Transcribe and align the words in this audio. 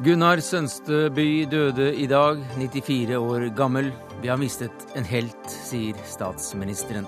Gunnar 0.00 0.40
Sønsteby 0.40 1.44
døde 1.52 1.90
i 1.92 2.06
dag, 2.08 2.38
94 2.56 3.18
år 3.18 3.42
gammel. 3.52 3.90
Vi 4.22 4.30
har 4.32 4.38
mistet 4.40 4.86
en 4.96 5.04
helt, 5.04 5.50
sier 5.52 5.98
statsministeren. 6.08 7.04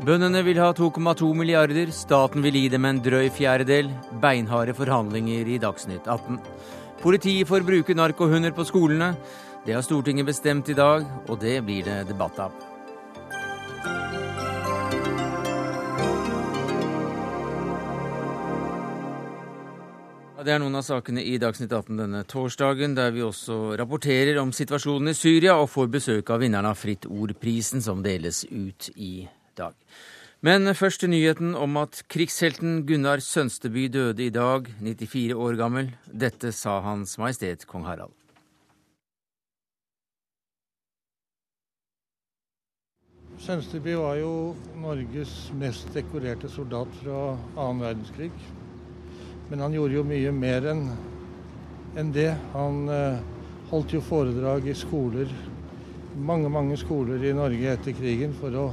Bøndene 0.00 0.40
vil 0.46 0.56
ha 0.62 0.70
2,2 0.72 1.28
milliarder, 1.36 1.92
staten 1.92 2.40
vil 2.44 2.56
gi 2.56 2.70
dem 2.72 2.88
en 2.88 3.02
drøy 3.04 3.28
fjerdedel. 3.36 3.90
Beinharde 4.22 4.72
forhandlinger 4.78 5.50
i 5.52 5.58
Dagsnytt 5.60 6.08
18. 6.08 6.40
Politiet 7.02 7.50
får 7.50 7.68
bruke 7.68 7.96
narkohunder 7.98 8.56
på 8.56 8.64
skolene. 8.64 9.10
Det 9.66 9.76
har 9.76 9.84
Stortinget 9.84 10.30
bestemt 10.30 10.72
i 10.72 10.78
dag, 10.78 11.04
og 11.28 11.36
det 11.44 11.58
blir 11.68 11.84
det 11.84 12.06
debatt 12.08 12.40
av. 12.48 12.75
Det 20.46 20.52
er 20.54 20.60
noen 20.62 20.78
av 20.78 20.84
sakene 20.86 21.24
i 21.26 21.40
Dagsnytt 21.42 21.72
18 21.74 21.96
denne 21.98 22.20
torsdagen, 22.30 22.92
der 22.94 23.10
vi 23.10 23.24
også 23.26 23.74
rapporterer 23.80 24.36
om 24.38 24.52
situasjonen 24.54 25.10
i 25.10 25.14
Syria 25.18 25.56
og 25.58 25.72
får 25.72 25.88
besøk 25.90 26.28
av 26.30 26.38
vinneren 26.38 26.68
av 26.70 26.76
Fritt 26.78 27.02
Ord-prisen, 27.10 27.80
som 27.82 28.04
deles 28.04 28.44
ut 28.46 28.86
i 28.94 29.26
dag. 29.58 29.74
Men 30.46 30.70
først 30.78 31.02
til 31.02 31.10
nyheten 31.10 31.56
om 31.58 31.74
at 31.80 32.04
krigshelten 32.06 32.84
Gunnar 32.86 33.24
Sønsteby 33.26 33.88
døde 33.90 34.22
i 34.22 34.30
dag, 34.30 34.68
94 34.78 35.34
år 35.34 35.58
gammel. 35.58 35.88
Dette 36.06 36.52
sa 36.54 36.76
Hans 36.84 37.16
Majestet 37.18 37.66
Kong 37.66 37.88
Harald. 37.88 38.14
Sønsteby 43.42 43.98
var 43.98 44.22
jo 44.22 44.30
Norges 44.78 45.34
mest 45.58 45.90
dekorerte 45.96 46.46
soldat 46.54 46.94
fra 47.02 47.34
annen 47.34 47.82
verdenskrig. 47.82 48.30
Men 49.50 49.62
han 49.62 49.76
gjorde 49.76 49.98
jo 49.98 50.06
mye 50.06 50.32
mer 50.34 50.66
enn 50.72 50.82
en 51.96 52.12
det. 52.12 52.32
Han 52.54 52.88
eh, 52.92 53.20
holdt 53.70 53.94
jo 53.96 54.02
foredrag 54.04 54.66
i 54.68 54.74
skoler, 54.76 55.30
mange, 56.16 56.50
mange 56.52 56.76
skoler 56.80 57.22
i 57.24 57.34
Norge 57.36 57.72
etter 57.72 57.96
krigen 57.96 58.34
for 58.36 58.54
å, 58.56 58.66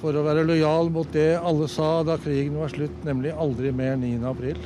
for 0.00 0.16
å 0.16 0.24
være 0.26 0.46
lojal 0.48 0.90
mot 0.92 1.08
det 1.14 1.34
alle 1.36 1.68
sa 1.70 2.00
da 2.06 2.18
krigen 2.20 2.58
var 2.60 2.72
slutt, 2.72 3.02
nemlig 3.06 3.34
aldri 3.36 3.72
mer 3.74 3.98
9. 4.00 4.18
april. 4.30 4.60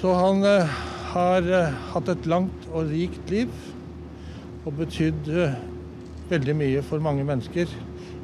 Så 0.00 0.14
han 0.16 0.44
eh, 0.48 0.76
har 1.12 1.46
eh, 1.46 1.80
hatt 1.92 2.08
et 2.10 2.28
langt 2.30 2.68
og 2.72 2.90
rikt 2.90 3.32
liv 3.32 3.52
og 4.64 4.76
betydd 4.78 5.28
eh, 5.30 5.58
veldig 6.32 6.56
mye 6.58 6.84
for 6.86 7.02
mange 7.04 7.26
mennesker, 7.28 7.70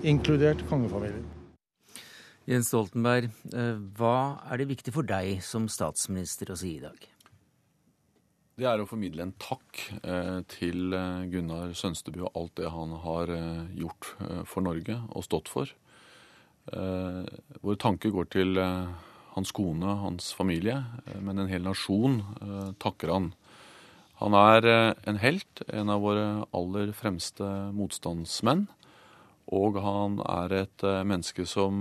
inkludert 0.06 0.62
kongefamilien. 0.70 1.27
Jens 2.48 2.70
Stoltenberg, 2.70 3.26
eh, 3.52 3.76
hva 3.98 4.40
er 4.48 4.56
det 4.56 4.70
viktig 4.70 4.92
for 4.94 5.04
deg 5.04 5.42
som 5.44 5.66
statsminister 5.68 6.48
å 6.48 6.54
si 6.56 6.78
i 6.78 6.80
dag? 6.80 6.96
Det 8.56 8.64
er 8.64 8.80
å 8.80 8.86
formidle 8.88 9.26
en 9.26 9.34
takk 9.36 9.82
eh, 10.00 10.38
til 10.48 10.94
eh, 10.96 11.26
Gunnar 11.28 11.74
Sønsteby 11.76 12.22
og 12.24 12.38
alt 12.40 12.54
det 12.56 12.70
han 12.72 12.94
har 13.02 13.32
gjort 13.76 14.08
for 14.48 14.64
Norge 14.64 14.96
og 15.12 15.26
stått 15.26 15.52
for. 15.52 15.74
Våre 16.68 17.78
tanker 17.80 18.12
går 18.12 18.26
til 18.28 18.58
hans 18.60 19.52
kone, 19.56 19.94
hans 20.02 20.26
familie, 20.36 20.82
men 21.24 21.40
en 21.40 21.48
hel 21.48 21.62
nasjon 21.64 22.18
takker 22.76 23.08
han. 23.08 23.30
Han 24.20 24.36
er 24.36 24.68
en 24.68 25.20
helt, 25.22 25.62
en 25.64 25.88
av 25.94 26.04
våre 26.04 26.26
aller 26.52 26.92
fremste 26.92 27.48
motstandsmenn. 27.72 28.66
Og 29.48 29.80
han 29.80 30.20
er 30.28 30.58
et 30.58 30.84
menneske 31.08 31.48
som 31.48 31.80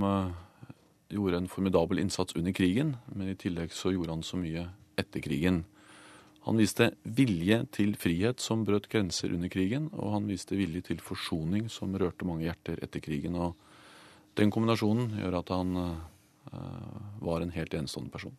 gjorde 1.10 1.38
en 1.42 1.50
formidabel 1.52 2.00
innsats 2.00 2.36
under 2.36 2.54
krigen, 2.56 2.96
men 3.16 3.32
i 3.32 3.38
tillegg 3.40 3.74
så 3.76 3.94
gjorde 3.94 4.16
han 4.16 4.24
så 4.26 4.40
mye 4.40 4.68
etter 5.00 5.24
krigen. 5.24 5.64
Han 6.48 6.60
viste 6.60 6.94
vilje 7.04 7.60
til 7.76 7.96
frihet 8.00 8.40
som 8.40 8.64
brøt 8.68 8.88
grenser 8.92 9.34
under 9.36 9.52
krigen, 9.52 9.90
og 9.92 10.14
han 10.14 10.28
viste 10.30 10.56
vilje 10.56 10.86
til 10.90 11.02
forsoning 11.04 11.68
som 11.72 11.96
rørte 12.00 12.28
mange 12.28 12.48
hjerter 12.48 12.80
etter 12.84 13.04
krigen. 13.04 13.36
Og 13.36 13.56
den 14.40 14.54
kombinasjonen 14.54 15.18
gjør 15.20 15.42
at 15.42 15.52
han 15.52 15.76
uh, 15.76 15.98
var 17.20 17.44
en 17.44 17.52
helt 17.52 17.76
enestående 17.76 18.14
person. 18.14 18.36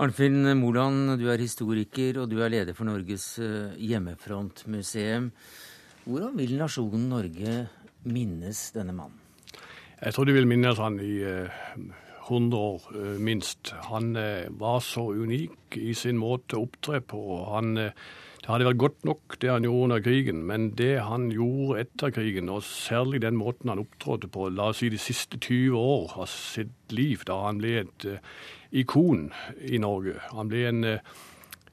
Arnfinn 0.00 0.42
Moland, 0.58 1.14
du 1.20 1.28
er 1.30 1.42
historiker 1.42 2.22
og 2.22 2.30
du 2.30 2.40
er 2.42 2.50
leder 2.50 2.74
for 2.74 2.88
Norges 2.88 3.34
eh, 3.42 3.74
hjemmefrontmuseum. 3.90 5.26
Hvordan 6.06 6.38
vil 6.38 6.54
nasjonen 6.56 7.08
Norge 7.10 7.56
minnes 8.08 8.62
denne 8.72 8.94
mannen? 8.96 9.29
Jeg 10.00 10.14
tror 10.16 10.24
de 10.24 10.32
vil 10.32 10.48
minnes 10.48 10.78
han 10.80 10.94
i 11.04 11.18
eh, 11.28 11.64
100 12.24 12.56
år, 12.56 12.84
eh, 12.96 13.18
minst. 13.20 13.74
Han 13.90 14.14
eh, 14.16 14.48
var 14.48 14.78
så 14.80 15.10
unik 15.12 15.76
i 15.76 15.92
sin 15.92 16.16
måte 16.16 16.56
å 16.56 16.62
opptre 16.64 17.02
på. 17.04 17.20
Han, 17.50 17.74
det 17.76 18.48
hadde 18.48 18.68
vært 18.70 18.80
godt 18.80 19.04
nok 19.04 19.36
det 19.44 19.50
han 19.52 19.66
gjorde 19.68 19.88
under 19.90 20.04
krigen, 20.06 20.40
men 20.48 20.70
det 20.78 21.02
han 21.04 21.26
gjorde 21.34 21.82
etter 21.82 22.14
krigen, 22.16 22.48
og 22.48 22.64
særlig 22.64 23.20
den 23.26 23.36
måten 23.36 23.68
han 23.68 23.82
opptrådte 23.82 24.30
på, 24.32 24.48
la 24.48 24.70
oss 24.72 24.80
si 24.80 24.88
de 24.88 25.00
siste 25.00 25.36
20 25.36 25.76
år 25.76 26.16
av 26.24 26.30
sitt 26.32 26.96
liv, 26.96 27.26
da 27.28 27.36
han 27.44 27.60
ble 27.60 27.74
et 27.82 28.08
ikon 28.72 29.28
i 29.68 29.82
Norge. 29.82 30.16
Han 30.32 30.48
ble 30.48 30.64
en 30.70 30.86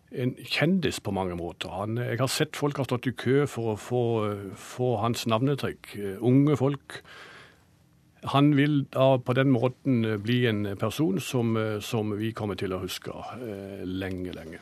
en 0.07 0.31
kjendis 0.39 1.01
på 1.03 1.11
mange 1.11 1.35
måter. 1.35 1.67
Han, 1.67 1.97
jeg 1.99 2.15
har 2.21 2.29
sett 2.31 2.55
folk 2.55 2.77
har 2.79 2.87
stått 2.87 3.09
i 3.09 3.11
kø 3.11 3.41
for 3.51 3.73
å 3.73 3.79
få, 3.79 4.03
få 4.55 4.93
hans 5.01 5.25
navnetrekk. 5.27 5.89
Unge 6.23 6.55
folk 6.55 7.01
han 8.23 8.55
vil 8.57 8.85
da 8.93 9.17
på 9.21 9.33
den 9.37 9.51
måten 9.53 10.05
eh, 10.05 10.17
bli 10.17 10.45
en 10.49 10.65
person 10.79 11.19
som, 11.21 11.57
eh, 11.57 11.79
som 11.79 12.15
vi 12.17 12.31
kommer 12.31 12.57
til 12.57 12.73
å 12.73 12.81
huske 12.81 13.13
eh, 13.13 13.83
lenge, 13.85 14.33
lenge. 14.33 14.61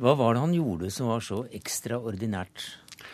Hva 0.00 0.16
var 0.18 0.34
det 0.34 0.42
han 0.42 0.54
gjorde 0.56 0.90
som 0.90 1.10
var 1.12 1.20
så 1.22 1.44
ekstraordinært? 1.54 2.64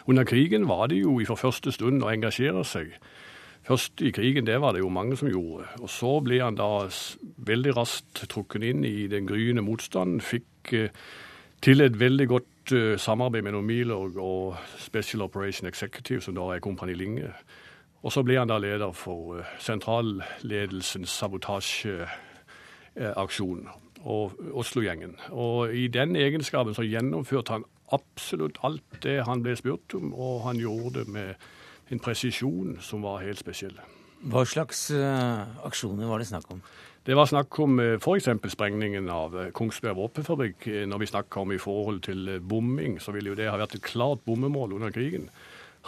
Under 0.06 0.24
krigen 0.24 0.68
var 0.68 0.88
det 0.88 1.02
jo 1.02 1.18
fra 1.26 1.36
første 1.36 1.72
stund 1.74 2.04
å 2.04 2.12
engasjere 2.12 2.62
seg. 2.64 2.94
Først 3.66 4.00
i 4.00 4.12
krigen, 4.14 4.46
det 4.46 4.60
var 4.62 4.72
det 4.72 4.80
jo 4.80 4.92
mange 4.92 5.18
som 5.18 5.28
gjorde. 5.28 5.66
Og 5.82 5.90
så 5.92 6.14
ble 6.24 6.38
han 6.40 6.56
da 6.56 6.86
veldig 7.50 7.74
raskt 7.76 8.22
trukket 8.30 8.64
inn 8.70 8.86
i 8.88 9.04
den 9.10 9.28
gryende 9.28 9.62
motstanden. 9.62 10.22
Fikk 10.24 10.72
til 11.60 11.84
et 11.84 11.98
veldig 12.00 12.26
godt 12.30 12.72
samarbeid 13.02 13.44
mellom 13.44 13.66
Milorg 13.68 14.16
og 14.16 14.56
Special 14.80 15.26
Operation 15.26 15.68
Executive, 15.68 16.24
som 16.24 16.38
da 16.38 16.48
er 16.54 16.64
Kompani 16.64 16.96
Linge. 16.96 17.34
Og 18.00 18.08
så 18.14 18.22
ble 18.24 18.38
han 18.40 18.48
da 18.48 18.56
leder 18.60 18.92
for 18.96 19.40
eh, 19.40 19.46
sentralledelsens 19.60 21.10
sabotasjeaksjon 21.20 23.68
og 24.00 24.32
Oslo-gjengen. 24.56 25.16
Og 25.36 25.74
i 25.76 25.88
den 25.92 26.16
egenskapen 26.16 26.74
så 26.74 26.82
gjennomførte 26.86 27.52
han 27.58 27.64
absolutt 27.92 28.58
alt 28.64 28.82
det 29.04 29.24
han 29.28 29.42
ble 29.44 29.56
spurt 29.58 29.94
om, 29.98 30.14
og 30.14 30.42
han 30.46 30.56
gjorde 30.60 30.94
det 31.00 31.08
med 31.12 31.34
en 31.90 31.98
presisjon 32.00 32.78
som 32.80 33.02
var 33.04 33.22
helt 33.26 33.38
spesiell. 33.42 33.76
Hva 34.30 34.44
slags 34.48 34.90
uh, 34.92 35.40
aksjoner 35.66 36.06
var 36.08 36.18
det 36.20 36.28
snakk 36.28 36.50
om? 36.52 36.60
Det 37.04 37.16
var 37.16 37.26
snakk 37.26 37.58
om 37.64 37.78
uh, 37.80 37.96
f.eks. 37.96 38.28
sprengningen 38.52 39.08
av 39.12 39.52
Kongsberg 39.56 39.96
våpenfabrikk. 39.98 40.58
Når 40.88 40.98
vi 41.02 41.10
snakker 41.10 41.40
om 41.42 41.52
i 41.52 41.58
forhold 41.60 42.00
til 42.04 42.40
bombing, 42.40 43.00
så 43.00 43.12
ville 43.16 43.30
jo 43.32 43.38
det 43.38 43.50
ha 43.50 43.60
vært 43.60 43.74
et 43.76 43.88
klart 43.88 44.20
bommemål 44.28 44.72
under 44.78 44.90
krigen. 44.94 45.24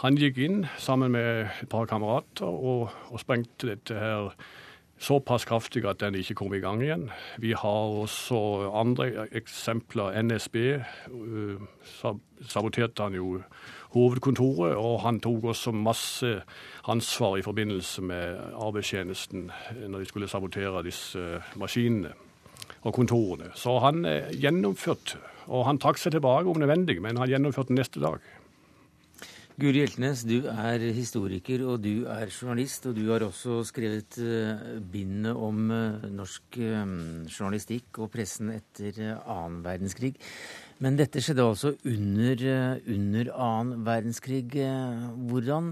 Han 0.01 0.17
gikk 0.17 0.39
inn 0.41 0.63
sammen 0.81 1.13
med 1.13 1.47
et 1.61 1.69
par 1.69 1.85
kamerater 1.85 2.49
og, 2.49 2.89
og 3.11 3.21
sprengte 3.21 3.69
dette 3.69 3.97
her 3.99 4.33
såpass 5.03 5.45
kraftig 5.45 5.83
at 5.85 5.99
den 5.99 6.15
ikke 6.15 6.37
kom 6.39 6.53
i 6.53 6.61
gang 6.63 6.81
igjen. 6.83 7.09
Vi 7.41 7.53
har 7.57 7.93
også 8.03 8.71
andre 8.73 9.27
eksempler. 9.35 10.15
NSB 10.23 10.55
uh, 11.11 11.61
saboterte 12.47 13.03
han 13.03 13.17
jo 13.17 13.41
hovedkontoret, 13.93 14.75
og 14.75 15.01
han 15.03 15.19
tok 15.21 15.51
også 15.53 15.71
masse 15.71 16.35
ansvar 16.89 17.37
i 17.37 17.45
forbindelse 17.45 18.01
med 18.01 18.39
arbeidstjenesten 18.53 19.51
når 19.87 19.99
de 19.99 20.05
skulle 20.09 20.29
sabotere 20.31 20.83
disse 20.83 21.41
maskinene 21.55 22.13
og 22.83 22.93
kontorene. 22.93 23.51
Så 23.55 23.77
han 23.83 24.05
uh, 24.05 24.31
gjennomførte, 24.31 25.19
og 25.47 25.67
han 25.67 25.81
trakk 25.83 25.99
seg 25.99 26.15
tilbake 26.15 26.49
om 26.49 26.59
nødvendig, 26.59 27.01
men 27.01 27.19
han 27.19 27.29
gjennomførte 27.29 27.75
neste 27.75 28.01
dag. 28.03 28.23
Guri 29.63 29.79
Hjeltnes, 29.79 30.25
du 30.27 30.49
er 30.51 30.81
historiker 30.91 31.61
og 31.63 31.77
du 31.85 32.03
er 32.11 32.27
journalist. 32.27 32.83
Og 32.89 32.97
du 32.97 33.05
har 33.07 33.23
også 33.23 33.61
skrevet 33.63 34.17
uh, 34.19 34.73
bindet 34.91 35.37
om 35.39 35.69
uh, 35.71 36.03
norsk 36.11 36.57
um, 36.59 36.97
journalistikk 37.31 38.01
og 38.03 38.09
pressen 38.11 38.49
etter 38.51 38.99
annen 39.21 39.61
verdenskrig. 39.63 40.17
Men 40.83 40.99
dette 40.99 41.23
skjedde 41.23 41.45
altså 41.47 41.71
under, 41.87 42.43
under 42.91 43.31
annen 43.45 43.87
verdenskrig. 43.87 44.51
Hvordan 45.31 45.71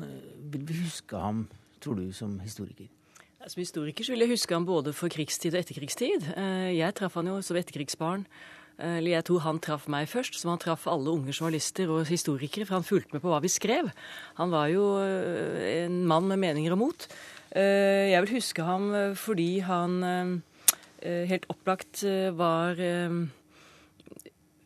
vil 0.56 0.64
vi 0.70 0.80
huske 0.86 1.20
ham, 1.20 1.44
tror 1.84 2.00
du, 2.00 2.08
som 2.16 2.40
historiker? 2.40 2.88
Som 3.44 3.60
historiker 3.60 4.08
vil 4.08 4.24
jeg 4.24 4.38
huske 4.38 4.56
ham 4.56 4.70
både 4.72 4.96
for 4.96 5.12
krigstid 5.12 5.52
og 5.52 5.66
etterkrigstid. 5.66 6.32
Jeg 6.78 6.96
traff 6.96 7.20
han 7.20 7.34
jo 7.34 7.42
som 7.44 7.60
etterkrigsbarn. 7.60 8.24
Eller 8.80 9.18
jeg 9.18 9.28
tror 9.28 9.44
han 9.46 9.60
traff 9.62 9.90
meg 9.92 10.08
først, 10.10 10.40
som 10.40 10.54
han 10.54 10.62
traff 10.62 10.88
alle 10.90 11.12
unge 11.12 11.36
journalister 11.36 11.92
og 11.92 12.08
historikere, 12.10 12.66
for 12.66 12.80
han 12.80 12.88
fulgte 12.88 13.14
med 13.14 13.22
på 13.22 13.30
hva 13.30 13.42
vi 13.44 13.52
skrev. 13.52 13.92
Han 14.40 14.54
var 14.54 14.72
jo 14.72 14.86
eh, 15.04 15.84
en 15.84 16.02
mann 16.10 16.30
med 16.32 16.42
meninger 16.42 16.74
og 16.74 16.82
mot. 16.86 17.06
Eh, 17.52 18.14
jeg 18.14 18.24
vil 18.24 18.38
huske 18.40 18.66
ham 18.66 18.90
eh, 18.96 19.14
fordi 19.20 19.52
han 19.68 20.42
helt 21.02 21.48
opplagt 21.50 22.04
var 22.38 22.78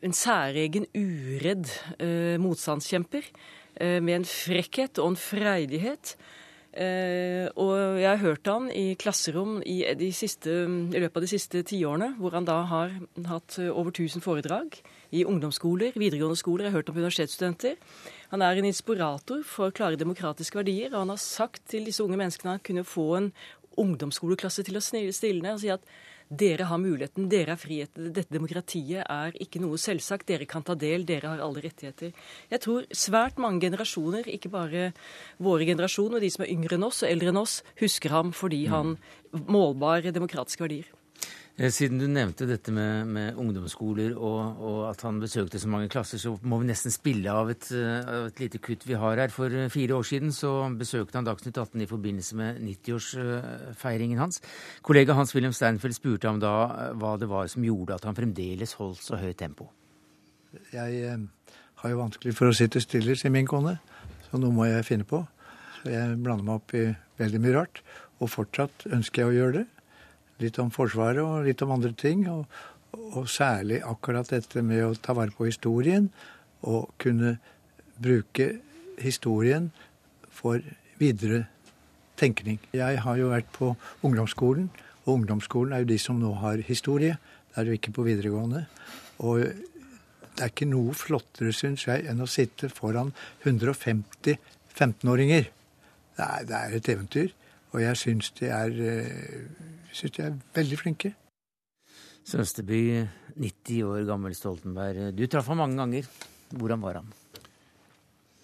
en 0.06 0.14
særegen, 0.14 0.86
uredd 0.94 1.70
eh, 2.00 2.36
motstandskjemper. 2.42 3.30
Eh, 3.76 4.00
med 4.04 4.22
en 4.22 4.28
frekkhet 4.30 5.02
og 5.02 5.14
en 5.14 5.20
freidighet. 5.20 6.16
Eh, 6.76 7.48
og 7.56 8.02
jeg 8.02 8.10
har 8.10 8.20
hørt 8.20 8.50
han 8.52 8.68
i 8.76 8.98
klasserom 9.00 9.62
i, 9.64 9.80
siste, 10.12 10.52
i 10.52 11.00
løpet 11.00 11.22
av 11.22 11.24
de 11.24 11.32
siste 11.32 11.62
tiårene, 11.64 12.12
hvor 12.20 12.36
han 12.36 12.48
da 12.48 12.58
har 12.68 12.92
hatt 13.30 13.56
over 13.70 13.94
1000 13.94 14.24
foredrag 14.26 14.76
i 15.16 15.24
ungdomsskoler, 15.24 15.96
videregående 15.96 16.36
skoler, 16.40 16.68
jeg 16.68 16.74
har 16.74 16.82
hørt 16.82 16.92
om 16.92 17.00
universitetsstudenter. 17.00 17.78
Han 18.34 18.44
er 18.44 18.60
en 18.60 18.68
inspirator 18.68 19.46
for 19.48 19.72
klare 19.72 20.00
demokratiske 20.00 20.60
verdier, 20.60 20.92
og 20.92 21.06
han 21.06 21.14
har 21.14 21.22
sagt 21.22 21.64
til 21.72 21.88
disse 21.88 22.04
unge 22.04 22.20
menneskene 22.20 22.52
at 22.52 22.60
han 22.60 22.66
kunne 22.68 22.88
få 22.88 23.08
en 23.22 23.32
ungdomsskoleklasse 23.82 24.66
til 24.66 24.80
å 24.80 24.84
stilne 24.84 25.56
og 25.56 25.62
si 25.62 25.72
at 25.74 25.86
dere 26.30 26.66
har 26.66 26.80
muligheten, 26.82 27.28
dere 27.30 27.54
har 27.54 27.62
frihet. 27.62 27.92
Dette 27.94 28.34
demokratiet 28.34 29.06
er 29.06 29.36
ikke 29.42 29.62
noe 29.62 29.78
selvsagt. 29.78 30.26
Dere 30.26 30.48
kan 30.50 30.66
ta 30.66 30.74
del, 30.74 31.06
dere 31.06 31.36
har 31.36 31.44
alle 31.46 31.62
rettigheter. 31.62 32.16
Jeg 32.50 32.64
tror 32.66 32.88
svært 32.90 33.38
mange 33.42 33.62
generasjoner, 33.68 34.26
ikke 34.34 34.50
bare 34.54 34.90
våre 35.38 35.70
generasjoner, 35.70 36.24
de 36.24 36.34
som 36.34 36.46
er 36.46 36.54
yngre 36.56 36.80
enn 36.80 36.88
oss 36.90 37.04
og 37.04 37.12
eldre 37.12 37.30
enn 37.30 37.42
oss, 37.46 37.60
husker 37.82 38.16
ham 38.16 38.34
fordi 38.34 38.66
han 38.74 38.98
målbar 39.46 40.10
demokratiske 40.10 40.66
verdier. 40.66 40.90
Eh, 41.56 41.72
siden 41.72 42.02
du 42.02 42.04
nevnte 42.12 42.44
dette 42.50 42.72
med, 42.76 43.08
med 43.08 43.38
ungdomsskoler 43.40 44.18
og, 44.18 44.58
og, 44.60 44.80
at 44.90 45.00
han 45.08 45.22
besøkte 45.24 45.60
så 45.62 45.70
mange 45.72 45.88
klasser, 45.92 46.20
så 46.20 46.34
må 46.44 46.60
vi 46.60 46.68
nesten 46.68 46.92
spille 46.92 47.32
av 47.32 47.48
et, 47.54 47.70
eh, 47.72 48.00
av 48.04 48.26
et, 48.28 48.42
lite 48.44 48.60
kutt 48.60 48.84
vi 48.84 48.98
har 49.00 49.22
her. 49.24 49.32
For 49.32 49.48
eh, 49.48 49.70
fire 49.72 49.96
år 49.96 50.04
siden 50.04 50.34
så 50.36 50.52
besøkte 50.76 51.16
han 51.16 51.28
Dagsnytt 51.28 51.56
18 51.56 51.86
i 51.86 51.88
forbindelse 51.88 52.36
med 52.36 52.60
90-årsfeiringen 52.60 54.20
hans. 54.20 54.42
Kollega 54.84 55.16
Hans-Wilhelm 55.16 55.56
Steinfeld 55.56 55.96
spurte 55.96 56.28
ham 56.28 56.42
da 56.44 56.92
hva 57.00 57.14
det 57.22 57.32
var 57.32 57.48
som 57.52 57.64
gjorde 57.64 57.96
at 57.96 58.08
han 58.10 58.18
fremdeles 58.18 58.76
holdt 58.82 59.00
så 59.06 59.22
høyt 59.22 59.40
tempo. 59.40 59.70
Jeg 60.76 61.08
har 61.80 61.92
jo 61.92 62.02
vanskelig 62.02 62.36
for 62.36 62.52
å 62.52 62.56
sitte 62.56 62.84
stille, 62.84 63.16
sier 63.16 63.32
min 63.32 63.48
kone, 63.48 63.78
så 64.28 64.40
noe 64.40 64.56
må 64.56 64.68
jeg 64.68 64.88
finne 64.88 65.08
på. 65.08 65.24
Så 65.80 65.92
jeg 65.92 66.20
blander 66.20 66.48
meg 66.48 66.60
opp 66.60 66.76
i 66.76 66.84
veldig 67.20 67.42
mye 67.44 67.56
rart, 67.56 67.82
og 68.20 68.32
fortsatt 68.32 68.88
ønsker 68.92 69.24
jeg 69.24 69.32
å 69.32 69.36
gjøre 69.40 69.58
det. 69.62 69.66
Litt 70.44 70.58
om 70.60 70.72
Forsvaret 70.74 71.24
og 71.24 71.46
litt 71.48 71.62
om 71.64 71.74
andre 71.76 71.94
ting. 71.96 72.26
Og, 72.32 72.46
og, 73.14 73.26
særlig 73.32 73.82
akkurat 73.86 74.32
dette 74.32 74.64
med 74.66 74.84
å 74.86 74.94
ta 75.00 75.16
vare 75.16 75.36
på 75.36 75.48
historien 75.48 76.10
og 76.66 76.92
kunne 77.02 77.38
bruke 78.02 78.50
historien 79.00 79.70
for 80.34 80.64
videre 81.00 81.46
tenkning. 82.20 82.60
Jeg 82.76 83.00
har 83.04 83.20
jo 83.20 83.32
vært 83.32 83.52
på 83.56 83.74
ungdomsskolen, 84.08 84.70
og 85.06 85.14
ungdomsskolen 85.20 85.76
er 85.76 85.84
jo 85.84 85.92
de 85.92 86.00
som 86.02 86.20
nå 86.20 86.32
har 86.42 86.64
historie. 86.68 87.18
Det 87.52 87.62
er 87.62 87.70
jo 87.70 87.78
ikke 87.78 87.96
på 87.96 88.06
videregående. 88.08 88.66
Og 89.24 89.44
det 90.36 90.44
er 90.44 90.52
ikke 90.52 90.68
noe 90.68 90.96
flottere, 90.98 91.54
syns 91.56 91.86
jeg, 91.88 92.04
enn 92.10 92.24
å 92.24 92.28
sitte 92.28 92.68
foran 92.72 93.14
150 93.46 94.36
15-åringer. 94.76 95.48
Det, 96.16 96.28
det, 96.50 96.60
er 96.60 96.76
et 96.76 96.90
eventyr. 96.92 97.32
Og 97.76 97.82
jeg 97.84 98.00
syns 98.00 98.32
de 98.40 98.48
er 98.48 98.78
eh, 98.80 99.48
syns 99.92 100.16
de 100.16 100.24
er 100.24 100.38
veldig 100.56 100.80
flinke. 100.80 101.12
Sønsteby, 102.26 103.04
90 103.36 103.84
år 103.86 104.06
gammel 104.08 104.34
Stoltenberg. 104.34 105.12
Du 105.14 105.26
traff 105.30 105.52
ham 105.52 105.60
mange 105.62 105.78
ganger. 105.78 106.08
Hvordan 106.56 106.82
var 106.82 107.02
han? 107.02 107.12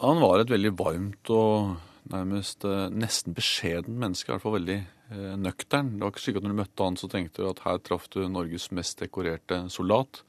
Han 0.02 0.20
var 0.22 0.42
et 0.42 0.52
veldig 0.52 0.74
varmt 0.78 1.32
og 1.34 1.78
nærmest 2.12 2.66
eh, 2.68 2.90
nesten 2.92 3.36
beskjeden 3.38 4.00
menneske. 4.02 4.30
I 4.30 4.34
hvert 4.36 4.44
fall 4.44 4.58
veldig 4.58 4.78
eh, 4.82 5.34
nøktern. 5.40 5.96
Det 5.96 6.04
var 6.04 6.14
ikke 6.14 6.24
sikkert 6.26 6.44
at 6.44 6.48
når 6.48 6.54
du 6.54 6.62
møtte 6.62 6.88
han, 6.88 7.00
så 7.00 7.10
tenkte 7.12 7.44
du 7.44 7.50
at 7.52 7.64
her 7.66 7.82
traff 7.86 8.08
du 8.12 8.22
Norges 8.28 8.68
mest 8.76 9.02
dekorerte 9.02 9.64
soldat. 9.74 10.24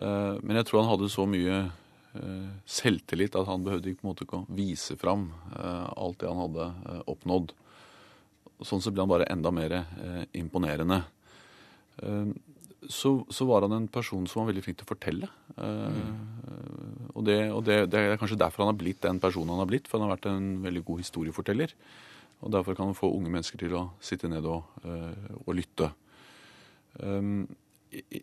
Eh, 0.00 0.40
men 0.40 0.60
jeg 0.60 0.70
tror 0.70 0.82
han 0.82 0.94
hadde 0.94 1.12
så 1.12 1.28
mye 1.30 1.64
selvtillit 2.70 3.34
at 3.34 3.48
han 3.48 3.64
behøvde 3.66 3.90
ikke 3.90 4.04
på 4.04 4.06
en 4.06 4.10
måte 4.12 4.26
å 4.30 4.44
vise 4.54 4.94
fram 4.94 5.24
alt 5.50 6.20
det 6.20 6.28
han 6.30 6.38
hadde 6.44 6.66
oppnådd. 7.10 7.50
Sånn 8.62 8.82
så 8.84 8.92
ble 8.94 9.02
han 9.02 9.10
bare 9.10 9.28
enda 9.32 9.50
mer 9.54 9.72
eh, 9.80 10.24
imponerende. 10.38 11.00
Eh, 12.02 12.34
så, 12.84 13.16
så, 13.32 13.46
var 13.48 13.64
han 13.64 13.72
en 13.72 13.88
person 13.88 14.26
som 14.28 14.42
var 14.42 14.50
veldig 14.52 14.62
flink 14.64 14.78
til 14.80 14.86
å 14.86 14.92
fortelle. 14.92 15.28
Mm. 15.56 16.10
Og, 17.14 17.22
det, 17.24 17.38
og 17.48 17.62
det, 17.64 17.78
det, 17.88 18.00
er 18.00 18.18
kanskje 18.20 18.36
derfor 18.36 18.60
han 18.60 18.74
har 18.74 18.80
blitt 18.82 19.00
den 19.06 19.20
personen 19.22 19.54
han 19.54 19.62
har 19.62 19.70
blitt. 19.70 19.88
For 19.88 19.96
han 19.96 20.04
har 20.04 20.18
vært 20.18 20.28
en 20.28 20.50
veldig 20.66 20.82
god 20.84 21.00
historieforteller. 21.00 21.72
Og 22.44 22.52
derfor 22.52 22.76
kan 22.76 22.90
han 22.90 22.98
få 22.98 23.08
unge 23.16 23.32
mennesker 23.32 23.62
til 23.62 23.76
å 23.78 23.86
sitte 24.04 24.28
ned 24.28 24.44
og, 24.44 24.68
eh, 24.84 25.30
og 25.46 25.54
lytte. 25.56 25.88
Um, 27.00 27.46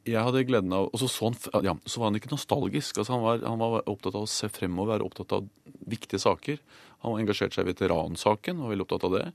jeg 0.06 0.22
hadde 0.22 0.44
gleden 0.48 0.74
av 0.76 0.90
Og 0.90 1.00
så, 1.02 1.08
så, 1.12 1.30
han, 1.30 1.66
ja, 1.66 1.76
så 1.86 2.02
var 2.02 2.12
han 2.12 2.20
ikke 2.20 2.32
nostalgisk. 2.34 2.98
Altså 2.98 3.16
han, 3.16 3.24
var, 3.26 3.44
han, 3.46 3.60
var, 3.62 3.84
opptatt 3.90 4.18
av 4.18 4.26
å 4.26 4.30
se 4.30 4.50
fremover, 4.52 4.96
være 4.96 5.08
opptatt 5.08 5.36
av 5.38 5.50
viktige 5.92 6.22
saker. 6.22 6.62
Han 7.02 7.18
engasjerte 7.18 7.24
engasjert 7.26 7.58
seg 7.58 7.66
i 7.66 7.72
veteransaken 7.72 8.60
og 8.60 8.68
var 8.68 8.74
veldig 8.76 8.86
opptatt 8.86 9.06
av 9.08 9.16
det. 9.16 9.28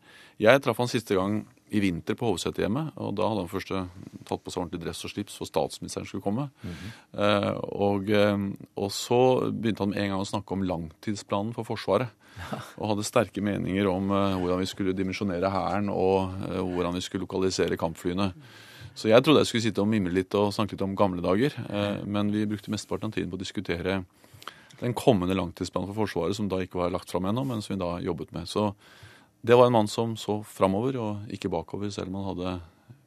Jeg 0.42 0.62
traff 0.62 0.82
han 0.82 0.90
siste 0.92 1.16
gang 1.18 1.40
i 1.74 1.80
vinter 1.82 2.14
på 2.18 2.28
Hovsetehjemmet. 2.30 2.92
og 3.02 3.16
Da 3.18 3.26
hadde 3.26 3.42
han 3.42 3.50
først 3.50 3.72
tatt 3.72 4.44
på 4.44 4.52
seg 4.52 4.62
ordentlig 4.62 4.84
dress 4.84 5.02
og 5.06 5.12
slips 5.12 5.38
for 5.40 5.50
statsministeren 5.50 6.06
skulle 6.06 6.22
komme. 6.22 6.50
Mm 6.62 6.74
-hmm. 6.74 6.92
eh, 7.24 7.54
og, 7.72 8.10
eh, 8.10 8.38
og, 8.76 8.92
så 8.92 9.50
begynte 9.50 9.82
han 9.82 9.90
med 9.90 9.98
en 9.98 10.10
gang 10.10 10.20
å 10.20 10.32
snakke 10.32 10.52
om 10.52 10.62
langtidsplanen 10.62 11.54
for 11.54 11.64
Forsvaret. 11.64 12.08
Ja. 12.36 12.60
Og 12.78 12.90
hadde 12.92 13.04
sterke 13.04 13.40
meninger 13.40 13.88
om 13.88 14.10
eh, 14.10 14.36
hvordan 14.38 14.60
vi 14.60 14.66
skulle 14.66 14.96
dimensjonere 14.96 15.50
Hæren, 15.50 15.88
og 15.88 16.34
eh, 16.48 16.60
hvordan 16.60 16.94
vi 16.94 17.00
skulle 17.00 17.24
lokalisere 17.24 17.76
kampflyene. 17.76 18.32
Så 18.96 19.10
jeg 19.10 19.20
trodde 19.22 19.42
jeg 19.42 19.50
skulle 19.50 19.66
sitte 19.66 19.82
og 19.82 19.90
mimre 19.90 20.14
litt 20.16 20.34
og 20.38 20.54
snakke 20.56 20.72
litt 20.72 20.84
om 20.86 20.96
gamle 20.96 21.24
dager. 21.24 21.52
Eh, 21.68 21.98
men 22.08 22.32
vi 22.32 22.46
brukte 22.48 22.72
mesteparten 22.72 23.10
av 23.10 23.16
tiden 23.16 23.28
på 23.32 23.36
å 23.36 23.42
diskutere 23.42 23.98
den 24.80 24.94
kommende 24.96 25.36
langtidsplanen 25.36 25.90
for 25.90 26.04
Forsvaret, 26.04 26.36
som 26.36 26.48
da 26.48 26.62
ikke 26.64 26.80
var 26.80 26.92
lagt 26.94 27.12
fram 27.12 27.28
ennå, 27.28 27.44
men 27.48 27.60
som 27.64 27.74
vi 27.74 27.82
da 27.82 27.96
jobbet 28.04 28.32
med. 28.36 28.48
Så 28.48 28.70
det 29.44 29.56
var 29.56 29.68
en 29.68 29.76
mann 29.76 29.88
som 29.88 30.16
så 30.20 30.40
framover 30.48 30.96
og 31.00 31.32
ikke 31.32 31.52
bakover, 31.52 31.92
selv 31.92 32.08
om 32.10 32.20
han 32.20 32.30
hadde 32.32 32.54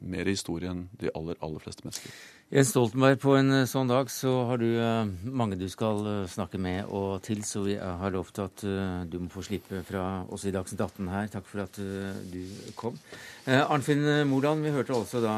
mer 0.00 0.30
historie 0.30 0.70
enn 0.70 0.86
de 1.00 1.10
aller, 1.14 1.38
aller 1.44 1.62
fleste 1.62 1.84
mennesker. 1.84 2.14
Jens 2.50 2.72
Stoltenberg, 2.72 3.14
på 3.22 3.36
en 3.38 3.52
eh, 3.60 3.68
sånn 3.70 3.86
dag 3.86 4.08
så 4.10 4.30
har 4.48 4.58
du 4.58 4.66
eh, 4.74 5.10
mange 5.22 5.54
du 5.54 5.68
skal 5.70 6.00
eh, 6.02 6.22
snakke 6.26 6.58
med 6.58 6.88
og 6.90 7.20
til, 7.22 7.44
så 7.46 7.60
vi 7.62 7.76
har 7.78 8.10
lovt 8.10 8.40
at 8.42 8.64
du 9.06 9.14
må 9.22 9.30
få 9.30 9.44
slippe 9.46 9.84
fra 9.86 10.24
oss 10.26 10.48
i 10.48 10.52
Dagsnytt 10.54 10.82
18 10.82 11.12
her. 11.12 11.28
Takk 11.30 11.46
for 11.46 11.62
at 11.62 11.78
du 11.78 12.40
kom. 12.74 12.98
Arnfinn 13.46 14.02
Moland, 14.26 14.66
vi 14.66 14.74
hørte 14.74 14.96
altså 14.96 15.22
da 15.22 15.36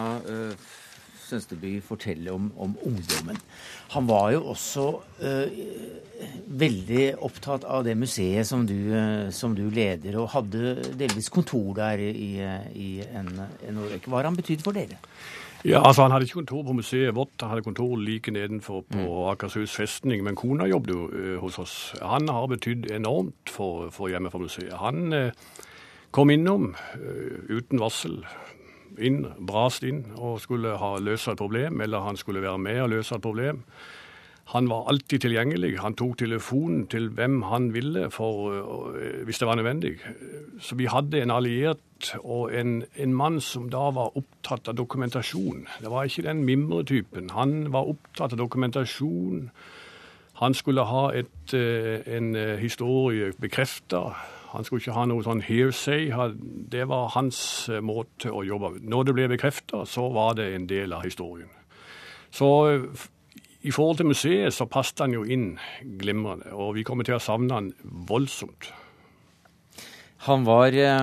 Sønsteby 1.27 1.75
fortelle 1.85 2.33
om, 2.33 2.49
om, 2.57 2.73
ungdommen. 2.89 3.37
Han 3.93 4.09
var 4.09 4.33
jo 4.33 4.43
også 4.55 4.89
veldig 6.65 7.05
opptatt 7.29 7.69
av 7.69 7.85
det 7.85 7.99
museet 8.01 8.49
som 8.49 8.65
du, 8.69 8.77
som 9.37 9.53
du, 9.57 9.67
leder, 9.69 10.17
og 10.21 10.33
hadde 10.33 10.79
delvis 10.97 11.29
kontor 11.33 11.75
der 11.77 12.01
i, 12.09 12.33
i 12.73 12.91
en, 13.05 13.33
en 13.37 13.85
årrekke. 13.85 14.09
Hva 14.09 14.23
har 14.23 14.33
han 14.33 14.41
betydd 14.41 14.65
for 14.65 14.77
dere? 14.77 15.01
Ja, 15.65 15.81
altså 15.87 16.03
Han 16.03 16.11
hadde 16.11 16.27
ikke 16.27 16.41
kontor 16.41 16.63
på 16.67 16.73
museet 16.75 17.15
vårt, 17.15 17.35
han 17.41 17.53
hadde 17.53 17.63
kontor 17.63 17.97
like 17.97 18.31
nedenfor 18.35 18.83
på 18.91 18.99
mm. 18.99 19.29
Akershus 19.31 19.77
festning. 19.77 20.25
Men 20.25 20.37
kona 20.37 20.67
jobbet 20.67 20.95
jo 20.95 21.09
uh, 21.13 21.37
hos 21.41 21.59
oss. 21.59 21.77
Han 22.03 22.29
har 22.29 22.49
betydd 22.51 22.91
enormt 22.91 23.51
for, 23.51 23.91
for 23.91 24.11
hjemmet 24.11 24.33
for 24.35 24.43
museet. 24.43 24.73
Han 24.81 25.31
kom 26.11 26.31
innom 26.31 26.75
uten 27.49 27.81
varsel 27.81 28.19
inn, 28.99 29.25
brast 29.41 29.85
inn 29.87 30.03
og 30.19 30.41
skulle 30.43 30.77
ha 30.81 30.97
løse 31.01 31.33
et 31.33 31.41
problem, 31.41 31.81
eller 31.81 32.05
han 32.05 32.19
skulle 32.21 32.43
være 32.43 32.59
med 32.61 32.83
og 32.83 32.91
løse 32.97 33.17
et 33.17 33.25
problem. 33.25 33.63
Han 34.53 34.69
var 34.69 34.89
alltid 34.89 35.25
tilgjengelig. 35.25 35.79
Han 35.81 35.95
tok 35.97 36.19
telefonen 36.21 36.87
til 36.93 37.09
hvem 37.17 37.43
han 37.49 37.71
ville 37.75 38.11
for, 38.11 38.53
øh, 38.53 39.25
hvis 39.25 39.39
det 39.39 39.49
var 39.49 39.55
nødvendig. 39.55 39.95
Så 40.61 40.77
vi 40.77 40.85
hadde 40.85 41.23
en 41.23 41.31
alliert 41.31 42.15
og 42.19 42.53
en, 42.55 42.85
en, 42.97 43.15
mann 43.15 43.41
som 43.41 43.71
da 43.71 43.89
var 43.97 44.17
opptatt 44.17 44.69
av 44.69 44.77
dokumentasjon. 44.77 45.67
Det 45.81 45.91
var 45.91 46.05
ikke 46.05 46.27
den 46.29 46.45
mimretypen. 46.45 47.31
Han 47.31 47.73
var 47.73 47.89
opptatt 47.89 48.33
av 48.33 48.39
dokumentasjon. 48.39 49.51
Han 50.43 50.55
skulle 50.55 50.85
ha 50.85 51.09
et, 51.15 51.55
øh, 51.55 52.01
en 52.07 52.37
øh, 52.37 52.59
historie 52.59 53.33
bekrefta. 53.41 54.13
Han 54.53 54.65
skulle 54.65 54.83
ikke 54.83 54.97
ha 54.97 55.07
noe 55.09 55.25
sånn 55.25 55.41
hearsay. 55.47 56.11
Det 56.73 56.85
var 56.91 57.13
hans 57.15 57.39
eh, 57.73 57.81
måte 57.81 58.33
å 58.33 58.43
jobbe 58.45 58.75
på. 58.75 58.85
Når 58.93 59.09
det 59.09 59.15
ble 59.17 59.29
bekrefta, 59.33 59.87
så 59.89 60.11
var 60.13 60.37
det 60.37 60.51
en 60.53 60.67
del 60.69 60.93
av 60.93 61.07
historien. 61.07 61.49
Så 62.33 62.51
eh, 62.69 63.07
i 63.63 63.73
forhold 63.75 64.01
til 64.01 64.11
museet 64.11 64.55
så 64.55 64.69
passet 64.71 65.05
han 65.05 65.15
jo 65.15 65.25
inn 65.25 65.57
glimrende, 66.01 66.53
og 66.55 66.75
vi 66.79 66.87
kommer 66.87 67.07
til 67.07 67.17
å 67.19 67.23
savne 67.23 67.59
han 67.59 67.71
voldsomt. 67.83 68.71
Han 70.27 70.45
var 70.47 70.75
eh, 70.79 71.01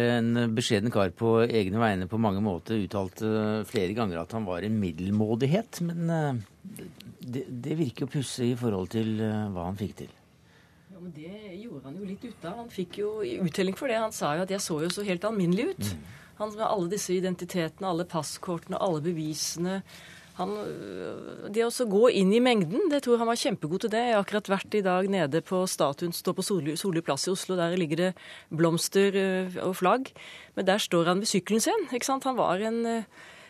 en 0.00 0.28
beskjeden 0.56 0.92
kar 0.92 1.12
på 1.12 1.38
egne 1.44 1.80
vegne 1.80 2.08
på 2.08 2.20
mange 2.20 2.40
måter. 2.40 2.80
Uttalte 2.80 3.64
flere 3.68 3.92
ganger 3.96 4.22
at 4.22 4.32
han 4.32 4.46
var 4.48 4.64
en 4.64 4.78
middelmådighet. 4.80 5.82
Men 5.84 6.40
det, 7.20 7.44
det 7.52 7.76
virker 7.76 8.06
jo 8.06 8.14
pussig 8.14 8.54
i 8.54 8.56
forhold 8.56 8.94
til 8.96 9.18
hva 9.20 9.66
han 9.68 9.76
fikk 9.76 9.98
til. 10.00 10.14
Ja, 10.96 11.02
men 11.02 11.12
Det 11.12 11.34
gjorde 11.60 11.84
han 11.84 11.98
jo 12.00 12.06
litt 12.08 12.24
ut 12.24 12.44
av. 12.48 12.54
Han 12.62 12.72
fikk 12.72 13.02
jo 13.02 13.10
uttelling 13.44 13.76
for 13.76 13.92
det. 13.92 14.00
Han 14.00 14.16
sa 14.16 14.32
jo 14.38 14.46
at 14.46 14.50
'jeg 14.50 14.64
så 14.64 14.80
jo 14.80 14.88
så 14.88 15.04
helt 15.04 15.28
alminnelig 15.28 15.76
ut'. 15.76 15.92
Mm. 15.92 16.06
Han 16.38 16.52
med 16.56 16.64
alle 16.64 16.90
disse 16.90 17.12
identitetene, 17.12 17.88
alle 17.88 18.04
passkortene, 18.08 18.80
alle 18.80 19.02
bevisene. 19.04 19.82
Han, 20.36 20.50
det 21.48 21.64
å 21.64 21.86
gå 21.88 22.10
inn 22.12 22.32
i 22.36 22.42
mengden, 22.44 22.90
det 22.92 23.00
tror 23.04 23.14
jeg 23.14 23.20
han 23.22 23.30
var 23.30 23.38
kjempegod 23.40 23.86
til 23.86 23.92
det. 23.94 24.02
Jeg 24.04 24.16
har 24.18 24.24
akkurat 24.24 24.50
vært 24.52 24.74
i 24.76 24.82
dag 24.84 25.06
nede 25.08 25.40
på 25.40 25.62
statuen 25.70 26.12
står 26.12 26.34
på 26.36 26.44
Solli 26.44 27.02
plass 27.04 27.24
i 27.24 27.32
Oslo. 27.32 27.56
Der 27.56 27.76
ligger 27.80 28.02
det 28.02 28.10
blomster 28.52 29.16
og 29.64 29.78
flagg. 29.78 30.10
Men 30.58 30.68
der 30.68 30.82
står 30.82 31.08
han 31.08 31.22
ved 31.24 31.30
sykkelen 31.30 31.64
sin. 31.64 31.88
ikke 31.88 32.08
sant? 32.08 32.28
Han 32.28 32.36
var 32.36 32.60
en, 32.68 32.82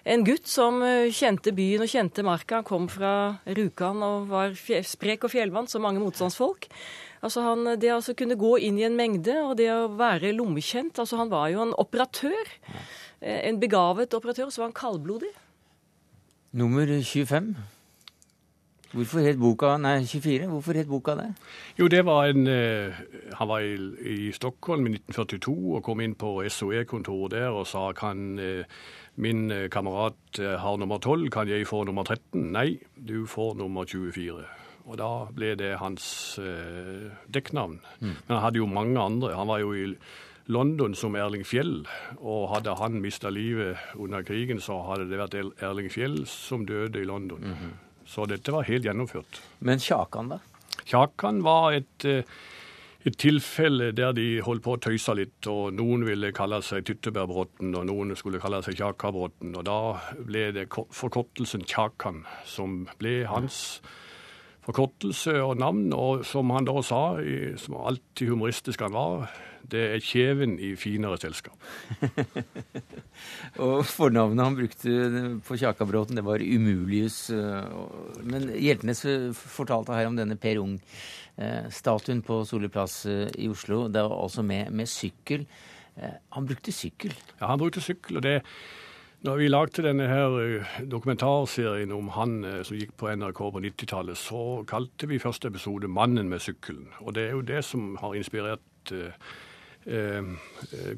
en 0.07 0.23
gutt 0.29 0.47
som 0.47 0.79
kjente 1.11 1.51
byen 1.57 1.83
og 1.83 1.91
kjente 1.91 2.23
marka. 2.27 2.61
Han 2.61 2.69
kom 2.69 2.87
fra 2.93 3.15
Rjukan 3.51 4.07
og 4.07 4.29
var 4.31 4.55
sprek 4.87 5.27
og 5.27 5.35
fjellvant, 5.35 5.73
som 5.73 5.83
mange 5.83 6.05
motstandsfolk. 6.05 6.69
Altså 7.27 7.43
han, 7.43 7.67
det 7.83 7.91
å 7.91 7.97
altså 7.99 8.15
kunne 8.15 8.39
gå 8.39 8.53
inn 8.63 8.79
i 8.79 8.87
en 8.87 8.95
mengde 8.95 9.35
og 9.43 9.57
det 9.59 9.73
å 9.73 9.89
være 9.99 10.35
lommekjent 10.37 11.01
altså 11.03 11.19
Han 11.19 11.33
var 11.33 11.49
jo 11.51 11.65
en 11.65 11.75
operatør. 11.75 12.53
En 13.27 13.59
begavet 13.59 14.15
operatør, 14.15 14.53
så 14.55 14.63
var 14.63 14.71
han 14.71 14.79
kaldblodig. 14.79 15.33
Nummer 16.53 16.87
25. 16.87 17.57
Hvorfor 18.93 19.19
het 19.19 19.39
boka 19.39 19.77
Nei, 19.77 20.05
24. 20.07 20.47
Hvorfor 20.49 20.73
het 20.73 20.89
boka 20.89 21.15
det? 21.15 21.35
Jo, 21.79 21.89
det 21.89 22.05
var 22.05 22.27
en 22.27 22.47
uh, 22.47 22.95
Han 23.33 23.49
var 23.49 23.61
i, 23.61 23.75
i, 24.01 24.33
Stockholm 24.33 24.87
i 24.87 24.95
1942 24.95 25.75
og 25.77 25.83
kom 25.85 26.01
inn 26.01 26.15
på 26.15 26.39
SOE-kontoret 26.49 27.35
der 27.35 27.51
og 27.51 27.67
sa 27.67 27.91
kan 27.93 28.39
uh, 28.39 28.63
min 29.17 29.51
uh, 29.51 29.67
kamerat 29.73 30.39
har 30.39 30.77
nummer 30.77 30.99
12, 30.99 31.31
kan 31.31 31.49
jeg 31.49 31.67
få 31.67 31.85
nummer 31.85 32.05
13? 32.05 32.53
Nei, 32.53 32.79
du 32.97 33.27
får 33.27 33.57
nummer 33.57 33.85
24. 33.85 34.45
Og 34.87 34.99
da 35.01 35.11
ble 35.35 35.55
det 35.59 35.73
hans 35.81 36.39
dekknavn. 37.35 37.81
Mm. 37.99 38.13
Men 38.13 38.35
han 38.37 38.43
hadde 38.45 38.61
jo 38.61 38.69
mange 38.71 39.01
andre. 39.01 39.33
Han 39.35 39.49
var 39.49 39.59
jo 39.59 39.73
i 39.75 39.97
London 40.47 40.95
som 40.95 41.17
Erling 41.19 41.43
Fjell, 41.47 41.81
og 42.21 42.51
hadde 42.53 42.77
han 42.79 43.01
mista 43.03 43.31
livet 43.35 43.81
under 43.99 44.23
krigen, 44.23 44.61
så 44.63 44.79
hadde 44.87 45.09
det 45.11 45.19
vært 45.19 45.35
Erling 45.65 45.91
Fjell 45.91 46.21
som 46.31 46.67
døde 46.67 47.03
i 47.03 47.09
London. 47.09 47.41
Mm 47.41 47.55
-hmm. 47.55 47.73
Så 48.07 48.27
dette 48.27 48.53
var 48.53 48.63
helt 48.63 48.85
gjennomført. 48.85 49.41
Men 49.59 49.79
Kjakan, 49.79 50.29
da? 50.29 50.39
Kjakan 50.85 51.43
var 51.43 51.73
et, 51.73 52.05
eh, 52.05 52.23
et 53.05 53.19
tilfelle 53.19 53.93
der 53.93 54.13
de 54.13 54.41
holdt 54.41 54.63
på 54.63 54.77
å 54.77 54.81
tøyse 54.81 55.15
litt, 55.15 55.47
og 55.47 55.75
noen 55.75 56.05
ville 56.05 56.33
kalle 56.33 56.63
seg 56.63 56.85
Tyttebærbråten, 56.85 57.75
og 57.75 57.87
noen 57.87 58.17
skulle 58.17 58.41
kalle 58.41 58.63
seg 58.63 58.75
Kjakabråten. 58.75 59.57
Og 59.57 59.65
da 59.65 60.01
ble 60.19 60.53
det 60.53 60.69
forkortelsen 60.71 61.67
Kjakan 61.67 62.25
som 62.45 62.89
ble 62.99 63.25
hans 63.25 63.81
forkortelse 64.67 65.37
og 65.43 65.59
navn. 65.63 65.91
Og 65.95 66.25
som 66.27 66.51
han 66.55 66.67
da 66.69 66.81
sa, 66.85 67.03
som 67.61 67.79
alltid 67.81 68.33
humoristisk 68.33 68.83
han 68.85 68.97
var, 68.97 69.29
det 69.67 69.83
er 69.97 70.05
kjeven 70.05 70.57
i 70.63 70.73
finere 70.79 71.19
selskap. 71.19 71.57
og 73.65 73.81
fornavnet 73.89 74.45
han 74.45 74.59
brukte 74.59 74.97
på 75.47 75.59
Kjakabråten, 75.59 76.19
det 76.19 76.27
var 76.27 76.43
Umulius. 76.43 77.19
Eh, 77.35 77.71
men 78.27 78.51
Hjeltnes 78.55 79.03
fortalte 79.41 79.97
her 79.97 80.11
om 80.11 80.19
denne 80.19 80.39
Per 80.39 80.61
Ung-statuen 80.63 82.23
på 82.27 82.43
Solli 82.47 82.71
plass 82.73 83.01
eh, 83.11 83.27
i 83.43 83.51
Oslo. 83.51 83.87
Det 83.91 84.07
var 84.07 84.15
altså 84.23 84.47
med, 84.47 84.71
med 84.71 84.91
sykkel. 84.91 85.47
Eh, 85.97 86.19
han 86.37 86.47
brukte 86.47 86.75
sykkel? 86.75 87.17
Ja, 87.41 87.51
han 87.51 87.63
brukte 87.63 87.83
sykkel. 87.83 88.21
og 88.21 88.27
det 88.29 88.39
når 89.27 89.41
vi 89.41 89.49
lagde 89.51 89.83
denne 89.83 90.07
her 90.07 90.37
dokumentarserien 90.91 91.93
om 91.95 92.13
han 92.15 92.39
som 92.67 92.79
gikk 92.79 92.95
på 93.01 93.11
NRK 93.11 93.41
på 93.57 93.63
90-tallet, 93.65 94.19
så 94.21 94.63
kalte 94.69 95.09
vi 95.11 95.19
første 95.23 95.51
episode 95.51 95.89
'Mannen 95.89 96.29
med 96.31 96.41
sykkelen'. 96.41 96.95
Og 97.01 97.15
det 97.15 97.27
er 97.27 97.35
jo 97.35 97.41
det 97.41 97.65
som 97.65 97.97
har 98.01 98.15
inspirert 98.15 98.93
Eh, 99.87 100.23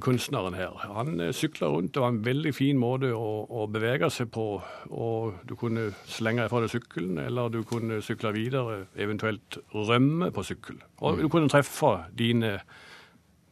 kunstneren 0.01 0.55
her. 0.55 0.73
Han 0.95 1.21
eh, 1.21 1.33
sykla 1.33 1.67
rundt, 1.67 1.95
det 1.95 2.01
var 2.01 2.09
en 2.09 2.25
veldig 2.25 2.55
fin 2.57 2.79
måte 2.81 3.11
å, 3.13 3.43
å, 3.45 3.67
bevege 3.69 4.09
seg 4.09 4.31
på. 4.33 4.47
og 4.89 5.43
Du 5.45 5.53
kunne 5.61 5.91
slenge 6.09 6.47
fra 6.49 6.63
deg 6.65 6.73
sykkelen, 6.73 7.19
eller 7.21 7.53
du 7.53 7.59
kunne 7.69 7.99
sykle 8.01 8.33
videre, 8.33 8.87
eventuelt 8.97 9.59
rømme 9.75 10.31
på 10.33 10.47
sykkel. 10.49 10.81
Og 11.05 11.21
du 11.21 11.29
kunne 11.29 11.53
treffe 11.53 11.93
dine 12.17 12.55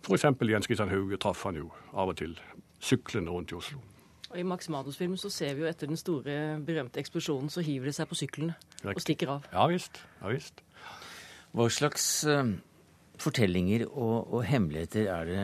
F.eks. 0.07 0.25
Jens 0.25 0.71
Kristian 0.71 0.95
Hauge 0.95 1.21
traff 1.21 1.45
han 1.45 1.61
jo 1.61 1.69
av 1.93 2.15
og 2.15 2.17
til 2.17 2.33
syklende 2.81 3.37
rundt 3.37 3.53
i 3.53 3.61
Oslo. 3.61 3.85
Og 4.37 4.43
I 4.43 4.45
Max 4.45 4.69
Manus-filmen 4.69 5.17
så 5.17 5.31
ser 5.33 5.57
vi 5.57 5.65
jo 5.65 5.69
etter 5.71 5.89
den 5.89 5.97
store, 5.97 6.37
berømte 6.61 7.01
eksplosjonen, 7.01 7.49
så 7.49 7.65
hiver 7.65 7.89
de 7.89 7.97
seg 7.97 8.09
på 8.11 8.19
sykkelen 8.21 8.53
og 8.85 9.01
stikker 9.01 9.33
av. 9.39 9.51
Ja 9.55 9.65
visst. 9.73 10.03
Ja 10.21 10.33
visst. 10.35 10.61
Hva 11.57 11.71
slags 11.73 12.09
uh 12.29 12.45
fortellinger 13.21 13.87
og, 13.89 14.33
og, 14.33 14.41
hemmeligheter 14.47 15.11
er 15.13 15.29
det 15.29 15.43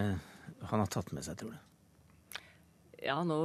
han 0.71 0.83
har 0.83 0.91
tatt 0.93 1.13
med 1.15 1.25
seg, 1.27 1.39
tror 1.41 1.55
du? 1.55 2.41
Ja, 3.03 3.19
nå 3.27 3.39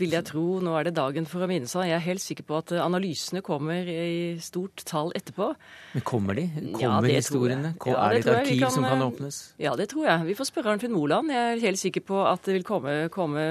vil 0.00 0.12
jeg 0.16 0.26
tro 0.28 0.44
Nå 0.64 0.74
er 0.78 0.88
det 0.88 0.94
dagen 0.98 1.26
for 1.28 1.44
å 1.44 1.48
minne 1.50 1.68
seg. 1.70 1.88
Jeg 1.90 1.96
er 1.98 2.04
helt 2.04 2.22
sikker 2.22 2.46
på 2.48 2.58
at 2.58 2.72
analysene 2.82 3.42
kommer 3.44 3.88
i 3.88 4.36
stort 4.44 4.84
tall 4.88 5.12
etterpå. 5.16 5.50
Men 5.96 6.06
kommer 6.06 6.38
de? 6.38 6.46
Kommer 6.76 7.08
ja, 7.10 7.20
historiene? 7.20 7.74
Ja, 7.80 7.98
er 8.06 8.16
det 8.16 8.24
et 8.24 8.32
arkiv 8.34 8.62
kan, 8.66 8.74
som 8.74 8.88
kan 8.88 9.04
åpnes? 9.06 9.40
Ja, 9.62 9.76
det 9.78 9.90
tror 9.92 10.08
jeg. 10.08 10.28
Vi 10.30 10.38
får 10.38 10.50
spørre 10.50 10.74
Arnfinn 10.74 10.96
Moland. 10.96 11.32
Jeg 11.32 11.56
er 11.56 11.64
helt 11.64 11.80
sikker 11.80 12.04
på 12.06 12.22
at 12.28 12.44
det 12.48 12.58
vil 12.58 12.66
komme, 12.68 12.96
komme 13.14 13.46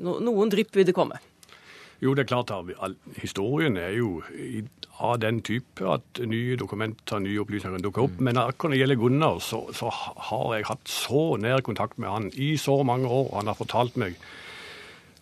Noen 0.00 0.52
drypp 0.52 0.74
vil 0.76 0.88
det 0.88 0.96
komme. 0.96 1.20
Jo, 2.00 2.14
det 2.16 2.24
er 2.24 2.30
klart 2.30 2.50
at 2.54 2.94
historien 3.20 3.76
er 3.76 3.92
jo 3.98 4.22
av 5.00 5.18
den 5.20 5.40
type 5.44 5.84
at 5.88 6.20
nye 6.28 6.56
dokumenter, 6.60 7.20
nye 7.24 7.40
opplysninger 7.42 7.78
kan 7.78 7.84
dukke 7.84 8.04
opp. 8.04 8.18
Mm. 8.18 8.26
Men 8.28 8.40
akkurat 8.42 8.70
når 8.70 8.76
det 8.76 8.80
gjelder 8.82 9.00
Gunnar, 9.00 9.40
så, 9.44 9.62
så, 9.76 9.90
har 10.30 10.54
jeg 10.56 10.68
hatt 10.68 10.92
så 10.92 11.24
nær 11.40 11.64
kontakt 11.64 12.00
med 12.00 12.12
han 12.12 12.30
i 12.36 12.54
så 12.60 12.80
mange 12.84 13.08
år. 13.08 13.30
Han 13.38 13.52
har 13.52 13.58
fortalt 13.58 14.00
meg 14.00 14.16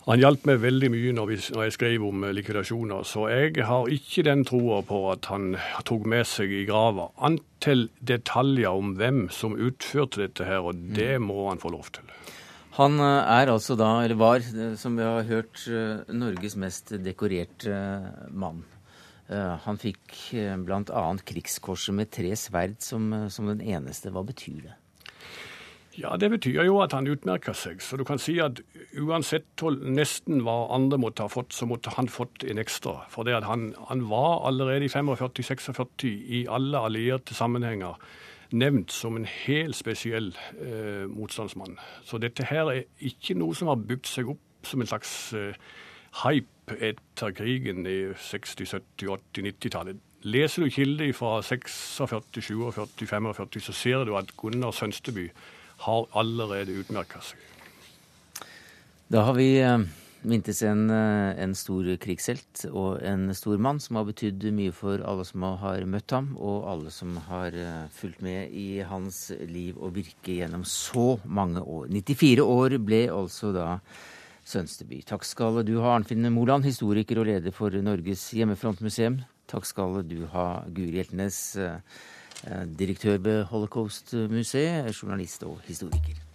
han 0.08 0.22
hjalp 0.22 0.46
meg 0.48 0.62
veldig 0.62 0.88
mye 0.92 1.10
når, 1.16 1.26
vi, 1.28 1.36
når, 1.52 1.66
jeg 1.66 1.74
skrev 1.76 2.04
om 2.08 2.22
eh, 2.24 2.32
likvidasjoner, 2.36 3.04
så 3.04 3.26
jeg 3.28 3.66
har 3.68 3.90
ikke 3.92 4.24
den 4.24 4.44
troa 4.48 4.80
på 4.86 5.02
at 5.12 5.28
han 5.28 5.50
tok 5.88 6.06
med 6.08 6.24
seg 6.28 6.54
i 6.54 6.64
grava 6.68 7.10
antall 7.28 7.88
detaljer 8.00 8.72
om 8.72 8.94
hvem 8.96 9.26
som 9.34 9.58
utførte 9.58 10.22
dette 10.22 10.48
her, 10.48 10.64
og 10.64 10.80
det 10.96 11.18
mm. 11.18 11.28
må 11.28 11.50
han 11.50 11.60
få 11.60 11.74
lov 11.74 11.92
til. 11.98 12.08
Han 12.78 12.96
eh, 13.04 13.36
er 13.36 13.52
altså 13.52 13.76
da, 13.76 13.90
eller 14.06 14.16
var, 14.22 14.40
eh, 14.40 14.72
som 14.80 14.96
vi 14.96 15.04
har 15.04 15.28
hørt, 15.28 15.60
Norges 16.08 16.56
mest 16.56 16.96
dekorerte 17.04 17.76
mann. 18.32 18.64
Han 19.28 19.76
fikk 19.76 20.14
bl.a. 20.64 21.02
Krigskorset 21.28 21.92
med 21.92 22.08
tre 22.08 22.30
sverd 22.32 22.78
som, 22.80 23.10
som, 23.28 23.50
den 23.50 23.60
eneste. 23.60 24.08
Hva 24.08 24.22
betyr 24.24 24.62
det? 24.70 24.76
Ja, 25.98 26.16
Det 26.16 26.30
betyr 26.30 26.62
jo 26.62 26.78
at 26.78 26.92
han 26.94 27.08
utmerker 27.10 27.56
seg. 27.58 27.80
Så 27.82 27.96
du 27.98 28.04
kan 28.06 28.20
si 28.22 28.36
at 28.38 28.60
uansett 29.02 29.64
nesten 29.82 30.44
hva 30.46 30.68
andre 30.74 30.98
måtte 30.98 31.26
ha 31.26 31.32
fått, 31.32 31.50
så 31.52 31.66
måtte 31.66 31.90
han 31.96 32.06
fått 32.06 32.44
en 32.46 32.60
ekstra. 32.62 33.00
For 33.10 33.26
det 33.26 33.34
at 33.40 33.48
han, 33.48 33.72
han 33.88 34.04
var 34.10 34.46
allerede 34.46 34.86
i 34.86 34.92
45-46 34.92 36.06
i 36.06 36.46
alle 36.46 36.78
allierte 36.78 37.34
sammenhenger 37.34 37.98
nevnt 38.50 38.94
som 38.94 39.18
en 39.18 39.26
helt 39.26 39.76
spesiell 39.76 40.30
eh, 40.62 41.04
motstandsmann. 41.10 41.76
Så 42.04 42.22
dette 42.22 42.46
her 42.48 42.70
er 42.70 42.86
ikke 43.04 43.36
noe 43.36 43.56
som 43.58 43.68
har 43.68 43.82
bygd 43.82 44.06
seg 44.08 44.30
opp 44.32 44.70
som 44.70 44.80
en 44.80 44.88
slags 44.88 45.34
eh, 45.36 45.58
hype 46.22 46.78
etter 46.78 47.34
krigen 47.36 47.84
i 47.86 48.14
60-, 48.14 48.70
70-, 48.70 49.10
80-, 49.34 49.50
90-tallet. 49.50 50.00
Leser 50.22 50.64
du 50.64 50.70
kilder 50.70 51.12
fra 51.14 51.38
46, 51.42 52.32
47, 52.38 52.72
45, 53.06 53.60
så 53.62 53.74
ser 53.76 54.04
du 54.06 54.16
at 54.18 54.32
Gunnar 54.38 54.74
Sønsteby 54.74 55.28
har 55.86 56.10
allerede 56.18 56.74
utmerka 56.82 57.22
seg. 57.22 57.38
Da 59.08 59.24
har 59.24 59.38
vi 59.38 59.56
eh 59.62 59.78
mintes 60.26 60.62
en, 60.62 60.90
eh, 60.90 61.38
en, 61.42 61.54
stor 61.54 61.86
krigshelt 62.02 62.64
og 62.72 63.02
en 63.06 63.30
stor 63.34 63.58
mann 63.62 63.78
som 63.80 63.98
har 63.98 64.06
betydd 64.08 64.48
mye 64.54 64.74
for 64.74 65.02
alle 65.06 65.24
som 65.26 65.44
har 65.60 65.84
møtt 65.86 66.14
ham, 66.14 66.32
og 66.36 66.66
alle 66.70 66.92
som 66.94 67.16
har 67.28 67.54
eh, 67.54 67.86
fulgt 67.94 68.22
med 68.24 68.52
i 68.52 68.82
hans 68.82 69.28
liv 69.46 69.78
og 69.78 69.94
virke 69.98 70.38
gjennom 70.40 70.64
så 70.66 71.18
mange 71.24 71.62
år. 71.62 71.88
94 71.94 72.44
år 72.44 72.78
ble 72.82 73.02
altså 73.14 73.52
da 73.54 73.78
Sønsteby. 74.48 75.02
Takk 75.04 75.26
skal 75.28 75.60
du 75.66 75.74
ha, 75.82 75.98
Arnfinn 75.98 76.24
Moland, 76.32 76.64
historiker 76.64 77.20
og 77.20 77.28
leder 77.28 77.52
for 77.52 77.74
Norges 77.84 78.30
hjemmefrontmuseum. 78.32 79.18
Takk 79.48 79.66
skal 79.68 80.00
du 80.08 80.22
ha, 80.32 80.62
Guri 80.72 80.96
Hjeltnes, 80.96 81.58
direktør 82.78 83.18
ved 83.18 83.44
Holocaust-museet, 83.44 85.02
journalist 85.02 85.42
og 85.42 85.60
historiker. 85.64 86.27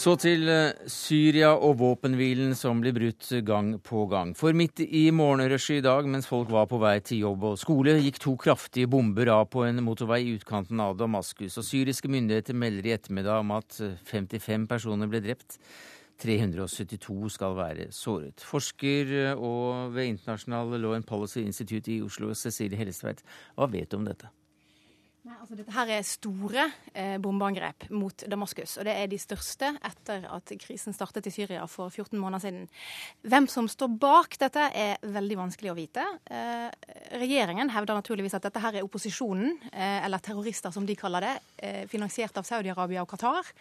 Så 0.00 0.14
til 0.16 0.48
eh, 0.48 0.78
Syria 0.88 1.50
og 1.60 1.74
våpenhvilen 1.82 2.54
som 2.56 2.78
blir 2.80 2.94
brutt 2.96 3.26
gang 3.44 3.74
på 3.84 4.06
gang. 4.08 4.30
For 4.38 4.56
midt 4.56 4.80
i 4.80 5.02
morgenrushet 5.12 5.82
i 5.82 5.84
dag, 5.84 6.08
mens 6.08 6.28
folk 6.30 6.48
var 6.54 6.70
på 6.70 6.78
vei 6.80 6.94
til 7.04 7.26
jobb 7.26 7.44
og 7.50 7.58
skole, 7.60 7.98
gikk 8.00 8.20
to 8.22 8.32
kraftige 8.40 8.88
bomber 8.88 9.28
av 9.34 9.50
på 9.52 9.66
en 9.66 9.82
motorvei 9.84 10.22
i 10.24 10.32
utkanten 10.38 10.80
av 10.80 10.96
Damaskus. 10.96 11.58
Og 11.60 11.68
syriske 11.68 12.08
myndigheter 12.08 12.56
melder 12.56 12.88
i 12.88 12.96
ettermiddag 12.96 13.44
om 13.44 13.52
at 13.58 13.76
55 14.08 14.64
personer 14.72 15.10
ble 15.10 15.20
drept. 15.26 15.60
372 16.24 17.34
skal 17.36 17.60
være 17.60 17.90
såret. 17.92 18.40
Forsker 18.40 19.34
og 19.34 19.92
ved 19.92 20.14
International 20.14 20.78
Law 20.80 20.96
and 20.96 21.08
Policy 21.08 21.44
Institute 21.44 21.92
i 21.92 22.00
Oslo, 22.06 22.32
Cecilie 22.32 22.80
Hellestveit, 22.80 23.20
hva 23.52 23.68
vet 23.68 23.92
du 23.92 24.00
om 24.00 24.08
dette? 24.08 24.32
Nei, 25.20 25.34
altså 25.36 25.52
Dette 25.52 25.74
her 25.74 25.90
er 25.92 26.04
store 26.08 26.62
eh, 26.96 27.18
bombeangrep 27.20 27.90
mot 27.92 28.22
Damaskus. 28.32 28.78
Og 28.80 28.86
det 28.88 28.94
er 28.96 29.08
de 29.10 29.18
største 29.20 29.68
etter 29.84 30.22
at 30.32 30.52
krisen 30.62 30.96
startet 30.96 31.28
i 31.28 31.32
Syria 31.34 31.66
for 31.68 31.92
14 31.92 32.16
måneder 32.16 32.40
siden. 32.46 32.62
Hvem 33.28 33.48
som 33.52 33.68
står 33.68 33.90
bak 34.00 34.38
dette, 34.40 34.70
er 34.72 34.96
veldig 35.04 35.36
vanskelig 35.42 35.74
å 35.74 35.76
vite. 35.76 36.06
Eh, 36.24 36.72
regjeringen 37.20 37.68
hevder 37.74 38.00
naturligvis 38.00 38.38
at 38.38 38.48
dette 38.48 38.62
her 38.64 38.80
er 38.80 38.86
opposisjonen, 38.86 39.58
eh, 39.68 40.00
eller 40.06 40.24
terrorister 40.24 40.72
som 40.72 40.88
de 40.88 40.96
kaller 40.96 41.26
det, 41.26 41.34
eh, 41.58 41.84
finansiert 41.84 42.40
av 42.40 42.48
Saudi-Arabia 42.48 43.04
og 43.04 43.12
Qatar. 43.12 43.52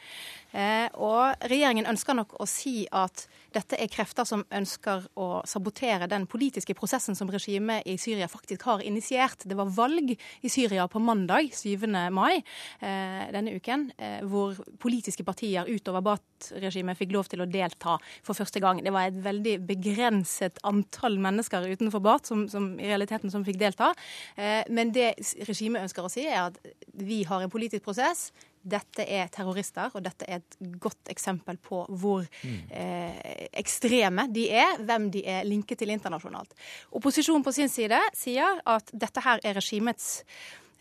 Eh, 0.53 0.87
og 0.95 1.35
regjeringen 1.43 1.91
ønsker 1.91 2.15
nok 2.15 2.39
å 2.39 2.47
si 2.47 2.87
at 2.87 3.27
dette 3.55 3.77
er 3.81 3.89
krefter 3.91 4.27
som 4.27 4.43
ønsker 4.53 5.07
å 5.19 5.27
sabotere 5.47 6.07
den 6.09 6.27
politiske 6.29 6.75
prosessen 6.77 7.17
som 7.17 7.29
regimet 7.31 7.87
i 7.89 7.95
Syria 8.01 8.27
faktisk 8.29 8.65
har 8.69 8.83
initiert. 8.85 9.45
Det 9.45 9.57
var 9.57 9.71
valg 9.73 10.13
i 10.13 10.51
Syria 10.51 10.87
på 10.91 11.01
mandag 11.01 11.51
7. 11.55 11.87
mai 12.13 12.39
eh, 12.39 13.25
denne 13.33 13.55
uken, 13.57 13.87
eh, 13.97 14.19
hvor 14.29 14.57
politiske 14.81 15.25
partier 15.27 15.69
utover 15.69 16.03
Bat-regimet 16.05 16.99
fikk 16.99 17.13
lov 17.15 17.29
til 17.31 17.43
å 17.43 17.49
delta 17.49 17.97
for 18.25 18.37
første 18.37 18.61
gang. 18.63 18.83
Det 18.85 18.93
var 18.93 19.09
et 19.09 19.19
veldig 19.23 19.55
begrenset 19.69 20.61
antall 20.69 21.19
mennesker 21.21 21.69
utenfor 21.73 22.03
Bat 22.05 22.29
som, 22.29 22.45
som 22.51 22.71
i 22.79 22.89
realiteten 22.89 23.33
som 23.33 23.45
fikk 23.47 23.59
delta. 23.61 23.91
Eh, 24.37 24.61
men 24.69 24.93
det 24.95 25.13
regimet 25.49 25.87
ønsker 25.87 26.05
å 26.05 26.13
si, 26.13 26.27
er 26.29 26.45
at 26.49 26.61
vi 26.99 27.23
har 27.27 27.41
en 27.43 27.51
politisk 27.51 27.85
prosess 27.87 28.29
dette 28.61 29.05
er 29.07 29.29
terrorister, 29.33 29.91
og 29.95 30.03
dette 30.05 30.27
er 30.27 30.41
et 30.41 30.57
godt 30.81 31.11
eksempel 31.11 31.59
på 31.63 31.83
hvor 31.89 32.25
eh, 32.43 33.47
ekstreme 33.59 34.27
de 34.33 34.47
er, 34.51 34.79
hvem 34.83 35.09
de 35.13 35.23
er 35.27 35.47
linket 35.47 35.81
til 35.81 35.93
internasjonalt. 35.93 36.55
Opposisjonen 36.95 37.45
på 37.45 37.55
sin 37.55 37.71
side 37.71 37.99
sier 38.17 38.59
at 38.69 38.91
dette 38.93 39.23
her 39.25 39.41
er 39.43 39.57
regimets 39.57 40.11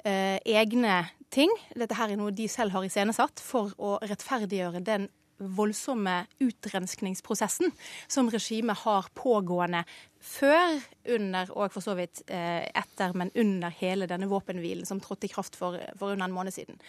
eh, 0.04 0.38
egne 0.42 1.04
ting. 1.30 1.52
Dette 1.76 1.96
her 1.98 2.12
er 2.12 2.20
noe 2.20 2.34
de 2.34 2.48
selv 2.50 2.74
har 2.74 2.86
iscenesatt 2.86 3.42
for 3.44 3.74
å 3.78 3.96
rettferdiggjøre 4.04 4.84
den 4.84 5.08
voldsomme 5.38 6.24
utrenskningsprosessen 6.42 7.70
som 8.10 8.30
regimet 8.30 8.80
har 8.82 9.06
pågående 9.14 9.84
før, 10.18 10.80
under 11.14 11.52
og 11.54 11.70
for 11.72 11.84
så 11.84 11.94
vidt 11.98 12.24
eh, 12.26 12.66
etter, 12.66 13.14
men 13.14 13.30
under 13.38 13.70
hele 13.78 14.08
denne 14.10 14.26
våpenhvilen 14.30 14.88
som 14.88 15.00
trådte 15.02 15.28
i 15.28 15.32
kraft 15.32 15.56
for, 15.58 15.78
for 15.98 16.16
under 16.16 16.26
en 16.26 16.34
måned 16.34 16.54
siden. 16.56 16.80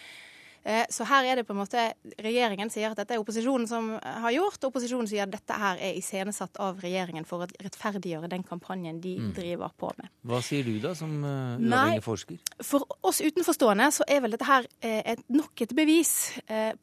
Eh, 0.63 0.85
så 0.91 1.05
her 1.07 1.27
er 1.29 1.39
det 1.39 1.45
på 1.47 1.53
en 1.55 1.61
måte 1.61 1.85
Regjeringen 2.19 2.71
sier 2.71 2.91
at 2.91 2.99
dette 2.99 3.15
er 3.15 3.21
opposisjonen 3.21 3.67
som 3.69 3.91
har 3.95 4.33
gjort, 4.35 4.59
og 4.61 4.71
opposisjonen 4.71 5.07
sier 5.09 5.25
at 5.25 5.33
dette 5.33 5.55
her 5.55 5.79
er 5.79 5.97
iscenesatt 5.97 6.59
av 6.61 6.81
regjeringen 6.83 7.27
for 7.27 7.45
å 7.45 7.49
rettferdiggjøre 7.49 8.29
den 8.31 8.43
kampanjen 8.47 8.99
de 9.03 9.15
mm. 9.19 9.29
driver 9.37 9.73
på 9.79 9.91
med. 9.97 10.11
Hva 10.27 10.41
sier 10.45 10.67
du 10.67 10.75
da, 10.83 10.93
som 10.97 11.13
uh, 11.23 11.55
uavhengig 11.55 12.03
forsker? 12.05 12.41
For 12.65 12.83
oss 13.07 13.21
utenforstående 13.23 13.87
så 13.95 14.07
er 14.09 14.23
vel 14.25 14.35
dette 14.35 14.47
her 14.49 14.67
et, 14.83 15.21
nok 15.31 15.63
et 15.63 15.73
bevis 15.75 16.11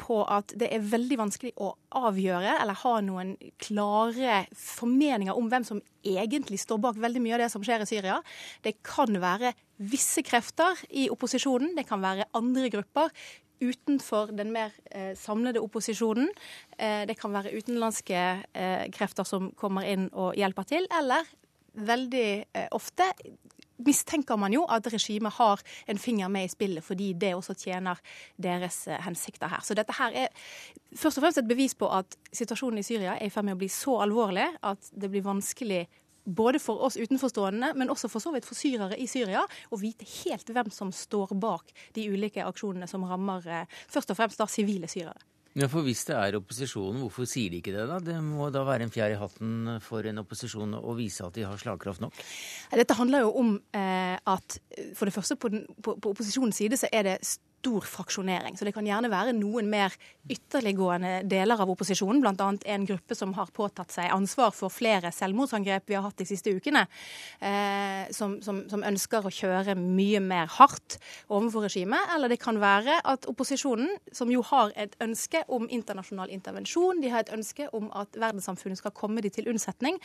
på 0.01 0.19
at 0.25 0.55
det 0.59 0.69
er 0.73 0.85
veldig 0.85 1.19
vanskelig 1.21 1.53
å 1.63 1.73
avgjøre 1.97 2.57
eller 2.61 2.81
ha 2.83 2.95
noen 3.05 3.35
klare 3.63 4.43
formeninger 4.57 5.37
om 5.37 5.51
hvem 5.53 5.67
som 5.67 5.83
egentlig 6.07 6.61
står 6.63 6.81
bak 6.83 7.01
veldig 7.03 7.23
mye 7.23 7.37
av 7.37 7.45
det 7.45 7.53
som 7.53 7.65
skjer 7.65 7.85
i 7.85 7.89
Syria. 7.89 8.19
Det 8.65 8.79
kan 8.87 9.17
være 9.21 9.53
visse 9.77 10.23
krefter 10.25 10.79
i 10.97 11.09
opposisjonen, 11.13 11.75
det 11.77 11.87
kan 11.89 12.01
være 12.05 12.29
andre 12.37 12.71
grupper 12.73 13.13
utenfor 13.61 14.33
den 14.37 14.53
mer 14.55 14.75
eh, 14.91 15.15
samlede 15.19 15.63
opposisjonen. 15.65 16.29
Eh, 16.79 17.05
det 17.09 17.19
kan 17.21 17.35
være 17.35 17.55
utenlandske 17.57 18.23
eh, 18.53 18.87
krefter 18.95 19.29
som 19.29 19.51
kommer 19.57 19.87
inn 19.89 20.09
og 20.13 20.37
hjelper 20.39 20.69
til, 20.69 20.89
eller 21.01 21.29
veldig 21.77 22.29
eh, 22.57 22.69
ofte 22.77 23.13
mistenker 23.77 24.39
man 24.41 24.55
jo 24.55 24.65
at 24.73 24.87
regimet 24.93 25.37
har 25.37 25.61
en 25.89 25.99
finger 25.99 26.29
med 26.33 26.45
i 26.45 26.53
spillet, 26.53 26.85
fordi 26.85 27.13
det 27.13 27.35
også 27.37 27.57
tjener 27.61 28.01
deres 28.37 28.87
eh, 28.89 29.01
hensikter 29.05 29.51
her. 29.53 29.61
Så 29.63 29.77
dette 29.77 29.97
her 29.99 30.15
er 30.25 30.29
først 30.97 31.19
og 31.19 31.27
fremst 31.27 31.43
et 31.43 31.49
bevis 31.49 31.77
på 31.77 31.91
at 31.93 32.17
situasjonen 32.33 32.81
i 32.81 32.87
Syria 32.87 33.17
er 33.17 33.29
i 33.29 33.33
ferd 33.33 33.49
med 33.49 33.59
å 33.59 33.61
bli 33.61 33.71
så 33.73 33.99
alvorlig 34.05 34.49
at 34.63 34.91
det 34.93 35.11
blir 35.13 35.27
vanskelig 35.27 35.85
både 36.27 36.61
for 36.63 36.83
oss 36.87 36.99
utenforstående, 36.99 37.73
men 37.79 37.93
også 37.93 38.11
for 38.13 38.23
så 38.23 38.35
vidt 38.35 38.49
for 38.49 38.59
syrere 38.59 38.99
i 38.99 39.07
Syria, 39.11 39.45
å 39.71 39.81
vite 39.81 40.09
helt 40.25 40.51
hvem 40.51 40.73
som 40.75 40.93
står 40.95 41.37
bak 41.41 41.73
de 41.97 42.09
ulike 42.11 42.45
aksjonene 42.45 42.91
som 42.91 43.07
rammer 43.07 43.47
eh, 43.47 43.81
først 43.93 44.13
og 44.13 44.19
fremst 44.19 44.43
da 44.43 44.51
sivile 44.51 44.91
syrere. 44.91 45.19
Ja, 45.57 45.71
for 45.73 45.87
Hvis 45.87 46.03
det 46.05 46.13
er 46.13 46.37
opposisjonen, 46.37 47.01
hvorfor 47.01 47.25
sier 47.25 47.49
de 47.49 47.63
ikke 47.63 47.73
det? 47.73 47.87
da? 47.89 47.97
Det 48.05 48.19
må 48.21 48.51
da 48.53 48.61
være 48.67 48.85
en 48.85 48.93
fjær 48.93 49.15
i 49.15 49.17
hatten 49.17 49.79
for 49.81 50.05
en 50.05 50.21
opposisjon 50.21 50.77
å 50.77 50.97
vise 50.99 51.25
at 51.25 51.33
de 51.33 51.47
har 51.49 51.57
slagkraft 51.57 52.03
nok? 52.05 52.19
Dette 52.77 52.97
handler 52.99 53.25
jo 53.25 53.31
om 53.41 53.55
eh, 53.73 54.19
at 54.21 54.59
for 54.99 55.09
det 55.09 55.15
første 55.17 55.39
på, 55.41 55.49
den, 55.55 55.65
på, 55.81 55.97
på 55.97 56.13
opposisjonens 56.13 56.61
side 56.61 56.77
så 56.77 56.93
er 56.93 57.09
det 57.09 57.17
stor 57.67 57.81
fraksjonering. 57.81 58.57
Så 58.59 58.65
det 58.65 58.73
kan 58.77 58.87
gjerne 58.87 59.11
være 59.11 59.33
noen 59.35 59.67
mer 59.71 59.95
ytterliggående 60.31 61.25
deler 61.27 61.59
av 61.63 61.71
opposisjonen, 61.73 62.21
bl.a. 62.23 62.49
en 62.75 62.87
gruppe 62.87 63.17
som 63.19 63.33
har 63.35 63.51
påtatt 63.55 63.91
seg 63.95 64.13
ansvar 64.15 64.53
for 64.55 64.71
flere 64.71 65.11
selvmordsangrep 65.15 65.91
vi 65.91 65.97
har 65.97 66.05
hatt 66.07 66.19
de 66.21 66.29
siste 66.29 66.53
ukene, 66.55 66.85
eh, 67.41 68.07
som, 68.15 68.39
som, 68.43 68.63
som, 68.71 68.85
ønsker 68.87 69.27
å 69.27 69.35
kjøre 69.35 69.75
mye 69.79 70.23
mer 70.23 70.51
hardt 70.59 70.99
overfor 71.27 71.67
regimet. 71.67 72.13
Eller 72.15 72.31
det 72.31 72.41
kan 72.43 72.61
være 72.63 73.01
at 73.03 73.27
opposisjonen, 73.31 73.97
som 74.15 74.31
jo 74.31 74.45
har 74.47 74.75
et 74.79 74.95
ønske 75.03 75.43
om 75.51 75.67
internasjonal 75.67 76.31
intervensjon, 76.35 77.03
de 77.03 77.11
har 77.11 77.27
et 77.27 77.35
ønske 77.35 77.71
om 77.75 77.91
at 77.99 78.15
verdenssamfunnet 78.15 78.79
skal 78.79 78.95
komme 78.95 79.27
de 79.27 79.33
til 79.35 79.51
unnsetning, 79.51 79.99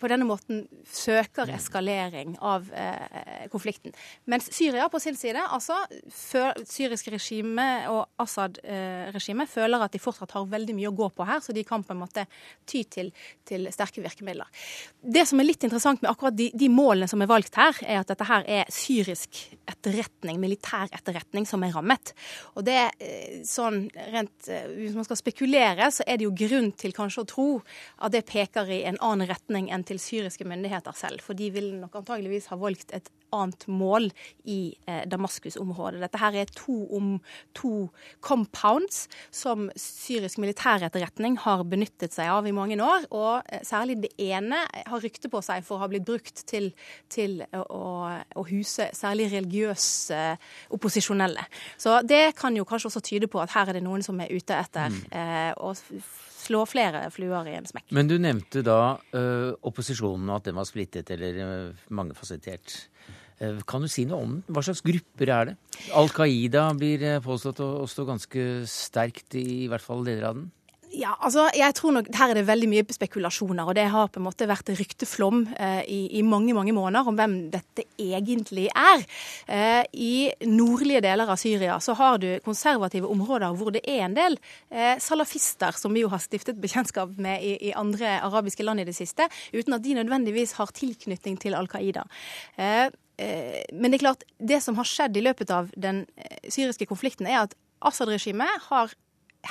på 0.00 0.08
denne 0.10 0.26
måten 0.28 0.64
søker 0.92 1.48
eskalering 1.54 2.34
av 2.44 2.66
eh, 2.76 3.46
konflikten. 3.52 3.94
Mens 4.28 4.50
Syria 4.52 4.90
på 4.92 5.00
sin 5.00 5.16
side, 5.16 5.40
altså 5.40 5.78
syriske 6.86 7.12
regime 7.14 7.66
og 7.90 8.06
Assad-regimet, 8.22 9.50
føler 9.50 9.82
at 9.84 9.94
de 9.94 10.00
fortsatt 10.02 10.34
har 10.36 10.46
veldig 10.50 10.76
mye 10.76 10.90
å 10.90 10.96
gå 10.96 11.08
på 11.16 11.26
her, 11.26 11.42
så 11.42 11.54
de 11.54 11.64
kan 11.66 11.84
på 11.84 11.94
en 11.94 12.02
måte 12.02 12.26
ty 12.68 12.84
til, 12.90 13.10
til 13.46 13.68
sterke 13.74 14.02
virkemidler. 14.04 14.48
Det 15.02 15.26
som 15.28 15.40
er 15.40 15.48
litt 15.48 15.66
interessant 15.66 16.02
med 16.02 16.10
akkurat 16.10 16.36
de, 16.36 16.50
de, 16.54 16.70
målene 16.72 17.08
som 17.10 17.22
er 17.22 17.30
valgt 17.30 17.58
her, 17.58 17.76
er 17.86 18.00
at 18.00 18.10
dette 18.10 18.28
her 18.28 18.46
er 18.46 18.72
syrisk 18.72 19.42
etterretning, 19.66 20.40
militær 20.42 20.90
etterretning, 20.94 21.46
som 21.48 21.64
er 21.66 21.74
rammet. 21.76 22.14
Og 22.54 22.66
det 22.66 22.78
er 22.78 23.42
sånn 23.46 23.86
rent 24.12 24.48
eh, 24.52 24.66
Hvis 24.76 24.96
man 24.96 25.06
skal 25.06 25.18
spekulere, 25.18 25.90
så 25.94 26.04
er 26.06 26.18
det 26.18 26.26
jo 26.26 26.34
grunn 26.36 26.72
til 26.78 26.94
kanskje 26.96 27.22
å 27.22 27.30
tro 27.30 27.48
at 28.04 28.14
det 28.14 28.26
peker 28.28 28.70
i 28.72 28.82
en 28.88 28.98
annen 29.04 29.28
retning 29.30 29.70
enn 29.74 29.84
til 29.86 30.00
syriske 30.02 30.46
myndigheter 30.48 30.96
selv. 30.96 31.24
For 31.24 31.38
de 31.38 31.50
vil 31.54 31.72
nok 31.80 31.96
antageligvis 32.02 32.50
ha 32.52 32.58
valgt 32.60 32.94
et 32.96 33.10
annet 33.34 33.66
mål 33.68 34.10
i 34.44 34.74
eh, 34.86 35.04
Damaskus-området. 35.08 36.00
Dette 36.04 36.20
her 36.20 36.36
er 36.42 36.52
to, 36.54 36.65
om, 36.96 37.16
to 37.56 37.88
compounds 38.24 39.06
som 39.34 39.68
syrisk 39.78 40.40
militæretterretning 40.42 41.38
har 41.44 41.64
benyttet 41.68 42.14
seg 42.16 42.30
av 42.32 42.48
i 42.48 42.54
mange 42.56 42.78
år. 42.82 43.08
Og 43.14 43.46
eh, 43.52 43.62
særlig 43.66 43.98
det 44.04 44.12
ene 44.22 44.62
har 44.74 45.02
rykte 45.02 45.30
på 45.32 45.42
seg 45.44 45.64
for 45.66 45.78
å 45.78 45.84
ha 45.84 45.90
blitt 45.92 46.06
brukt 46.06 46.44
til, 46.48 46.72
til 47.12 47.40
å, 47.52 47.82
å, 48.36 48.46
huse 48.46 48.90
særlig 48.96 49.30
religiøse 49.32 50.22
opposisjonelle. 50.76 51.46
Så 51.80 52.00
det 52.06 52.36
kan 52.38 52.56
jo 52.56 52.66
kanskje 52.68 52.92
også 52.92 53.04
tyde 53.04 53.30
på 53.30 53.42
at 53.42 53.54
her 53.56 53.70
er 53.70 53.78
det 53.78 53.86
noen 53.86 54.04
som 54.06 54.20
er 54.22 54.32
ute 54.32 54.56
etter 54.56 54.92
mm. 54.92 55.02
eh, 55.10 55.52
å 55.56 55.74
slå 56.46 56.62
flere 56.68 57.06
fluer 57.14 57.50
i 57.50 57.56
en 57.58 57.66
smekk. 57.66 57.90
Men 57.96 58.10
du 58.10 58.16
nevnte 58.22 58.62
da 58.66 58.96
ø, 59.16 59.22
opposisjonen, 59.66 60.30
at 60.34 60.46
den 60.46 60.58
var 60.58 60.68
splittet 60.68 61.10
eller 61.14 61.40
uh, 61.42 61.86
mangefasettert. 61.94 62.76
Uh, 63.42 63.60
kan 63.68 63.84
du 63.84 63.90
si 63.92 64.06
noe 64.08 64.22
om 64.24 64.36
den? 64.36 64.44
Hva 64.48 64.64
slags 64.64 64.84
grupper 64.86 65.32
er 65.32 65.50
det? 65.50 65.56
Al 65.96 66.08
Qaida 66.14 66.68
blir 66.78 67.04
påstått 67.24 67.60
å, 67.64 67.70
stå 67.90 68.06
ganske 68.08 68.44
sterkt 68.70 69.36
i, 69.36 69.66
hvert 69.70 69.84
fall 69.84 70.06
deler 70.06 70.30
av 70.30 70.38
den? 70.40 70.50
Ja, 70.96 71.12
altså, 71.20 71.46
jeg 71.56 71.74
tror 71.76 71.92
nok 71.96 72.08
Her 72.14 72.30
er 72.30 72.38
det 72.38 72.46
veldig 72.48 72.68
mye 72.70 72.84
spekulasjoner, 72.94 73.66
og 73.66 73.74
det 73.76 73.86
har 73.92 74.08
på 74.12 74.20
en 74.20 74.26
måte 74.26 74.46
vært 74.48 74.70
rykteflom 74.78 75.42
eh, 75.58 75.82
i, 75.92 75.98
i, 76.18 76.22
mange 76.24 76.54
mange 76.56 76.72
måneder 76.76 77.10
om 77.10 77.16
hvem 77.18 77.34
dette 77.52 77.84
egentlig 78.00 78.68
er. 78.70 79.04
Eh, 79.50 79.82
I 79.92 80.14
nordlige 80.48 81.02
deler 81.04 81.28
av 81.28 81.40
Syria 81.40 81.78
så 81.84 81.96
har 81.98 82.20
du 82.22 82.28
konservative 82.44 83.10
områder 83.12 83.56
hvor 83.58 83.74
det 83.74 83.82
er 83.84 84.06
en 84.06 84.16
del 84.16 84.38
eh, 84.70 84.96
salafister, 85.02 85.76
som 85.76 85.94
vi 85.96 86.04
jo 86.04 86.12
har 86.12 86.22
stiftet 86.22 86.60
bekjentskap 86.62 87.16
med 87.20 87.44
i, 87.44 87.56
i, 87.68 87.74
andre 87.76 88.16
arabiske 88.24 88.64
land 88.64 88.80
i 88.80 88.88
det 88.88 88.96
siste, 88.96 89.28
uten 89.52 89.76
at 89.76 89.84
de 89.84 89.98
nødvendigvis 89.98 90.56
har 90.60 90.72
tilknytning 90.76 91.36
til 91.42 91.58
Al 91.58 91.68
Qaida. 91.68 92.06
Eh, 93.18 93.62
men 93.72 93.90
det 93.90 94.00
er 94.00 94.06
klart, 94.06 94.26
det 94.38 94.60
som 94.64 94.76
har 94.78 94.88
skjedd 94.88 95.16
i 95.16 95.24
løpet 95.24 95.52
av 95.54 95.72
den 95.76 96.04
eh, 96.16 96.50
syriske 96.52 96.88
konflikten, 96.88 97.28
er 97.28 97.46
at 97.46 97.56
Assad-regimet 97.86 98.68
har 98.70 98.94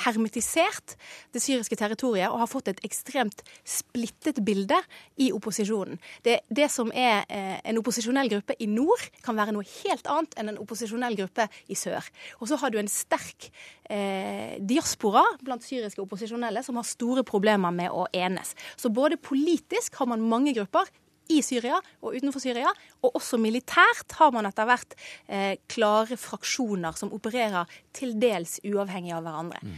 hermetisert 0.04 0.96
det 1.34 1.42
syriske 1.42 1.76
territoriet 1.78 2.30
og 2.30 2.40
har 2.42 2.50
fått 2.50 2.70
et 2.72 2.82
ekstremt 2.86 3.42
splittet 3.66 4.42
bilde 4.44 4.78
i 5.22 5.30
opposisjonen. 5.34 6.00
Det, 6.24 6.40
det 6.48 6.68
som 6.72 6.90
er 6.92 7.24
eh, 7.32 7.56
en 7.64 7.80
opposisjonell 7.80 8.30
gruppe 8.32 8.56
i 8.60 8.68
nord, 8.70 9.02
kan 9.24 9.38
være 9.38 9.54
noe 9.56 9.66
helt 9.80 10.10
annet 10.12 10.36
enn 10.36 10.52
en 10.52 10.60
opposisjonell 10.62 11.16
gruppe 11.18 11.48
i 11.72 11.78
sør. 11.78 12.04
Og 12.40 12.50
så 12.50 12.60
har 12.60 12.74
du 12.74 12.80
en 12.80 12.90
sterk 12.90 13.48
eh, 13.88 14.58
diaspora 14.60 15.24
blant 15.42 15.64
syriske 15.64 16.02
opposisjonelle 16.04 16.64
som 16.66 16.78
har 16.80 16.88
store 16.88 17.24
problemer 17.26 17.74
med 17.74 17.92
å 17.94 18.06
enes. 18.16 18.54
Så 18.76 18.92
både 18.92 19.20
politisk 19.20 20.00
har 20.00 20.10
man 20.10 20.24
mange 20.24 20.54
grupper 20.56 20.90
i 21.32 21.40
Syria 21.44 21.78
og 22.02 22.16
utenfor 22.16 22.42
Syria. 22.42 22.72
Og 23.04 23.18
også 23.18 23.38
militært 23.40 24.16
har 24.18 24.32
man 24.34 24.48
etter 24.48 24.68
hvert 24.68 24.96
eh, 25.28 25.56
klare 25.70 26.18
fraksjoner 26.20 26.96
som 26.98 27.12
opererer 27.16 27.70
til 27.96 28.16
dels 28.20 28.58
uavhengig 28.66 29.14
av 29.16 29.24
hverandre. 29.26 29.62
Mm. 29.62 29.76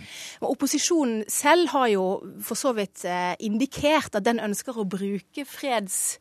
Opposisjonen 0.48 1.24
selv 1.30 1.72
har 1.74 1.88
jo 1.94 2.06
for 2.44 2.58
så 2.58 2.74
vidt 2.76 3.04
eh, 3.08 3.34
indikert 3.46 4.18
at 4.18 4.26
den 4.26 4.42
ønsker 4.42 4.78
å 4.78 4.88
bruke 4.88 5.46
freds 5.48 6.18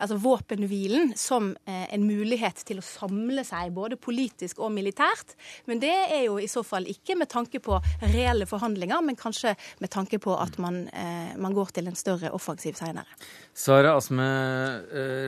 altså 0.00 0.16
våpenhvilen 0.20 1.12
som 1.16 1.52
eh, 1.68 1.86
en 1.94 2.06
mulighet 2.06 2.64
til 2.66 2.80
å 2.80 2.84
samle 2.84 3.44
seg 3.46 3.74
både 3.76 3.98
politisk 4.00 4.60
og 4.64 4.72
militært. 4.74 5.36
Men 5.68 5.82
det 5.82 5.92
er 6.08 6.24
jo 6.26 6.38
i 6.40 6.48
så 6.50 6.64
fall 6.66 6.88
ikke 6.90 7.18
med 7.20 7.30
tanke 7.32 7.60
på 7.62 7.78
reelle 8.08 8.48
forhandlinger, 8.48 9.02
men 9.04 9.18
kanskje 9.20 9.54
med 9.82 9.92
tanke 9.92 10.20
på 10.22 10.34
at 10.40 10.58
man, 10.62 10.82
eh, 10.88 11.36
man 11.40 11.56
går 11.56 11.74
til 11.76 11.90
en 11.90 11.98
større 11.98 12.32
offensiv 12.36 12.78
seinere. 12.80 13.08
Sara 13.54 13.96
Asme 13.98 14.30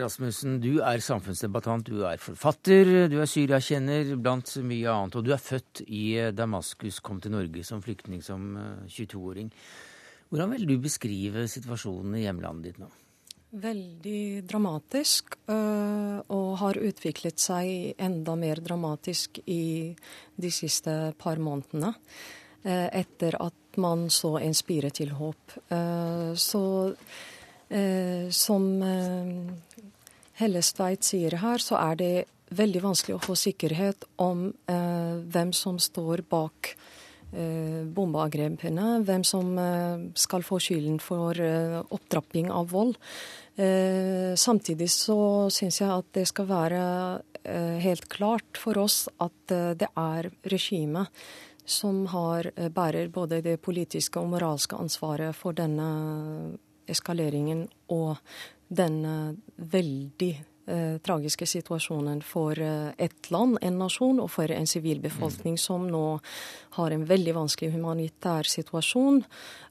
Rasmussen, 0.03 0.57
du 0.63 0.77
er 0.83 1.03
samfunnsdebattant, 1.03 1.87
du 1.87 2.03
er 2.07 2.21
forfatter, 2.21 3.07
du 3.11 3.17
er 3.21 3.29
Syria-kjenner 3.29 4.15
blant 4.17 4.55
mye 4.63 4.91
annet. 4.91 5.17
Og 5.19 5.25
du 5.25 5.31
er 5.35 5.41
født 5.41 5.83
i 5.87 6.31
Damaskus, 6.35 7.01
kom 7.03 7.21
til 7.23 7.35
Norge 7.35 7.63
som 7.67 7.83
flyktning 7.83 8.23
som 8.25 8.53
22-åring. 8.87 9.51
Hvordan 10.33 10.55
vil 10.55 10.65
du 10.65 10.77
beskrive 10.81 11.45
situasjonen 11.51 12.17
i 12.17 12.23
hjemlandet 12.25 12.71
ditt 12.71 12.79
nå? 12.81 12.89
Veldig 13.53 14.47
dramatisk, 14.49 15.35
øh, 15.45 16.23
og 16.33 16.47
har 16.57 16.79
utviklet 16.81 17.37
seg 17.37 17.99
enda 18.01 18.33
mer 18.33 18.57
dramatisk 18.65 19.37
i 19.45 19.93
de 20.33 20.49
siste 20.49 21.13
par 21.21 21.37
månedene. 21.37 21.93
Etter 22.63 23.35
at 23.43 23.77
man 23.83 24.07
så 24.09 24.37
en 24.39 24.53
spire 24.55 24.89
til 24.95 25.09
håp. 25.17 25.57
Så 26.39 26.61
som 28.33 28.65
Hellestveit 30.37 31.05
sier 31.07 31.39
her, 31.41 31.57
så 31.57 31.79
er 31.79 31.95
det 31.97 32.11
veldig 32.53 32.81
vanskelig 32.83 33.15
å 33.15 33.23
få 33.23 33.33
sikkerhet 33.39 34.05
om 34.21 34.51
hvem 34.67 35.53
som 35.57 35.79
står 35.81 36.21
bak 36.29 36.75
bombeangrepene, 37.33 38.99
hvem 39.07 39.23
som 39.25 39.55
skal 40.13 40.45
få 40.45 40.59
skylden 40.61 40.99
for 41.01 41.33
opptrapping 41.97 42.51
av 42.53 42.69
vold. 42.75 42.99
Eh, 43.55 44.35
samtidig 44.35 44.89
så 44.89 45.49
syns 45.53 45.77
jeg 45.81 45.89
at 45.93 46.07
det 46.17 46.25
skal 46.25 46.47
være 46.49 46.83
eh, 47.43 47.77
helt 47.85 48.07
klart 48.09 48.57
for 48.57 48.79
oss 48.81 49.05
at 49.21 49.53
eh, 49.53 49.75
det 49.77 49.91
er 49.93 50.31
regimet 50.49 51.11
som 51.63 52.01
har, 52.09 52.49
bærer 52.73 53.11
både 53.13 53.43
det 53.45 53.59
politiske 53.61 54.19
og 54.19 54.33
moralske 54.33 54.75
ansvaret 54.75 55.37
for 55.37 55.55
denne 55.55 55.85
eskaleringen 56.93 57.67
og 57.93 58.21
denne 58.73 59.35
veldig 59.57 60.31
eh, 60.67 60.95
tragiske 61.03 61.47
situasjonen 61.49 62.21
for 62.25 62.59
eh, 62.59 62.89
ett 62.97 63.29
land, 63.33 63.57
en 63.61 63.77
nasjon, 63.81 64.21
og 64.23 64.31
for 64.33 64.51
en 64.51 64.67
sivilbefolkning 64.69 65.57
mm. 65.57 65.61
som 65.61 65.85
nå 65.91 66.05
har 66.77 66.95
en 66.95 67.05
veldig 67.09 67.35
vanskelig 67.37 67.73
humanitær 67.75 68.49
situasjon. 68.49 69.23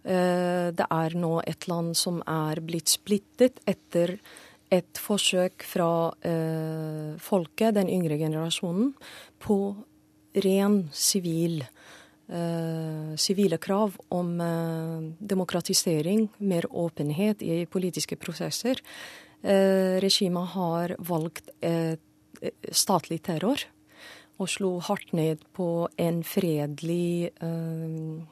Eh, 0.05 0.71
det 0.77 0.89
er 0.89 1.19
nå 1.19 1.35
et 1.47 1.69
land 1.71 1.97
som 1.99 2.23
er 2.27 2.63
blitt 2.65 2.93
splittet 2.93 3.63
etter 3.67 4.19
et 4.73 4.99
forsøk 5.01 5.65
fra 5.69 6.13
eh, 6.25 7.13
folket, 7.21 7.77
den 7.77 7.91
yngre 7.93 8.17
generasjonen, 8.21 8.95
på 9.43 9.59
ren 10.45 10.87
sivil 10.97 11.61
sivile 13.21 13.59
krav 13.61 13.99
om 14.15 14.31
demokratisering, 15.19 16.23
mer 16.39 16.65
åpenhet 16.71 17.43
i 17.45 17.67
politiske 17.69 18.17
prosesser. 18.17 18.81
Eh, 19.43 19.99
regimet 20.01 20.55
har 20.55 20.95
valgt 21.03 21.51
eh, 21.61 21.99
statlig 22.71 23.19
terror 23.27 23.59
og 24.39 24.51
slo 24.51 24.77
hardt 24.83 25.11
ned 25.19 25.43
på 25.55 25.89
en 25.99 26.21
fredelig 26.27 27.33
eh, 27.43 28.23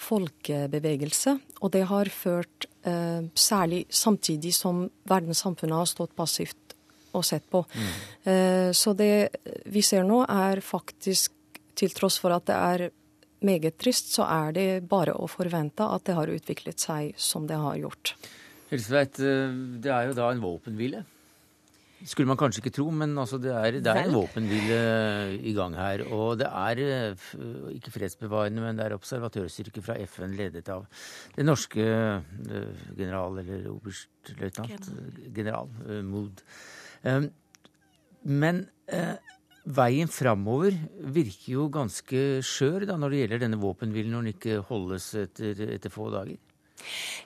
folkebevegelse. 0.00 1.36
Og 1.60 1.72
det 1.76 1.84
har 1.90 2.08
ført, 2.08 2.66
eh, 2.88 3.28
særlig 3.34 3.84
samtidig 3.90 4.54
som 4.56 4.88
verdenssamfunnet 5.04 5.76
har 5.76 5.92
stått 5.92 6.16
passivt 6.16 6.74
og 7.12 7.24
sett 7.24 7.44
på. 7.50 7.64
Mm. 7.74 7.92
Eh, 8.32 8.72
så 8.72 8.96
det 8.96 9.28
vi 9.66 9.82
ser 9.82 10.04
nå, 10.08 10.24
er 10.24 10.60
faktisk, 10.60 11.32
til 11.74 11.90
tross 11.90 12.16
for 12.22 12.30
at 12.30 12.46
det 12.46 12.54
er 12.56 12.90
meget 13.46 13.78
trist, 13.80 14.12
så 14.14 14.26
er 14.28 14.54
det 14.56 14.68
bare 14.90 15.14
å 15.16 15.28
forvente 15.30 15.86
at 15.86 16.06
det 16.08 16.16
har 16.16 16.32
utviklet 16.32 16.80
seg 16.80 17.14
som 17.20 17.48
det 17.50 17.58
har 17.60 17.78
gjort. 17.80 18.14
Helseveit, 18.70 19.20
eh, 19.20 19.58
det 19.82 19.92
er 19.92 20.08
jo 20.08 20.16
da 20.16 20.30
en 20.32 20.42
våpenhvile. 20.42 21.04
Skulle 22.04 22.28
man 22.28 22.36
kanskje 22.36 22.60
ikke 22.60 22.74
tro, 22.76 22.90
men 22.92 23.14
altså 23.16 23.38
det, 23.40 23.52
er, 23.54 23.78
det, 23.78 23.88
er, 23.88 24.02
en 24.04 24.16
våpenhvile 24.18 24.80
i 25.40 25.54
gang 25.56 25.76
her. 25.78 26.02
Og 26.12 26.36
det 26.40 26.50
er 26.50 26.82
eh, 26.84 27.28
ikke 27.78 27.94
fredsbevarende, 27.94 28.64
men 28.64 28.76
det 28.76 28.88
er 28.88 28.96
observatørstyrker 28.96 29.84
fra 29.84 29.96
FN 30.10 30.34
ledet 30.36 30.68
av 30.74 30.84
det 31.36 31.46
norske 31.46 31.86
eh, 31.86 32.84
general, 32.98 33.40
eller 33.40 33.70
oberstløytnant, 33.72 34.90
general 35.36 35.72
Mood. 36.04 36.44
Men 38.24 38.64
veien 39.64 40.10
framover 40.10 40.74
virker 41.14 41.52
jo 41.54 41.68
ganske 41.72 42.24
skjør 42.44 42.88
da, 42.90 42.98
når 43.00 43.12
det 43.12 43.20
gjelder 43.22 43.44
denne 43.46 43.60
våpenhvilen, 43.62 44.12
når 44.12 44.26
den 44.26 44.34
ikke 44.34 44.58
holdes 44.68 45.12
etter, 45.24 45.62
etter 45.76 45.92
få 45.92 46.10
dager. 46.12 46.40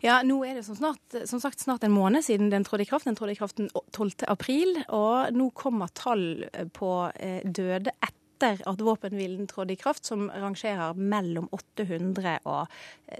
Ja, 0.05 0.21
nå 0.23 0.39
er 0.47 0.59
det 0.59 0.67
som, 0.67 0.77
snart, 0.79 1.19
som, 1.27 1.41
sagt 1.43 1.63
snart 1.65 1.85
en 1.87 1.95
måned 1.95 2.23
siden 2.27 2.53
den 2.53 2.67
trådte 2.67 2.87
i 2.87 2.91
kraft. 2.91 3.09
Den 3.09 3.19
trådte 3.19 3.35
i 3.35 3.41
kraft 3.41 3.59
den 3.59 3.71
12. 3.97 4.29
april. 4.31 4.77
Og 4.95 5.35
nå 5.35 5.51
kommer 5.57 5.91
tall 5.99 6.47
på 6.77 6.93
eh, 7.17 7.43
døde 7.43 7.95
etter 7.97 8.63
at 8.71 8.85
våpenhvilen 8.87 9.49
trådte 9.51 9.75
i 9.75 9.81
kraft, 9.81 10.07
som 10.07 10.29
rangerer 10.31 10.95
mellom 10.95 11.49
800 11.51 12.39
og 12.47 12.69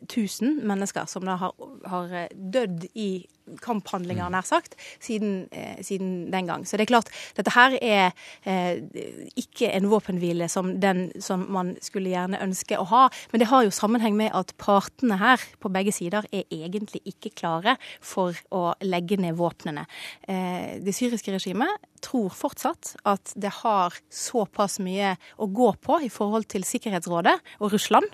1000 0.05 0.61
mennesker 0.69 1.11
som 1.11 1.27
da 1.27 1.35
har, 1.41 1.57
har 1.91 2.15
dødd 2.31 2.87
i 2.95 3.27
kamphandlinger, 3.65 4.31
nær 4.33 4.47
sagt, 4.47 4.77
siden, 5.01 5.49
eh, 5.53 5.81
siden, 5.85 6.31
den 6.33 6.47
gang. 6.47 6.67
Så 6.67 6.77
det 6.77 6.87
er 6.87 6.93
klart, 6.93 7.13
dette 7.37 7.55
her 7.55 7.77
er 7.81 8.13
eh, 8.45 8.81
ikke 9.39 9.71
en 9.73 9.91
våpenhvile 9.91 10.49
som 10.49 10.75
den 10.81 11.09
som 11.21 11.47
man 11.53 11.75
skulle 11.85 12.13
gjerne 12.13 12.41
ønske 12.45 12.79
å 12.79 12.87
ha. 12.91 13.05
Men 13.33 13.43
det 13.43 13.51
har 13.53 13.65
jo 13.65 13.75
sammenheng 13.75 14.17
med 14.19 14.33
at 14.37 14.55
partene 14.61 15.19
her 15.21 15.43
på 15.63 15.73
begge 15.73 15.95
sider 15.95 16.27
er 16.33 16.45
egentlig 16.51 17.03
ikke 17.09 17.35
klare 17.37 17.77
for 18.01 18.37
å 18.55 18.73
legge 18.85 19.19
ned 19.21 19.39
våpnene. 19.39 19.87
Eh, 20.29 20.79
det 20.85 20.97
syriske 20.97 21.35
regimet 21.35 21.89
tror 22.03 22.31
fortsatt 22.35 22.95
at 23.09 23.33
det 23.35 23.51
har 23.61 23.95
såpass 24.13 24.79
mye 24.83 25.15
å 25.39 25.49
gå 25.51 25.71
på 25.83 25.99
i 26.07 26.11
forhold 26.13 26.49
til 26.53 26.67
Sikkerhetsrådet 26.67 27.35
og 27.59 27.73
Russland 27.75 28.07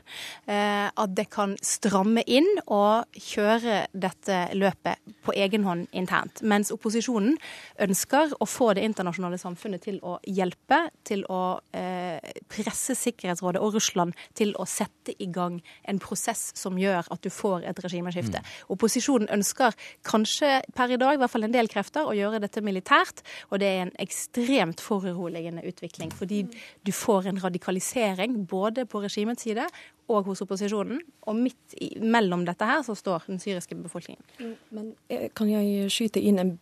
eh, 0.48 0.88
at 0.88 1.14
det 1.16 1.28
kan 1.32 1.56
stramme 1.64 2.24
inn 2.24 2.48
og 2.64 3.04
kjøre 3.12 3.84
dette 3.92 4.40
løpet 4.56 5.14
på 5.24 5.34
egen 5.36 5.64
hånd 5.66 5.88
internt. 5.96 6.42
Mens 6.44 6.72
opposisjonen 6.74 7.36
ønsker 7.84 8.34
å 8.40 8.48
få 8.48 8.72
det 8.76 8.84
internasjonale 8.86 9.38
samfunnet 9.40 9.84
til 9.86 10.00
å 10.04 10.16
hjelpe, 10.28 10.80
til 11.06 11.24
å 11.32 11.58
eh, 11.76 12.20
presse 12.50 12.96
Sikkerhetsrådet 12.98 13.62
og 13.64 13.74
Russland 13.78 14.14
til 14.36 14.54
å 14.60 14.66
sette 14.68 15.14
i 15.18 15.28
gang 15.32 15.60
en 15.88 16.00
prosess 16.02 16.50
som 16.58 16.78
gjør 16.80 17.08
at 17.12 17.24
du 17.24 17.30
får 17.32 17.66
et 17.68 17.82
regimeskifte. 17.84 18.40
Mm. 18.40 18.52
Opposisjonen 18.76 19.30
ønsker 19.34 19.76
kanskje 20.06 20.60
per 20.76 20.94
i 20.94 21.00
dag, 21.00 21.16
i 21.16 21.22
hvert 21.22 21.32
fall 21.32 21.48
en 21.48 21.54
del 21.54 21.70
krefter, 21.72 22.06
å 22.06 22.16
gjøre 22.16 22.42
dette 22.44 22.62
militært, 22.64 23.24
og 23.50 23.60
det 23.62 23.70
er 23.70 23.82
en 23.86 23.94
ekstremt 24.02 24.82
foruroligende 24.84 25.64
utvikling. 25.68 26.12
Fordi 26.14 26.44
du 26.84 26.92
får 26.94 27.30
en 27.30 27.40
radikalisering 27.42 28.42
både 28.50 28.86
på 28.90 29.02
regimets 29.04 29.44
side 29.44 29.66
og 30.12 30.28
hos 30.28 30.42
opposisjonen. 30.44 31.00
Og 31.28 31.38
midt 31.38 31.76
i, 31.80 31.94
mellom 32.00 32.44
dette 32.46 32.68
her 32.68 32.82
så 32.86 32.96
står 32.98 33.28
den 33.30 33.40
syriske 33.42 33.76
befolkningen. 33.78 34.24
Mm, 34.38 34.54
men 34.76 34.90
eh, 35.08 35.28
kan 35.36 35.50
jeg 35.50 35.90
skyte 35.92 36.22
inn 36.22 36.40
en 36.42 36.56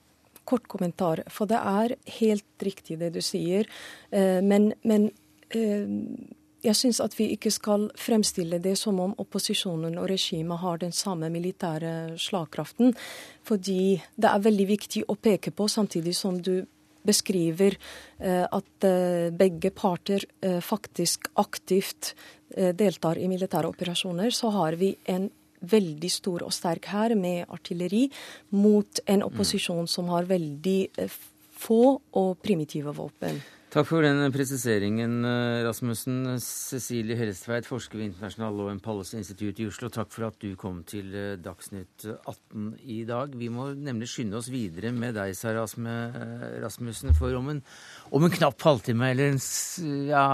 kort 0.49 0.69
kommentar? 0.71 1.25
For 1.31 1.51
det 1.51 1.59
er 1.59 1.97
helt 2.19 2.67
riktig 2.67 3.01
det 3.03 3.13
du 3.17 3.23
sier. 3.25 3.69
Eh, 4.11 4.39
men, 4.45 4.73
men 4.87 5.11
eh, 5.55 5.89
jeg 6.63 6.79
syns 6.79 7.03
at 7.03 7.17
vi 7.19 7.33
ikke 7.35 7.51
skal 7.55 7.89
fremstille 7.99 8.61
det 8.63 8.77
som 8.79 9.01
om 9.03 9.17
opposisjonen 9.23 9.99
og 9.99 10.07
regimet 10.13 10.63
har 10.63 10.79
den 10.79 10.95
samme 10.95 11.31
militære 11.35 12.21
slagkraften. 12.23 12.95
Fordi 13.43 13.97
det 14.15 14.31
er 14.31 14.47
veldig 14.47 14.69
viktig 14.71 15.03
å 15.11 15.19
peke 15.19 15.51
på, 15.51 15.67
samtidig 15.67 16.15
som 16.15 16.39
du 16.39 16.63
beskriver 17.03 17.75
at 18.23 18.85
begge 19.35 19.73
parter 19.75 20.23
faktisk 20.63 21.27
aktivt 21.35 22.13
deltar 22.79 23.19
i 23.19 23.29
militære 23.31 23.71
operasjoner, 23.71 24.31
så 24.35 24.51
har 24.55 24.77
vi 24.81 24.95
en 25.11 25.31
veldig 25.63 26.11
stor 26.11 26.43
og 26.47 26.53
sterk 26.55 26.89
hær 26.91 27.15
med 27.19 27.47
artilleri 27.53 28.09
mot 28.59 29.03
en 29.07 29.23
opposisjon 29.23 29.87
som 29.89 30.11
har 30.11 30.27
veldig 30.27 30.79
få 31.63 31.83
og 32.19 32.39
primitive 32.43 32.95
våpen. 32.97 33.39
Takk 33.73 33.87
for 33.89 34.05
den 34.05 34.21
presiseringen, 34.29 35.25
eh, 35.25 35.63
Rasmussen. 35.65 36.37
Cecilie 36.45 37.17
Hellestveit, 37.17 37.65
forsker 37.65 37.97
ved 37.97 38.11
International 38.11 38.53
Law 38.53 38.69
and 38.69 38.83
Policy 38.83 39.17
Institute 39.17 39.63
i 39.63 39.67
Oslo. 39.67 39.89
Takk 39.89 40.11
for 40.13 40.27
at 40.27 40.37
du 40.43 40.55
kom 40.61 40.83
til 40.85 41.09
eh, 41.17 41.39
Dagsnytt 41.41 42.05
18 42.05 42.67
i 42.85 42.99
dag. 43.09 43.33
Vi 43.33 43.49
må 43.49 43.71
nemlig 43.73 44.11
skynde 44.13 44.37
oss 44.37 44.51
videre 44.53 44.93
med 44.93 45.17
deg, 45.17 45.33
Sara 45.33 45.65
eh, 45.65 46.61
Rasmussen. 46.61 47.15
For 47.17 47.33
om 47.33 47.49
en, 47.49 47.63
om 48.13 48.29
en 48.29 48.35
knapp 48.37 48.61
halvtime, 48.61 49.09
eller 49.15 49.41
ja, 50.11 50.27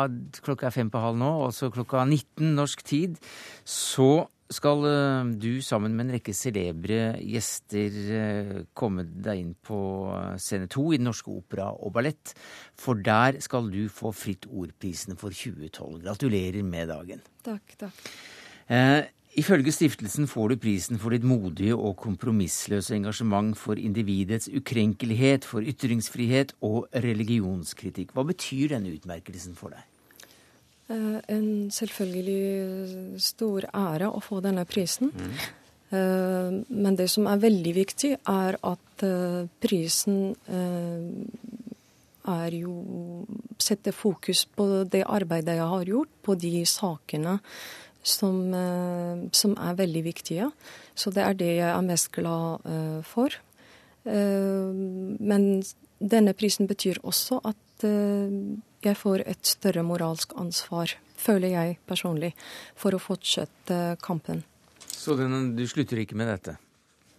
klokka 0.43 0.67
er 0.67 0.75
fem 0.75 0.91
på 0.91 0.99
halv 0.99 1.23
nå, 1.23 1.31
altså 1.47 1.71
klokka 1.71 2.03
19 2.11 2.57
norsk 2.59 2.83
tid, 2.83 3.23
så 3.63 4.27
skal 4.53 4.85
eh, 4.89 5.31
du 5.41 5.61
sammen 5.65 5.95
med 5.97 6.07
en 6.07 6.15
rekke 6.17 6.33
celebre 6.37 7.19
gjester 7.21 7.99
eh, 8.17 8.55
komme 8.77 9.05
deg 9.05 9.43
inn 9.43 9.53
på 9.55 9.81
eh, 10.15 10.39
scene 10.41 10.69
to 10.73 10.87
i 10.93 11.01
Den 11.01 11.09
norske 11.11 11.33
opera 11.33 11.69
og 11.75 11.93
ballett. 11.97 12.33
For 12.79 12.99
der 12.99 13.41
skal 13.45 13.69
du 13.73 13.85
få 13.93 14.13
Fritt 14.17 14.49
Ord-prisene 14.49 15.19
for 15.21 15.35
2012. 15.35 16.01
Gratulerer 16.07 16.65
med 16.65 16.89
dagen. 16.93 17.23
Takk, 17.45 17.77
takk. 17.85 18.01
Eh, 18.73 19.03
ifølge 19.41 19.73
stiftelsen 19.73 20.29
får 20.31 20.55
du 20.55 20.63
prisen 20.65 21.01
for 21.01 21.13
ditt 21.13 21.27
modige 21.29 21.77
og 21.77 21.99
kompromissløse 22.01 22.97
engasjement 22.97 23.53
for 23.57 23.81
individets 23.81 24.49
ukrenkelighet, 24.49 25.45
for 25.45 25.61
ytringsfrihet 25.61 26.57
og 26.65 26.89
religionskritikk. 26.97 28.17
Hva 28.17 28.25
betyr 28.33 28.77
denne 28.77 28.97
utmerkelsen 28.97 29.57
for 29.59 29.77
deg? 29.77 29.85
Eh, 30.89 31.21
en 31.29 31.69
selvfølgelig 31.69 33.21
stor 33.21 33.67
ære 33.77 34.09
å 34.09 34.21
få 34.25 34.41
denne 34.45 34.65
prisen. 34.69 35.11
Mm. 35.13 35.33
Eh, 35.89 36.55
men 36.69 36.97
det 36.97 37.11
som 37.13 37.29
er 37.29 37.43
veldig 37.43 37.75
viktig, 37.77 38.15
er 38.25 38.57
at 38.57 39.05
eh, 39.05 39.43
prisen 39.61 40.33
er 42.29 42.53
jo 42.53 42.73
setter 43.61 43.93
fokus 43.97 44.47
på 44.57 44.85
det 44.89 45.05
arbeidet 45.05 45.57
jeg 45.57 45.69
har 45.75 45.93
gjort, 45.93 46.11
på 46.25 46.35
de 46.37 46.65
sakene 46.69 47.39
som, 48.05 48.37
som 49.33 49.55
er 49.57 49.79
veldig 49.79 50.03
viktige. 50.05 50.51
Så 50.93 51.13
det 51.13 51.25
er 51.25 51.39
det 51.41 51.49
jeg 51.57 51.71
er 51.73 51.87
mest 51.87 52.11
glad 52.13 52.69
for. 53.09 53.33
Men 54.05 55.49
denne 55.99 56.37
prisen 56.37 56.69
betyr 56.69 57.01
også 57.01 57.41
at 57.49 57.89
jeg 58.85 58.97
får 58.99 59.25
et 59.27 59.45
større 59.47 59.83
moralsk 59.87 60.35
ansvar, 60.39 60.95
føler 61.19 61.55
jeg 61.55 61.79
personlig, 61.89 62.33
for 62.79 62.95
å 62.95 63.03
fortsette 63.03 63.99
kampen. 64.05 64.45
Så 64.89 65.17
du 65.19 65.65
slutter 65.71 66.03
ikke 66.03 66.19
med 66.19 66.31
dette? 66.31 66.57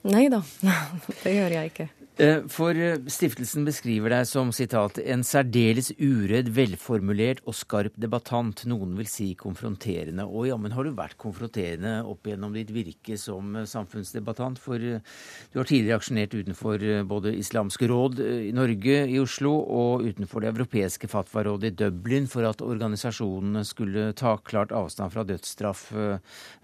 Nei 0.08 0.28
da, 0.32 0.42
det 1.24 1.36
gjør 1.36 1.58
jeg 1.60 1.74
ikke. 1.74 1.90
Eh, 2.20 2.42
for 2.52 2.76
eh, 2.76 2.98
stiftelsen 3.08 3.64
beskriver 3.64 4.12
deg 4.12 4.26
som 4.28 4.50
sitat, 4.52 4.98
en 5.08 5.22
særdeles 5.24 5.94
uredd, 6.04 6.50
velformulert 6.52 7.40
og 7.48 7.56
skarp 7.56 7.94
debattant, 7.96 8.66
noen 8.68 8.98
vil 8.98 9.08
si 9.08 9.30
konfronterende. 9.40 10.26
Og 10.28 10.50
jammen 10.50 10.76
har 10.76 10.84
du 10.84 10.92
vært 10.98 11.16
konfronterende 11.22 11.94
opp 12.04 12.28
gjennom 12.28 12.58
ditt 12.58 12.74
virke 12.76 13.16
som 13.16 13.56
eh, 13.56 13.68
samfunnsdebattant, 13.72 14.60
for 14.60 14.84
du 14.84 15.56
har 15.62 15.70
tidligere 15.70 16.02
aksjonert 16.02 16.36
utenfor 16.36 16.84
både 17.08 17.34
Islamske 17.40 17.88
råd 17.88 18.20
i 18.26 18.52
Norge, 18.58 19.00
i 19.08 19.16
Oslo, 19.24 19.56
og 19.80 20.04
utenfor 20.12 20.44
Det 20.44 20.52
europeiske 20.52 21.08
fatwarådet 21.08 21.72
i 21.72 21.78
Dublin 21.86 22.28
for 22.28 22.50
at 22.52 22.66
organisasjonene 22.66 23.64
skulle 23.64 24.10
ta 24.20 24.36
klart 24.44 24.76
avstand 24.76 25.16
fra 25.16 25.24
dødsstraff 25.24 25.88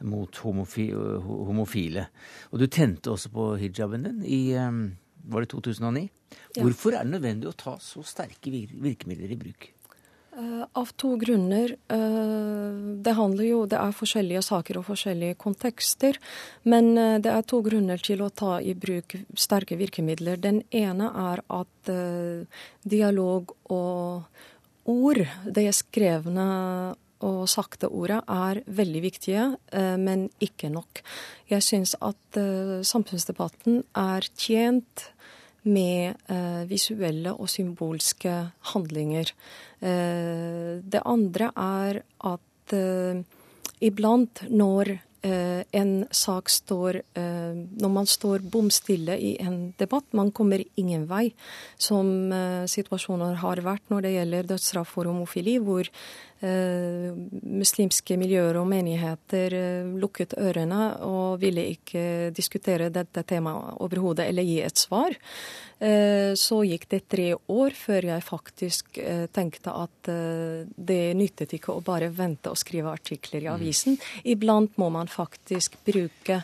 mot 0.03 0.43
homofile. 0.43 2.07
Og 2.51 2.59
du 2.59 2.67
tente 2.67 3.15
også 3.15 3.31
på 3.31 3.49
hijaben 3.63 4.09
din 4.09 4.23
i 4.27 4.43
var 5.29 5.45
det 5.45 5.53
2009. 5.53 6.07
Ja. 6.55 6.63
Hvorfor 6.63 6.95
er 6.95 7.05
det 7.05 7.15
nødvendig 7.15 7.49
å 7.49 7.57
ta 7.57 7.77
så 7.83 8.03
sterke 8.05 8.51
virkemidler 8.51 9.33
i 9.33 9.39
bruk? 9.39 9.71
Uh, 10.35 10.65
av 10.75 10.89
to 10.99 11.13
grunner. 11.15 11.77
Uh, 11.87 12.99
det 12.99 13.13
handler 13.15 13.45
jo 13.47 13.59
Det 13.71 13.77
er 13.79 13.93
forskjellige 13.95 14.41
saker 14.43 14.81
og 14.81 14.87
forskjellige 14.89 15.37
kontekster. 15.39 16.19
Men 16.67 16.91
uh, 16.99 17.15
det 17.23 17.31
er 17.31 17.45
to 17.47 17.61
grunner 17.63 18.03
til 18.03 18.19
å 18.25 18.27
ta 18.27 18.57
i 18.59 18.73
bruk 18.75 19.15
sterke 19.39 19.79
virkemidler. 19.79 20.41
Den 20.43 20.59
ene 20.75 21.07
er 21.07 21.43
at 21.47 21.71
dialog 22.83 23.53
og 23.71 24.25
ord, 24.91 25.21
det 25.45 25.69
skrevne 25.77 26.45
og 27.25 27.41
sakte 27.49 27.87
ordet, 27.87 28.19
er 28.27 28.59
veldig 28.67 29.01
viktige, 29.05 29.45
men 30.01 30.27
ikke 30.43 30.69
nok. 30.73 30.99
Jeg 31.49 31.63
syns 31.63 31.95
at 32.03 32.39
samfunnsdebatten 32.85 33.83
er 34.01 34.27
tjent 34.35 35.07
med 35.65 36.15
eh, 36.31 36.63
visuelle 36.69 37.33
og 37.33 37.49
symbolske 37.51 38.33
handlinger. 38.73 39.31
Eh, 39.81 40.77
det 40.81 41.01
andre 41.05 41.49
er 41.55 42.01
at 42.31 42.75
eh, 42.77 43.25
iblant 43.81 44.45
når 44.49 44.97
en 45.25 46.03
sak 46.13 46.51
står 46.53 46.99
Når 47.17 47.89
man 47.89 48.05
står 48.05 48.43
bom 48.45 48.67
stille 48.69 49.15
i 49.17 49.31
en 49.41 49.73
debatt, 49.79 50.05
man 50.13 50.29
kommer 50.29 50.61
ingen 50.77 51.07
vei, 51.09 51.31
som 51.81 52.29
situasjoner 52.69 53.39
har 53.41 53.57
vært 53.65 53.89
når 53.89 54.05
det 54.05 54.11
gjelder 54.19 54.49
dødsstraff 54.51 54.91
for 54.93 55.09
homofili, 55.09 55.57
hvor 55.57 55.89
muslimske 56.45 58.17
miljøer 58.19 58.57
og 58.59 58.67
menigheter 58.69 59.55
eh, 59.55 59.87
lukket 59.99 60.35
ørene 60.37 60.95
og 61.05 61.39
ville 61.41 61.63
ikke 61.73 62.31
diskutere 62.35 62.91
dette 62.93 63.23
temaet 63.27 63.79
overhodet 63.83 64.27
eller 64.29 64.45
gi 64.45 64.59
et 64.65 64.79
svar. 64.79 65.15
Eh, 65.79 66.33
så 66.39 66.61
gikk 66.67 66.87
det 66.91 67.01
tre 67.11 67.27
år 67.35 67.75
før 67.77 68.09
jeg 68.11 68.25
faktisk 68.25 69.01
tenkte 69.35 69.73
at 69.75 70.09
det 70.75 71.03
nyttet 71.17 71.57
ikke 71.57 71.75
å 71.75 71.83
bare 71.85 72.11
vente 72.13 72.51
og 72.51 72.59
skrive 72.59 72.93
artikler 72.93 73.43
i 73.43 73.49
mm. 73.49 73.53
avisen. 73.55 73.99
Iblant 74.23 74.77
må 74.81 74.89
man 74.93 75.11
faktisk 75.11 75.77
bruke 75.85 76.41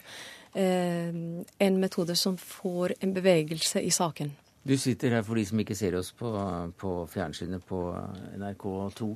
en 0.51 1.77
metode 1.79 2.17
som 2.19 2.35
får 2.35 2.97
en 2.99 3.13
bevegelse 3.15 3.79
i 3.87 3.91
saken. 3.95 4.33
Du 4.61 4.75
sitter 4.77 5.15
her 5.15 5.23
for 5.25 5.39
de 5.39 5.45
som 5.49 5.61
ikke 5.63 5.75
ser 5.77 5.95
oss 5.97 6.11
på, 6.13 6.29
på 6.77 6.91
fjernsynet 7.09 7.63
på 7.65 7.79
NRK2, 8.37 9.07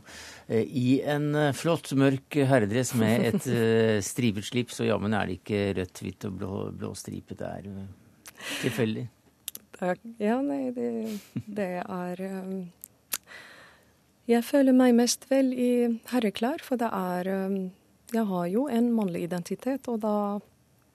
eh, 0.48 0.64
i 0.66 0.88
en 1.06 1.28
eh, 1.38 1.52
flott, 1.54 1.92
mørk 1.94 2.40
herredress 2.50 2.96
med 2.98 3.28
et 3.30 3.44
strivet 3.46 4.08
stripet 4.08 4.50
slips, 4.50 4.80
og 4.82 4.90
jammen 4.90 5.14
er 5.14 5.30
det 5.30 5.38
ikke 5.40 5.62
rødt, 5.78 6.02
hvitt 6.02 6.26
og 6.26 6.40
blå, 6.40 6.64
blåstripet. 6.80 7.38
Det 7.38 7.52
er 7.52 7.70
tilfeldig. 8.64 9.06
Ja, 10.20 10.40
nei, 10.42 10.72
det, 10.72 10.90
det 11.46 11.72
er 11.84 12.22
um, 12.22 12.72
Jeg 14.30 14.44
føler 14.48 14.76
meg 14.76 14.96
mest 14.96 15.28
vel 15.30 15.52
i 15.52 15.72
herreklær, 16.14 16.64
for 16.64 16.80
det 16.80 16.88
er 16.88 17.28
um, 17.46 17.58
Jeg 18.14 18.24
har 18.30 18.46
jo 18.48 18.68
en 18.72 18.92
mannlig 18.96 19.26
identitet, 19.28 19.90
og 19.92 20.00
da 20.06 20.16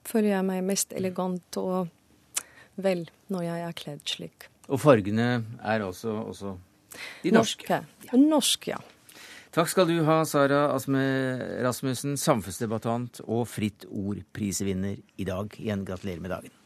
føler 0.07 0.33
jeg 0.33 0.47
meg 0.47 0.63
mest 0.65 0.95
elegant 0.97 1.61
og 1.61 1.91
vel 2.85 3.05
når 3.31 3.47
jeg 3.47 3.67
er 3.67 3.77
kledd 3.77 4.03
slik. 4.09 4.47
Og 4.71 4.79
fargene 4.81 5.29
er 5.59 5.83
også, 5.83 6.15
også 6.31 6.55
de 7.23 7.31
norske? 7.33 7.67
Norske, 7.67 8.17
Norsk, 8.19 8.71
ja. 8.73 8.79
Takk 9.51 9.67
skal 9.67 9.89
du 9.89 9.97
ha, 10.07 10.21
Sara 10.23 10.69
Asme 10.71 11.01
Rasmussen, 11.63 12.15
samfunnsdebattant 12.19 13.19
og 13.25 13.43
Fritt 13.51 13.83
Ord-prisvinner 13.89 14.95
i 15.19 15.27
dag. 15.27 15.51
Igjen 15.59 15.83
gratulerer 15.87 16.23
med 16.23 16.31
dagen. 16.31 16.57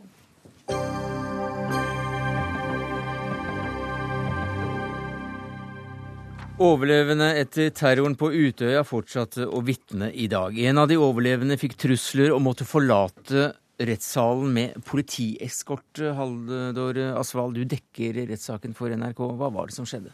Overlevende 6.61 7.33
etter 7.35 7.73
terroren 7.75 8.13
på 8.15 8.29
Utøya 8.31 8.85
fortsatte 8.87 9.43
å 9.49 9.59
vitne 9.65 10.07
i 10.13 10.29
dag. 10.31 10.53
En 10.55 10.77
av 10.79 10.87
de 10.87 10.95
overlevende 10.95 11.57
fikk 11.59 11.73
trusler 11.81 12.31
og 12.31 12.45
måtte 12.45 12.69
forlate 12.69 13.49
rettssalen 13.77 14.53
med 14.55 14.77
politieskort. 14.87 16.01
Haldor 16.17 16.99
Asvald, 17.19 17.57
du 17.57 17.65
dekker 17.75 18.21
rettssaken 18.29 18.75
for 18.77 18.93
NRK. 18.93 19.23
Hva 19.39 19.51
var 19.53 19.71
det 19.71 19.77
som 19.77 19.87
skjedde? 19.89 20.13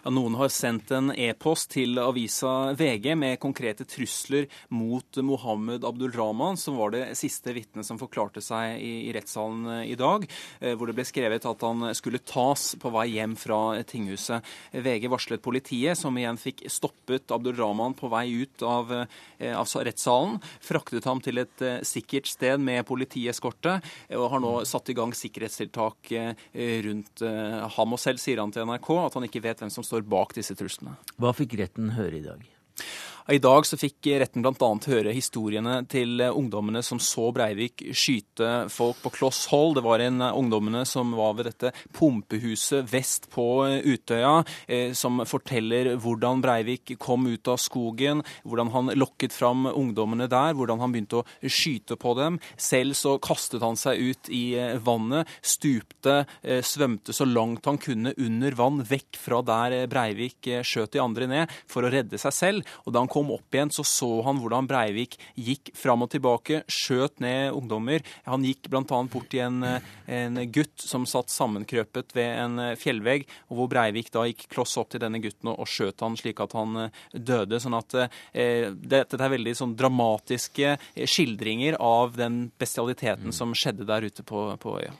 Ja, 0.00 0.08
noen 0.08 0.32
har 0.40 0.48
sendt 0.48 0.88
en 0.96 1.10
e-post 1.12 1.74
til 1.74 1.98
avisa 2.00 2.72
VG 2.72 3.12
med 3.20 3.36
konkrete 3.42 3.84
trusler 3.84 4.46
mot 4.72 5.18
Mohammed 5.20 5.84
Abdulrahman, 5.84 6.56
som 6.56 6.78
var 6.80 6.94
det 6.94 7.02
siste 7.20 7.52
vitnet 7.52 7.84
som 7.84 7.98
forklarte 8.00 8.40
seg 8.40 8.78
i, 8.80 9.10
i 9.10 9.12
rettssalen 9.12 9.66
eh, 9.74 9.82
i 9.92 9.98
dag, 10.00 10.24
eh, 10.60 10.72
hvor 10.72 10.88
det 10.88 10.96
ble 10.96 11.04
skrevet 11.04 11.44
at 11.44 11.64
han 11.66 11.90
skulle 11.98 12.22
tas 12.24 12.70
på 12.80 12.92
vei 12.94 13.10
hjem 13.18 13.34
fra 13.36 13.58
tinghuset. 13.84 14.46
VG 14.72 15.04
varslet 15.12 15.44
politiet, 15.44 16.00
som 16.00 16.16
igjen 16.16 16.40
fikk 16.40 16.64
stoppet 16.72 17.36
Abdulrahman 17.36 17.98
på 17.98 18.08
vei 18.08 18.24
ut 18.40 18.64
av, 18.64 18.94
eh, 19.02 19.52
av 19.52 19.68
rettssalen, 19.68 20.40
fraktet 20.64 21.04
ham 21.04 21.20
til 21.20 21.42
et 21.44 21.66
sikkert 21.84 22.30
sted 22.30 22.56
med 22.64 22.86
politieskorte, 22.88 23.76
og 24.16 24.26
har 24.32 24.40
nå 24.40 24.54
satt 24.64 24.88
i 24.88 24.96
gang 24.96 25.12
sikkerhetstiltak 25.12 26.08
rundt 26.86 27.22
ham. 27.76 27.94
Og 27.94 28.00
selv 28.00 28.20
sier 28.22 28.40
han 28.40 28.52
til 28.54 28.64
NRK 28.64 28.88
at 29.02 29.16
han 29.18 29.26
ikke 29.28 29.42
vet 29.44 29.60
hvem 29.60 29.72
som 29.72 29.84
står 29.90 30.06
bak 30.06 30.36
disse 30.38 30.54
truslene. 30.58 30.94
Hva 31.18 31.34
fikk 31.34 31.58
retten 31.58 31.94
høre 31.98 32.20
i 32.20 32.24
dag? 32.24 32.46
I 33.30 33.38
dag 33.38 33.66
så 33.66 33.76
fikk 33.78 34.08
retten 34.18 34.42
bl.a. 34.42 34.68
høre 34.90 35.12
historiene 35.14 35.76
til 35.90 36.18
ungdommene 36.18 36.80
som 36.82 36.98
så 36.98 37.28
Breivik 37.30 37.84
skyte 37.94 38.64
folk 38.72 38.98
på 39.04 39.12
kloss 39.14 39.44
hold. 39.52 39.76
Det 39.76 39.84
var 39.86 40.02
en 40.02 40.18
av 40.26 40.38
ungdommene 40.38 40.80
som 40.88 41.12
var 41.14 41.36
ved 41.38 41.46
dette 41.46 41.70
pumpehuset 41.94 42.88
vest 42.90 43.28
på 43.30 43.44
Utøya, 43.86 44.40
eh, 44.66 44.90
som 44.98 45.22
forteller 45.30 45.92
hvordan 46.02 46.42
Breivik 46.42 46.96
kom 46.98 47.28
ut 47.30 47.46
av 47.52 47.60
skogen, 47.62 48.24
hvordan 48.42 48.72
han 48.74 48.90
lokket 48.98 49.36
fram 49.36 49.68
ungdommene 49.70 50.26
der, 50.30 50.56
hvordan 50.58 50.82
han 50.82 50.96
begynte 50.96 51.22
å 51.22 51.26
skyte 51.46 52.00
på 52.00 52.16
dem. 52.18 52.40
Selv 52.58 52.98
så 52.98 53.14
kastet 53.22 53.62
han 53.62 53.78
seg 53.78 54.10
ut 54.10 54.32
i 54.34 54.42
eh, 54.58 54.74
vannet, 54.82 55.30
stupte, 55.38 56.24
eh, 56.42 56.64
svømte 56.66 57.14
så 57.14 57.28
langt 57.30 57.70
han 57.70 57.78
kunne 57.78 58.16
under 58.18 58.58
vann, 58.58 58.82
vekk 58.90 59.22
fra 59.22 59.38
der 59.46 59.78
Breivik 59.92 60.50
skjøt 60.66 60.98
de 60.98 61.04
andre 61.06 61.30
ned, 61.30 61.56
for 61.70 61.86
å 61.86 61.94
redde 61.94 62.18
seg 62.18 62.34
selv. 62.34 62.76
Og 62.82 62.90
da 62.90 63.04
han 63.04 63.10
kom 63.10 63.19
kom 63.20 63.34
opp 63.36 63.54
igjen, 63.54 63.70
så 63.70 63.84
så 63.84 64.08
han 64.24 64.40
hvordan 64.40 64.68
Breivik 64.70 65.18
gikk 65.36 65.70
fram 65.76 66.06
og 66.06 66.10
tilbake, 66.14 66.62
skjøt 66.70 67.20
ned 67.20 67.52
ungdommer. 67.52 68.00
Han 68.24 68.46
gikk 68.46 68.70
bl.a. 68.72 68.84
bort 69.12 69.28
til 69.28 69.44
en, 69.44 69.60
en, 70.08 70.40
gutt 70.48 70.80
som 70.80 71.04
satt 71.08 71.28
sammenkrøpet 71.32 72.14
ved 72.16 72.30
en 72.46 72.62
fjellvegg, 72.80 73.26
og 73.50 73.58
hvor 73.58 73.70
Breivik 73.72 74.08
da 74.14 74.24
gikk 74.28 74.46
kloss 74.54 74.78
opp 74.80 74.94
til 74.94 75.02
denne 75.04 75.20
gutten 75.20 75.52
og 75.52 75.68
skjøt 75.68 76.00
han 76.00 76.16
slik 76.16 76.40
at 76.40 76.56
han 76.56 76.86
eh, 76.86 77.02
døde. 77.12 77.60
sånn 77.60 77.76
at 77.76 77.96
eh, 78.00 78.70
Dette 78.72 79.20
er 79.20 79.34
veldig 79.34 79.54
sånn 79.58 79.76
dramatiske 79.76 80.72
eh, 80.72 81.04
skildringer 81.04 81.76
av 81.76 82.16
den 82.16 82.46
bestialiteten 82.58 83.34
mm. 83.34 83.36
som 83.36 83.52
skjedde 83.52 83.88
der 83.88 84.06
ute 84.08 84.24
på, 84.24 84.46
på 84.62 84.78
øya. 84.80 84.94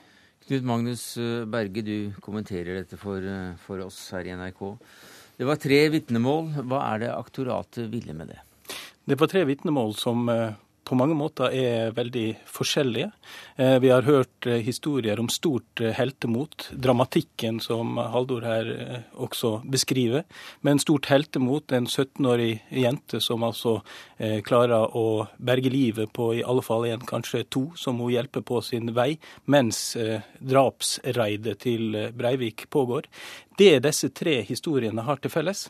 Knut 0.45 0.67
Magnus 0.67 1.05
eh, 1.17 1.47
Berge, 1.49 1.81
du 1.81 2.13
kommenterer 2.21 2.83
dette 2.83 3.01
for, 3.01 3.25
for 3.65 3.81
oss 3.87 4.03
her 4.13 4.29
i 4.29 4.37
NRK. 4.37 4.67
Det 5.41 5.45
var 5.49 5.57
tre 5.57 5.77
vitnemål. 5.89 6.51
Hva 6.69 6.79
er 6.91 6.99
det 7.01 7.07
aktoratet 7.15 7.87
ville 7.89 8.13
med 8.13 8.27
det? 8.29 8.43
Det 9.09 9.15
var 9.17 9.31
tre 9.31 9.41
vitnemål 9.49 9.95
som 9.97 10.29
eh, 10.29 10.51
på 10.85 10.93
mange 10.99 11.15
måter 11.17 11.49
er 11.49 11.95
veldig 11.97 12.27
forskjellige. 12.45 13.07
Eh, 13.57 13.79
vi 13.81 13.89
har 13.89 14.05
hørt 14.05 14.45
eh, 14.45 14.61
historier 14.61 15.17
om 15.17 15.31
stort 15.33 15.81
heltemot, 15.97 16.67
dramatikken 16.85 17.57
som 17.57 17.97
Haldor 17.97 18.45
her 18.45 18.69
også 19.17 19.55
beskriver. 19.65 20.29
Men 20.61 20.77
stort 20.77 21.09
heltemot, 21.09 21.73
en 21.73 21.89
17-årig 21.89 22.61
jente 22.69 23.17
som 23.17 23.41
altså 23.41 23.79
klarer 24.45 24.93
å 24.93 25.25
berge 25.41 25.73
livet 25.73 26.13
på 26.13 26.35
i 26.37 26.45
alle 26.45 26.61
fall 26.61 26.85
en, 26.85 27.01
kanskje 27.01 27.47
to, 27.49 27.71
som 27.73 27.97
hun 27.97 28.13
hjelper 28.13 28.45
på 28.45 28.61
sin 28.61 28.93
vei, 28.93 29.15
mens 29.49 29.97
drapsreidet 30.37 31.63
til 31.65 31.97
Breivik 32.13 32.69
pågår. 32.69 33.09
Det 33.57 33.81
disse 33.83 34.09
tre 34.15 34.37
historiene 34.47 35.03
har 35.03 35.19
til 35.19 35.31
felles, 35.33 35.65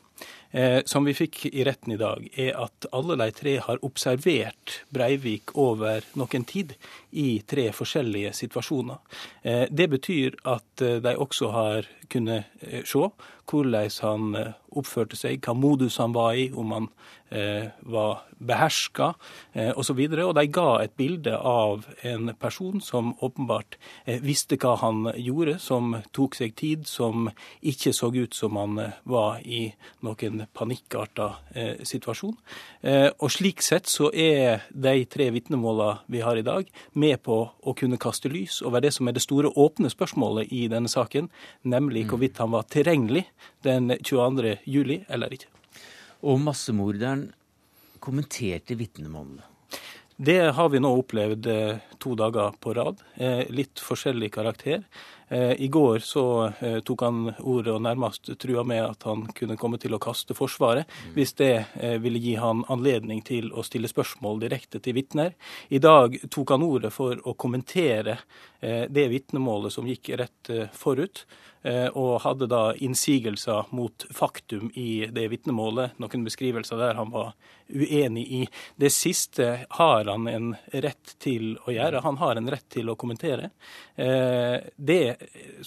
eh, 0.52 0.80
som 0.86 1.06
vi 1.08 1.16
fikk 1.18 1.48
i 1.50 1.64
retten 1.66 1.96
i 1.96 2.00
dag, 2.00 2.28
er 2.38 2.60
at 2.62 2.86
alle 2.94 3.18
de 3.18 3.30
tre 3.34 3.56
har 3.66 3.82
observert 3.86 4.82
Breivik 4.94 5.56
over 5.58 6.06
noen 6.14 6.46
tid 6.46 6.76
i 7.12 7.42
tre 7.48 7.70
forskjellige 7.76 8.34
situasjoner. 8.34 9.00
Eh, 9.44 9.68
det 9.72 9.90
betyr 9.90 10.38
at 10.46 10.82
eh, 10.82 11.00
de 11.04 11.16
også 11.18 11.52
har 11.52 11.90
kunnet 12.12 12.52
eh, 12.62 12.84
se 12.86 13.10
hvordan 13.52 13.90
han 14.00 14.36
oppførte 14.72 15.18
seg, 15.20 15.42
hva 15.44 15.52
modus 15.58 15.98
han 16.00 16.14
var 16.16 16.38
i, 16.40 16.46
om 16.56 16.72
han 16.72 16.86
var 17.88 18.22
beherska 18.40 19.14
eh, 19.54 19.72
osv. 19.78 20.00
Og, 20.00 20.14
så 20.16 20.26
og 20.26 20.36
de 20.38 20.46
ga 20.52 20.68
et 20.84 20.94
bilde 20.98 21.34
av 21.36 21.86
en 22.08 22.32
person 22.40 22.82
som 22.84 23.14
åpenbart 23.24 23.78
visste 24.24 24.58
hva 24.62 24.78
han 24.82 25.10
gjorde, 25.16 25.58
som 25.60 25.96
tok 26.16 26.38
seg 26.40 26.56
tid, 26.60 26.88
som 26.88 27.30
ikke 27.60 27.94
så 27.96 28.12
ut 28.16 28.36
som 28.36 28.60
han 28.60 28.80
var 29.04 29.42
i 29.44 29.66
noen 30.06 30.46
panikkarta 30.54 31.30
situasjon. 31.88 32.38
Og 33.20 33.32
slik 33.32 33.64
sett 33.66 33.92
så 33.92 34.12
er 34.12 34.66
de 34.72 35.06
tre 35.12 35.30
vitnemåla 35.36 35.92
vi 36.12 36.24
har 36.24 36.40
i 36.40 36.46
dag, 36.48 36.68
med 37.02 37.22
på 37.26 37.38
å 37.50 37.74
kunne 37.78 38.00
kaste 38.02 38.30
lys 38.32 38.62
over 38.66 38.84
det 38.84 38.94
som 38.96 39.10
er 39.10 39.18
det 39.18 39.24
store 39.26 39.52
åpne 39.60 39.92
spørsmålet 39.92 40.54
i 40.54 40.68
denne 40.72 40.92
saken, 40.92 41.30
nemlig 41.68 42.06
mm. 42.06 42.10
hvorvidt 42.12 42.42
han 42.44 42.54
var 42.54 42.68
tilregnelig 42.70 43.26
den 43.68 43.94
22. 43.98 44.58
juli 44.70 45.02
eller 45.10 45.34
ikke. 45.34 45.50
Og 46.22 46.42
massemorderen 46.44 47.32
kommenterte 48.02 48.78
vitnemålene. 48.78 49.48
Det 50.22 50.52
har 50.54 50.70
vi 50.70 50.80
nå 50.82 50.90
opplevd 51.00 51.48
eh, 51.50 51.80
to 52.02 52.14
dager 52.18 52.54
på 52.62 52.76
rad. 52.78 53.00
Eh, 53.18 53.48
litt 53.50 53.82
forskjellig 53.82 54.30
karakter. 54.36 54.84
Eh, 55.32 55.54
I 55.64 55.70
går 55.72 56.04
så 56.06 56.26
tok 56.86 57.04
han 57.06 57.20
ordet 57.40 57.74
og 57.74 57.82
nærmest 57.86 58.34
trua 58.42 58.66
med 58.68 58.84
at 58.84 59.06
han 59.08 59.24
kunne 59.38 59.58
komme 59.60 59.80
til 59.82 59.96
å 59.96 60.02
kaste 60.02 60.36
Forsvaret, 60.38 60.90
mm. 60.90 61.14
hvis 61.16 61.34
det 61.40 61.54
ville 62.04 62.20
gi 62.20 62.36
han 62.40 62.66
anledning 62.74 63.22
til 63.26 63.48
å 63.56 63.64
stille 63.66 63.90
spørsmål 63.90 64.42
direkte 64.44 64.82
til 64.84 64.98
vitner. 64.98 65.34
I 65.70 65.80
dag 65.80 66.18
tok 66.30 66.54
han 66.56 66.66
ordet 66.66 66.92
for 66.94 67.20
å 67.28 67.36
kommentere 67.40 68.20
det 68.62 69.08
vitnemålet 69.10 69.74
som 69.74 69.88
gikk 69.90 70.12
rett 70.22 70.52
forut. 70.78 71.24
Eh, 71.64 71.90
og 71.94 72.24
hadde 72.24 72.48
da 72.50 72.72
innsigelser 72.82 73.68
mot 73.76 74.06
faktum 74.10 74.72
i 74.74 75.06
det 75.14 75.28
vitnemålet. 75.30 75.94
Noen 76.02 76.24
beskrivelser 76.26 76.80
der 76.82 76.98
han 76.98 77.12
var 77.14 77.36
uenig 77.74 78.26
i. 78.28 78.42
Det 78.76 78.90
siste 78.94 79.66
har 79.70 80.06
han 80.06 80.28
en 80.28 80.52
rett 80.72 81.16
til 81.20 81.56
å 81.66 81.74
gjøre. 81.74 82.04
Han 82.06 82.20
har 82.22 82.40
en 82.40 82.52
rett 82.52 82.68
til 82.70 82.92
å 82.92 82.98
kommentere. 83.00 83.52
Eh, 83.96 84.60
det 84.76 85.06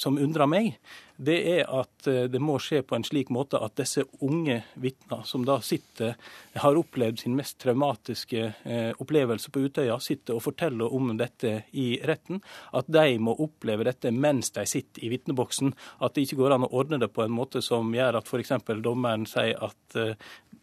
som 0.00 0.18
undrer 0.18 0.48
meg, 0.50 0.76
det 1.16 1.36
er 1.46 1.68
at 1.70 2.08
eh, 2.10 2.24
det 2.30 2.40
må 2.42 2.56
skje 2.62 2.80
på 2.82 2.96
en 2.96 3.04
slik 3.06 3.30
måte 3.34 3.60
at 3.62 3.76
disse 3.78 4.02
unge 4.26 4.60
vitner, 4.80 5.22
som 5.28 5.44
da 5.46 5.60
sitter, 5.62 6.16
har 6.58 6.78
opplevd 6.78 7.22
sin 7.22 7.36
mest 7.38 7.60
traumatiske 7.62 8.42
eh, 8.64 8.90
opplevelse 8.98 9.52
på 9.54 9.62
Utøya, 9.68 10.00
sitter 10.02 10.38
og 10.38 10.44
forteller 10.48 10.94
om 10.94 11.12
dette 11.18 11.54
i 11.70 12.00
retten, 12.02 12.42
at 12.74 12.90
de 12.90 13.18
må 13.22 13.36
oppleve 13.44 13.86
dette 13.86 14.10
mens 14.10 14.50
de 14.56 14.66
sitter 14.66 15.06
i 15.06 15.12
vitneboksen. 15.14 15.74
At 16.02 16.16
det 16.16 16.26
ikke 16.26 16.42
går 16.42 16.56
an 16.56 16.66
å 16.66 16.72
ordne 16.74 16.98
det 17.02 17.12
på 17.14 17.22
en 17.22 17.34
måte 17.34 17.62
som 17.62 17.94
gjør 17.94 18.18
at 18.18 18.30
f.eks. 18.30 18.56
dommeren 18.82 19.28
sier 19.30 19.60
at 19.62 20.00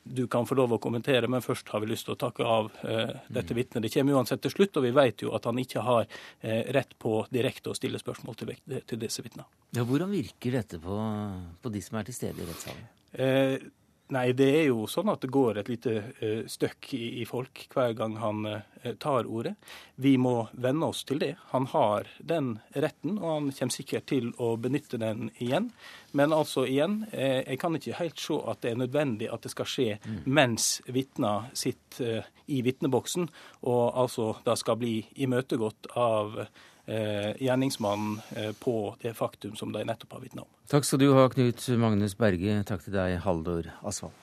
du 0.03 0.27
kan 0.27 0.45
få 0.47 0.55
lov 0.57 0.75
å 0.75 0.79
kommentere, 0.81 1.29
men 1.29 1.43
først 1.45 1.69
har 1.73 1.83
vi 1.83 1.91
lyst 1.91 2.07
til 2.07 2.15
å 2.15 2.19
takke 2.19 2.45
av 2.47 2.71
eh, 2.87 3.13
dette 3.29 3.55
vitnet. 3.57 3.83
Det 3.85 3.91
kommer 3.93 4.17
uansett 4.17 4.41
til 4.43 4.53
slutt, 4.53 4.79
og 4.79 4.87
vi 4.87 4.93
vet 4.95 5.25
jo 5.25 5.33
at 5.37 5.45
han 5.49 5.59
ikke 5.61 5.83
har 5.85 6.07
eh, 6.07 6.71
rett 6.75 6.95
på 7.01 7.19
direkte 7.33 7.71
å 7.71 7.77
stille 7.77 8.01
spørsmål 8.01 8.39
til, 8.39 8.55
til 8.65 9.01
disse 9.01 9.23
vitnene. 9.25 9.47
Ja, 9.77 9.85
hvordan 9.87 10.11
virker 10.11 10.57
dette 10.57 10.81
på, 10.81 10.97
på, 11.61 11.73
de 11.73 11.83
som 11.85 11.99
er 11.99 12.09
til 12.09 12.17
stede 12.17 12.41
i 12.41 12.49
rettssalen? 12.49 12.89
Eh, 13.11 13.55
Nei, 14.11 14.33
det 14.35 14.47
er 14.59 14.65
jo 14.67 14.83
sånn 14.91 15.09
at 15.13 15.21
det 15.23 15.29
går 15.31 15.61
et 15.61 15.69
lite 15.71 15.91
uh, 16.19 16.41
støkk 16.49 16.89
i, 16.97 17.05
i, 17.21 17.25
folk 17.27 17.63
hver 17.71 17.93
gang 17.95 18.17
han 18.19 18.43
uh, 18.43 18.89
tar 18.99 19.29
ordet. 19.29 19.53
Vi 20.03 20.17
må 20.19 20.49
venne 20.51 20.89
oss 20.91 21.05
til 21.07 21.21
det. 21.21 21.33
Han 21.53 21.69
har 21.71 22.09
den 22.19 22.57
retten, 22.73 23.15
og 23.21 23.29
han 23.29 23.51
kommer 23.55 23.75
sikkert 23.75 24.09
til 24.11 24.33
å 24.35 24.57
benytte 24.59 24.99
den 24.99 25.29
igjen. 25.37 25.69
Men 26.17 26.35
altså 26.35 26.65
igjen, 26.67 27.05
uh, 27.13 27.39
jeg 27.39 27.61
kan 27.61 27.77
ikke 27.79 28.01
helt 28.01 28.19
se 28.19 28.41
at 28.51 28.65
det 28.65 28.73
er 28.73 28.81
nødvendig 28.83 29.31
at 29.31 29.47
det 29.47 29.53
skal 29.53 29.69
skje 29.69 29.87
mm. 30.03 30.19
mens 30.27 30.73
vitner 30.91 31.47
sitter 31.55 32.27
i 32.51 32.59
vitneboksen, 32.65 33.29
og 33.63 33.83
altså 33.95 34.33
da 34.43 34.57
skal 34.59 34.79
bli 34.81 34.97
imøtegått 35.23 35.93
av 35.95 36.35
Eh, 36.41 36.47
gjerningsmannen 36.87 38.19
eh, 38.35 38.51
på 38.59 38.95
det 39.01 39.13
faktum 39.13 39.55
som 39.55 39.71
de 39.71 39.85
nettopp 39.85 40.17
har 40.17 40.25
vitna 40.25 40.41
om. 40.41 40.51
Takk 40.71 40.87
skal 40.87 40.99
du 40.99 41.11
ha, 41.13 41.27
Knut 41.29 41.67
Magnus 41.77 42.17
Berge. 42.17 42.63
Takk 42.67 42.85
til 42.87 42.97
deg, 42.97 43.19
Haldor 43.25 43.71
Asvald. 43.83 44.17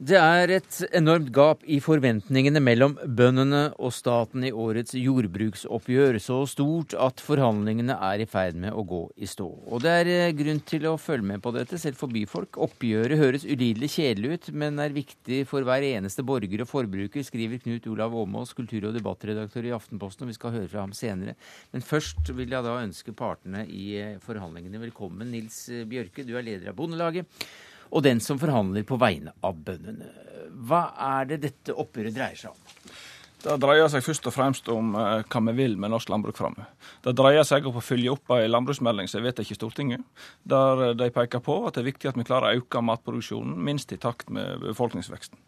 Det 0.00 0.16
er 0.16 0.48
et 0.54 0.76
enormt 0.96 1.26
gap 1.36 1.64
i 1.68 1.76
forventningene 1.84 2.56
mellom 2.64 2.94
bøndene 3.04 3.66
og 3.76 3.90
staten 3.92 4.46
i 4.48 4.52
årets 4.56 4.94
jordbruksoppgjør, 4.96 6.16
så 6.24 6.38
stort 6.48 6.94
at 6.96 7.20
forhandlingene 7.20 7.98
er 8.08 8.22
i 8.24 8.26
ferd 8.30 8.56
med 8.62 8.72
å 8.72 8.80
gå 8.88 9.02
i 9.20 9.28
stå. 9.28 9.50
Og 9.68 9.84
det 9.84 9.92
er 9.98 10.10
eh, 10.14 10.32
grunn 10.38 10.62
til 10.64 10.86
å 10.88 10.94
følge 10.96 11.28
med 11.34 11.44
på 11.44 11.52
dette, 11.52 11.76
selv 11.76 12.00
for 12.00 12.08
byfolk. 12.16 12.56
Oppgjøret 12.64 13.20
høres 13.20 13.44
ulidelig 13.44 13.90
kjedelig 13.98 14.32
ut, 14.32 14.50
men 14.62 14.80
er 14.80 14.96
viktig 14.96 15.42
for 15.50 15.68
hver 15.68 15.84
eneste 15.90 16.24
borger 16.24 16.64
og 16.64 16.72
forbruker, 16.72 17.26
skriver 17.26 17.60
Knut 17.60 17.92
Olav 17.92 18.16
Åmås, 18.22 18.56
kultur- 18.56 18.88
og 18.88 18.96
debattredaktør 18.96 19.68
i 19.68 19.76
Aftenposten, 19.76 20.24
og 20.24 20.32
vi 20.32 20.38
skal 20.40 20.56
høre 20.56 20.70
fra 20.72 20.86
ham 20.86 20.96
senere. 20.96 21.36
Men 21.76 21.84
først 21.84 22.32
vil 22.32 22.56
jeg 22.56 22.64
da 22.64 22.78
ønske 22.86 23.12
partene 23.12 23.68
i 23.68 23.90
eh, 24.00 24.16
forhandlingene 24.24 24.80
velkommen. 24.80 25.28
Nils 25.28 25.66
Bjørke, 25.92 26.24
du 26.24 26.38
er 26.40 26.48
leder 26.48 26.72
av 26.72 26.80
Bondelaget 26.80 27.28
og 27.90 28.04
den 28.06 28.20
som 28.24 28.38
forhandler 28.40 28.86
på 28.86 28.98
vegne 29.00 29.34
av 29.44 29.58
bøndene. 29.66 30.10
Hva 30.66 30.90
er 31.16 31.30
det 31.30 31.42
dette 31.44 31.74
oppgjøret 31.74 32.16
dreier 32.16 32.38
seg 32.38 32.52
om? 32.52 32.90
Det 33.40 33.54
dreier 33.56 33.88
seg 33.88 34.02
først 34.04 34.26
og 34.28 34.34
fremst 34.34 34.66
om 34.68 34.92
uh, 34.92 35.22
hva 35.24 35.40
vi 35.46 35.54
vil 35.56 35.78
med 35.80 35.92
norsk 35.94 36.10
landbruk 36.12 36.36
framover. 36.36 36.66
Det 37.00 37.14
dreier 37.16 37.46
seg 37.48 37.64
om 37.64 37.78
å 37.80 37.82
følge 37.84 38.12
opp 38.12 38.34
ei 38.36 38.50
landbruksmelding 38.50 39.08
som 39.08 39.22
er 39.22 39.30
vedtatt 39.30 39.48
i 39.48 39.56
Stortinget, 39.56 40.02
der 40.44 40.82
uh, 40.82 40.92
de 40.98 41.08
peker 41.14 41.40
på 41.44 41.56
at 41.64 41.78
det 41.78 41.80
er 41.80 41.88
viktig 41.88 42.10
at 42.10 42.18
vi 42.20 42.26
klarer 42.28 42.50
å 42.50 42.60
øke 42.60 42.82
matproduksjonen 42.84 43.56
minst 43.64 43.94
i 43.96 44.00
takt 44.00 44.28
med 44.28 44.60
befolkningsveksten. 44.66 45.40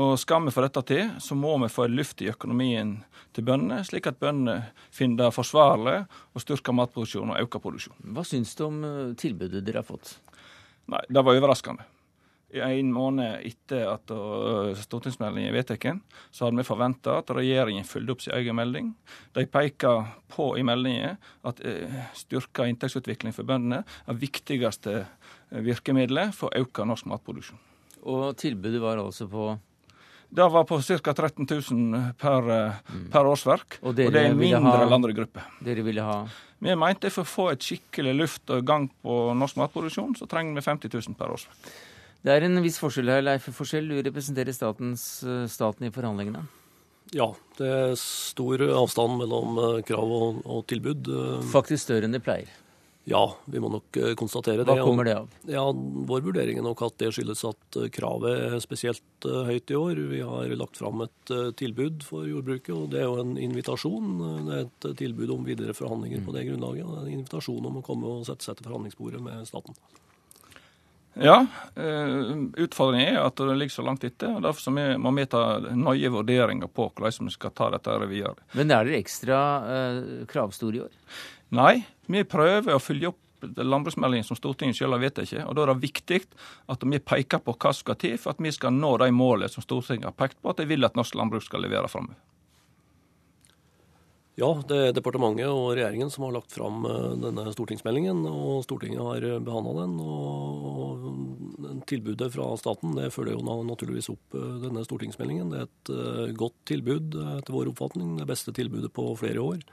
Og 0.00 0.14
Skal 0.18 0.46
vi 0.46 0.54
få 0.54 0.64
dette 0.64 0.82
til, 0.88 1.12
så 1.20 1.36
må 1.36 1.52
vi 1.60 1.68
få 1.72 1.84
et 1.84 1.96
luft 1.98 2.24
i 2.24 2.30
økonomien 2.32 2.96
til 3.36 3.44
bøndene, 3.44 3.84
slik 3.84 4.08
at 4.08 4.22
bøndene 4.22 4.70
finner 4.94 5.26
det 5.26 5.36
forsvarlig 5.36 5.98
å 6.32 6.42
styrke 6.42 6.72
matproduksjonen 6.72 7.36
og 7.36 7.44
øke 7.44 7.60
produksjonen. 7.60 8.16
Hva 8.16 8.24
syns 8.24 8.56
du 8.56 8.64
om 8.70 8.80
tilbudet 9.20 9.60
dere 9.66 9.84
har 9.84 9.90
fått? 9.92 10.16
Nei, 10.86 11.02
Det 11.08 11.22
var 11.24 11.38
overraskende 11.38 11.86
en 12.54 12.92
måned 12.94 13.42
etter 13.46 13.86
at 13.90 14.12
stortingsmeldingen 14.84 15.50
er 15.50 15.56
vedtatt, 15.56 16.02
så 16.30 16.46
hadde 16.46 16.60
vi 16.60 16.66
forventa 16.66 17.18
at 17.20 17.30
regjeringen 17.34 17.86
fulgte 17.86 18.14
opp 18.14 18.24
sin 18.24 18.36
egen 18.38 18.56
melding. 18.58 18.92
De 19.34 19.46
peker 19.50 20.06
på 20.32 20.52
i 20.58 20.64
meldingen 20.66 21.18
at 21.46 21.62
eh, 21.66 22.02
styrka 22.16 22.68
inntektsutvikling 22.70 23.34
for 23.36 23.48
bøndene 23.48 23.82
er 23.82 24.20
viktigste 24.20 24.98
eh, 25.02 25.62
virkemidlet 25.66 26.36
for 26.36 26.50
å 26.50 26.64
øke 26.64 26.86
norsk 26.86 27.08
matproduksjon. 27.10 27.60
Og 28.06 28.36
tilbudet 28.38 28.82
var 28.82 29.02
altså 29.02 29.26
på 29.30 29.50
det 30.28 30.48
var 30.52 30.64
på 30.64 30.80
ca. 30.82 31.14
13 31.14 31.46
000 31.50 32.12
per, 32.18 32.50
eh, 32.50 32.72
mm. 32.92 33.06
per 33.12 33.28
årsverk. 33.30 33.78
Og, 33.82 33.88
og, 33.88 33.94
det 33.96 34.08
er 34.10 34.30
en 34.30 34.38
mindre 34.38 34.74
ha, 34.74 34.88
landregruppe. 34.90 35.44
Dere 35.64 35.84
ville 35.86 36.04
ha? 36.04 36.18
Vi 36.58 36.74
mente 36.78 37.12
for 37.12 37.22
å 37.22 37.30
få 37.30 37.48
et 37.52 37.64
skikkelig 37.64 38.14
luft 38.16 38.52
og 38.52 38.64
gang 38.66 38.88
på 39.04 39.16
norsk 39.36 39.60
matproduksjon, 39.60 40.16
så 40.18 40.28
trenger 40.30 40.58
vi 40.58 40.66
50 40.66 40.92
000 40.92 41.18
per 41.18 41.34
årsverk. 41.36 41.72
Det 42.26 42.34
er 42.34 42.46
en 42.48 42.58
viss 42.64 42.80
forskjell 42.82 43.12
her, 43.12 43.22
Leif 43.22 43.46
Forskjell. 43.54 43.86
Du 43.92 44.00
representerer 44.02 44.56
statens, 44.56 45.06
eh, 45.22 45.44
staten 45.52 45.86
i 45.86 45.92
forhandlingene. 45.94 46.46
Ja, 47.14 47.30
det 47.60 47.68
er 47.70 47.98
stor 48.00 48.64
avstand 48.66 49.20
mellom 49.20 49.60
eh, 49.62 49.82
krav 49.86 50.14
og, 50.20 50.40
og 50.42 50.64
tilbud. 50.66 51.12
Faktisk 51.52 51.86
større 51.86 52.08
enn 52.08 52.16
det 52.16 52.24
pleier? 52.26 52.50
Ja, 53.06 53.22
vi 53.46 53.60
må 53.62 53.68
nok 53.70 53.96
konstatere 54.18 54.64
det. 54.64 54.66
Hva 54.66 54.82
kommer 54.82 55.06
det 55.06 55.12
av? 55.14 55.34
Ja, 55.46 55.62
Vår 55.70 56.24
vurdering 56.24 56.58
er 56.58 56.64
nok 56.66 56.80
at 56.82 56.96
det 56.98 57.12
skyldes 57.14 57.44
at 57.46 57.78
kravet 57.94 58.40
er 58.48 58.56
spesielt 58.64 59.28
høyt 59.46 59.70
i 59.70 59.76
år. 59.78 60.00
Vi 60.10 60.22
har 60.26 60.50
lagt 60.58 60.80
fram 60.80 61.04
et 61.04 61.34
tilbud 61.60 62.02
for 62.02 62.26
jordbruket, 62.26 62.72
og 62.74 62.88
det 62.90 63.04
er 63.04 63.06
jo 63.06 63.20
en 63.22 63.36
invitasjon. 63.38 64.08
Det 64.48 64.56
er 64.56 64.64
et 64.66 64.88
tilbud 64.98 65.36
om 65.36 65.46
videre 65.46 65.76
forhandlinger 65.78 66.26
på 66.26 66.34
det 66.34 66.48
grunnlaget. 66.48 66.82
og 66.82 66.98
En 67.04 67.14
invitasjon 67.14 67.70
om 67.70 67.78
å 67.78 67.84
komme 67.86 68.10
og 68.10 68.26
sette 68.26 68.48
seg 68.48 68.58
til 68.58 68.66
forhandlingsbordet 68.72 69.22
med 69.22 69.46
staten. 69.46 69.78
Ja, 71.16 71.46
eh, 71.74 72.06
utfordringen 72.60 73.14
er 73.16 73.22
at 73.24 73.40
det 73.40 73.54
ligger 73.56 73.72
så 73.72 73.84
langt 73.86 74.04
etter. 74.04 74.34
og 74.36 74.42
Derfor 74.44 74.98
må 75.00 75.12
vi 75.16 75.24
ta 75.32 75.44
nøye 75.72 76.10
vurderinger 76.12 76.68
på 76.68 76.90
hvordan 76.90 77.30
vi 77.30 77.32
skal 77.32 77.54
ta 77.56 77.70
dette 77.72 77.96
videre. 78.04 78.36
Men 78.52 78.70
er 78.70 78.84
dere 78.84 79.00
ekstra 79.00 79.38
eh, 79.72 80.02
kravstore 80.28 80.76
i 80.76 80.84
år? 80.84 80.92
Nei, 81.54 81.84
vi 82.10 82.24
prøver 82.26 82.74
å 82.74 82.82
følge 82.82 83.12
opp 83.12 83.22
landbruksmeldingen 83.46 84.24
som 84.24 84.38
Stortinget 84.38 84.78
selv 84.78 84.96
har 84.96 85.02
vedtatt. 85.04 85.34
Og 85.46 85.54
da 85.54 85.66
er 85.66 85.74
det 85.74 85.82
viktig 85.84 86.22
at 86.72 86.86
vi 86.86 87.02
peker 87.02 87.42
på 87.44 87.54
hva 87.54 87.72
som 87.72 87.84
skal 87.84 87.98
til 88.00 88.16
for 88.18 88.34
at 88.34 88.42
vi 88.42 88.54
skal 88.54 88.74
nå 88.74 88.96
de 89.02 89.10
målene 89.14 89.52
som 89.52 89.64
Stortinget 89.64 90.10
har 90.10 90.16
pekt 90.16 90.40
på 90.42 90.50
at 90.50 90.62
de 90.62 90.68
vil 90.70 90.86
at 90.88 90.96
norsk 90.98 91.18
landbruk 91.18 91.44
skal 91.46 91.62
levere 91.62 91.90
framover. 91.92 92.18
Ja, 94.36 94.50
det 94.68 94.76
er 94.76 94.90
departementet 94.92 95.48
og 95.48 95.70
regjeringen 95.78 96.10
som 96.12 96.26
har 96.26 96.34
lagt 96.34 96.52
fram 96.52 96.82
eh, 96.84 97.12
denne 97.22 97.46
stortingsmeldingen. 97.54 98.18
og 98.28 98.66
Stortinget 98.66 99.00
har 99.00 99.24
eh, 99.24 99.38
behandla 99.40 99.72
den. 99.78 99.94
og 100.04 101.86
Tilbudet 101.88 102.28
fra 102.34 102.50
staten 102.60 102.92
det 102.98 103.08
følger 103.14 103.38
jo 103.38 103.62
naturligvis 103.64 104.10
opp 104.12 104.36
eh, 104.36 104.58
denne 104.66 104.84
stortingsmeldingen. 104.84 105.54
Det 105.54 105.62
er 105.62 105.70
et 105.70 106.36
godt 106.36 106.58
tilbud 106.68 107.16
etter 107.38 107.56
vår 107.56 107.72
oppfatning. 107.72 108.18
Det 108.20 108.28
beste 108.28 108.52
tilbudet 108.52 108.92
på 108.92 109.08
flere 109.16 109.40
år. 109.40 109.64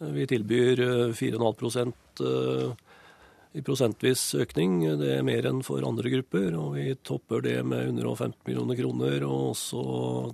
Vi 0.00 0.26
tilbyr 0.30 0.80
4,5% 1.14 2.22
i 3.52 3.62
prosentvis 3.64 4.32
økning. 4.40 4.80
Det 5.00 5.12
er 5.18 5.24
mer 5.26 5.46
enn 5.48 5.62
for 5.66 5.84
andre 5.86 6.12
grupper, 6.14 6.50
og 6.56 6.76
vi 6.78 6.92
topper 7.04 7.44
det 7.44 7.58
med 7.68 7.92
115 7.92 8.38
millioner 8.48 8.78
kroner 8.78 9.26
og 9.28 9.52
også 9.52 9.82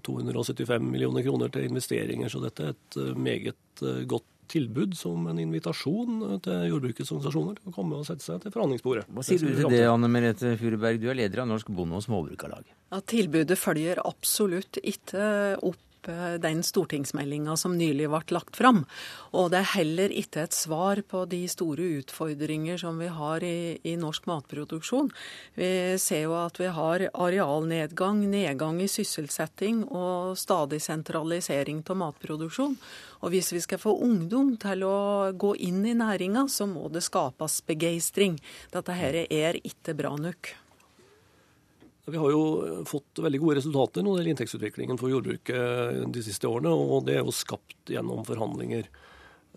275 0.07 0.87
millioner 0.87 1.27
kroner 1.27 1.53
til 1.55 1.69
investeringer. 1.69 2.31
Så 2.31 2.43
dette 2.45 2.67
er 2.67 2.77
et 2.77 2.99
eh, 3.01 3.15
meget 3.19 3.83
eh, 3.83 4.05
godt 4.09 4.29
tilbud 4.49 4.95
som 4.97 5.27
en 5.29 5.41
invitasjon 5.43 6.39
til 6.41 6.71
jordbrukets 6.71 7.11
organisasjoner 7.13 7.59
til 7.59 7.69
å 7.69 7.75
komme 7.75 7.99
og 7.99 8.07
sette 8.09 8.25
seg 8.25 8.39
til 8.41 8.55
forhandlingsbordet. 8.55 9.05
Hva 9.13 9.25
sier 9.27 9.43
du 9.43 9.51
til 9.51 9.75
det, 9.75 9.83
Anne 9.85 10.09
Merete 10.09 10.55
Furuberg, 10.57 11.03
du 11.03 11.11
er 11.13 11.19
leder 11.19 11.43
av 11.43 11.51
Norsk 11.51 11.69
Bonde- 11.69 11.99
og 11.99 12.07
Småbrukarlag? 12.07 12.65
Ja, 12.89 13.03
tilbudet 13.13 13.59
følger 13.61 14.01
absolutt 14.09 14.81
ikke 14.81 15.27
opp 15.61 15.83
Eh, 15.88 15.88
den 16.07 16.63
stortingsmeldinga 16.63 17.57
som 17.57 17.77
nylig 17.79 18.09
ble 18.11 18.21
lagt 18.37 18.57
fram. 18.57 18.85
Og 19.33 19.51
det 19.53 19.63
er 19.63 19.73
heller 19.75 20.13
ikke 20.15 20.45
et 20.47 20.57
svar 20.57 21.01
på 21.09 21.25
de 21.31 21.43
store 21.51 21.89
utfordringer 21.99 22.79
som 22.79 23.01
vi 23.01 23.09
har 23.13 23.45
i, 23.45 23.79
i, 23.83 23.97
norsk 23.99 24.29
matproduksjon. 24.31 25.11
Vi 25.59 25.71
ser 25.99 26.27
jo 26.27 26.37
at 26.39 26.61
vi 26.61 26.71
har 26.73 27.09
arealnedgang, 27.13 28.23
nedgang 28.31 28.81
i 28.83 28.89
sysselsetting 28.89 29.85
og 29.89 30.39
stadig 30.39 30.81
sentralisering 30.85 31.83
av 31.89 32.01
matproduksjon. 32.05 32.79
Og 33.25 33.35
hvis 33.35 33.51
vi 33.53 33.65
skal 33.65 33.83
få 33.83 33.97
ungdom 34.05 34.55
til 34.63 34.87
å 34.87 35.33
gå 35.35 35.55
inn 35.67 35.83
i 35.87 35.97
næringa, 35.99 36.47
så 36.49 36.69
må 36.71 36.87
det 36.93 37.03
skapes 37.07 37.61
begeistring. 37.67 38.39
Dette 38.75 38.95
her 38.95 39.25
er 39.27 39.61
ikke 39.65 39.97
bra 39.99 40.15
nok. 40.19 40.55
Vi 42.09 42.21
har 42.21 42.33
jo 42.33 42.43
fått 42.89 43.21
veldig 43.25 43.41
gode 43.43 43.59
resultater 43.61 44.05
når 44.05 44.11
det 44.11 44.21
gjelder 44.21 44.33
inntektsutviklingen 44.35 45.01
for 45.01 45.13
jordbruket 45.13 46.07
de 46.15 46.25
siste 46.25 46.49
årene, 46.49 46.73
og 46.73 47.05
det 47.09 47.19
er 47.19 47.27
jo 47.27 47.35
skapt 47.35 47.93
gjennom 47.93 48.25
forhandlinger. 48.29 48.89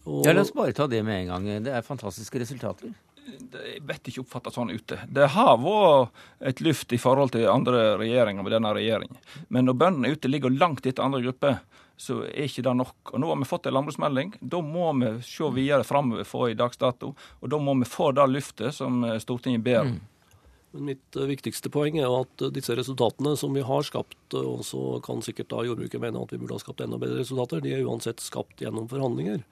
Og... 0.04 0.26
Ja, 0.26 0.34
La 0.34 0.44
oss 0.44 0.54
bare 0.56 0.76
ta 0.76 0.88
det 0.92 1.04
med 1.08 1.24
en 1.24 1.32
gang. 1.32 1.50
Det 1.66 1.74
er 1.78 1.86
fantastiske 1.86 2.42
resultater. 2.42 2.94
Jeg 3.22 3.84
vet 3.86 4.08
ikke 4.10 4.24
oppfatta 4.24 4.52
sånn 4.54 4.74
ute. 4.74 4.98
Det 5.08 5.28
har 5.36 5.60
vært 5.62 6.24
et 6.52 6.64
luft 6.66 6.94
i 6.94 7.00
forhold 7.00 7.36
til 7.36 7.46
andre 7.52 7.94
regjeringer 8.02 8.44
med 8.44 8.56
denne 8.56 8.74
regjeringen. 8.76 9.20
Men 9.54 9.70
når 9.70 9.78
bøndene 9.84 10.16
ute 10.16 10.32
ligger 10.32 10.54
langt 10.54 10.88
etter 10.90 11.06
andre 11.06 11.22
grupper, 11.24 11.60
så 12.02 12.24
er 12.26 12.48
ikke 12.48 12.64
det 12.66 12.74
nok. 12.80 12.96
Og 13.14 13.22
Nå 13.22 13.30
har 13.30 13.38
vi 13.38 13.48
fått 13.50 13.68
en 13.70 13.76
landbruksmelding. 13.78 14.34
Da 14.42 14.62
må 14.66 14.90
vi 14.98 15.12
se 15.28 15.50
videre 15.54 15.86
framover 15.86 16.26
for 16.26 16.50
i 16.50 16.58
dags 16.58 16.82
dato. 16.82 17.14
Og 17.14 17.52
da 17.54 17.60
må 17.62 17.76
vi 17.78 17.90
få 17.90 18.10
det 18.18 18.26
luftet 18.32 18.74
som 18.74 19.04
Stortinget 19.22 19.62
ber 19.66 19.84
om. 19.84 19.94
Mm. 19.94 20.08
Men 20.72 20.88
mitt 20.88 21.18
eh, 21.20 21.28
viktigste 21.28 21.72
poeng 21.72 21.98
er 22.00 22.12
at 22.22 22.44
eh, 22.44 22.52
disse 22.56 22.76
resultatene 22.78 23.36
som 23.40 23.56
vi 23.56 23.64
har 23.68 23.84
skapt, 23.88 24.20
eh, 24.34 24.40
og 24.40 24.64
så 24.68 25.00
kan 25.06 25.24
sikkert 25.26 25.52
da 25.52 25.66
jordbruket 25.68 26.04
mene 26.04 26.22
at 26.22 26.32
vi 26.32 26.40
burde 26.40 26.56
ha 26.56 26.64
skapt 26.64 26.84
enda 26.84 27.00
bedre 27.02 27.20
resultater, 27.22 27.64
de 27.64 27.76
er 27.76 27.84
uansett 27.88 28.24
skapt 28.24 28.64
gjennom 28.64 28.88
forhandlinger. 28.92 29.44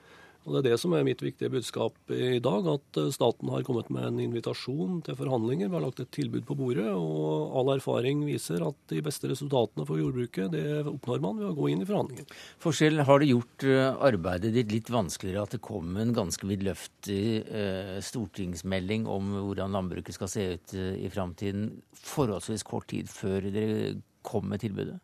Og 0.48 0.54
Det 0.54 0.60
er 0.60 0.66
det 0.72 0.80
som 0.80 0.94
er 0.96 1.04
mitt 1.04 1.20
viktige 1.22 1.52
budskap 1.52 2.14
i 2.16 2.40
dag, 2.42 2.68
at 2.72 3.00
eh, 3.02 3.12
staten 3.14 3.52
har 3.52 3.66
kommet 3.68 3.90
med 3.92 4.06
en 4.08 4.22
invitasjon 4.24 5.02
til 5.06 5.18
forhandlinger. 5.20 5.68
Vi 5.68 5.76
har 5.76 5.84
lagt 5.84 6.00
et 6.00 6.12
tilbud 6.16 6.46
på 6.48 6.56
bordet, 6.58 6.88
og 6.96 7.58
all 7.60 7.74
erfaring 7.76 8.24
viser 8.28 8.64
at 8.66 8.78
de 8.92 9.02
beste 9.06 9.30
resultatene 9.30 9.86
for 9.88 10.00
jordbruket 10.00 10.54
det 10.56 10.64
oppnår 10.88 11.22
man 11.26 11.42
ved 11.42 11.50
å 11.52 11.58
gå 11.58 11.70
inn 11.74 11.84
i 11.84 11.90
forhandlinger. 11.90 12.30
Forskjell, 12.64 13.04
Har 13.10 13.20
det 13.20 13.32
gjort 13.34 13.68
eh, 13.68 13.90
arbeidet 14.10 14.54
ditt 14.56 14.72
litt 14.72 14.94
vanskeligere 14.94 15.44
at 15.44 15.58
det 15.58 15.62
kom 15.66 16.00
en 16.00 16.16
ganske 16.16 16.48
vidløftig 16.48 17.24
eh, 17.44 17.98
stortingsmelding 18.06 19.10
om 19.12 19.36
hvordan 19.42 19.76
landbruket 19.76 20.16
skal 20.16 20.32
se 20.32 20.48
ut 20.56 20.78
i 20.80 21.12
framtiden, 21.12 21.70
forholdsvis 22.00 22.64
kort 22.68 22.90
tid 22.94 23.12
før 23.12 23.52
dere 23.52 24.00
kom 24.26 24.48
med 24.50 24.64
tilbudet? 24.64 25.02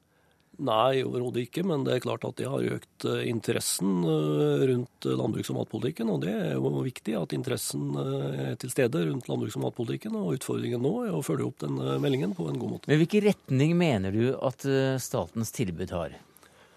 Nei, 0.64 1.04
overhodet 1.04 1.48
ikke. 1.48 1.64
Men 1.68 1.86
det 1.88 1.96
er 1.96 2.04
klart 2.06 2.26
at 2.28 2.38
det 2.40 2.50
har 2.50 2.68
økt 2.76 3.08
eh, 3.10 3.24
interessen 3.30 4.04
eh, 4.04 4.66
rundt 4.72 5.08
landbruks- 5.08 5.52
og 5.52 5.60
matpolitikken. 5.60 6.12
Og 6.14 6.22
det 6.24 6.36
er 6.36 6.54
jo 6.56 6.72
viktig 6.86 7.18
at 7.20 7.36
interessen 7.36 7.90
eh, 8.00 8.44
er 8.52 8.60
til 8.62 8.72
stede 8.74 9.06
rundt 9.10 9.28
landbruks- 9.32 9.58
og 9.60 9.66
matpolitikken. 9.68 10.16
Og 10.20 10.38
utfordringen 10.38 10.84
nå 10.84 10.94
er 11.08 11.16
å 11.16 11.24
følge 11.26 11.50
opp 11.50 11.60
den 11.66 11.82
meldingen 12.04 12.36
på 12.38 12.48
en 12.52 12.62
god 12.62 12.78
måte. 12.78 12.92
Men 12.92 13.02
Hvilken 13.04 13.28
retning 13.30 13.76
mener 13.80 14.16
du 14.16 14.32
at 14.40 14.64
statens 15.04 15.52
tilbud 15.56 15.92
har? 15.96 16.16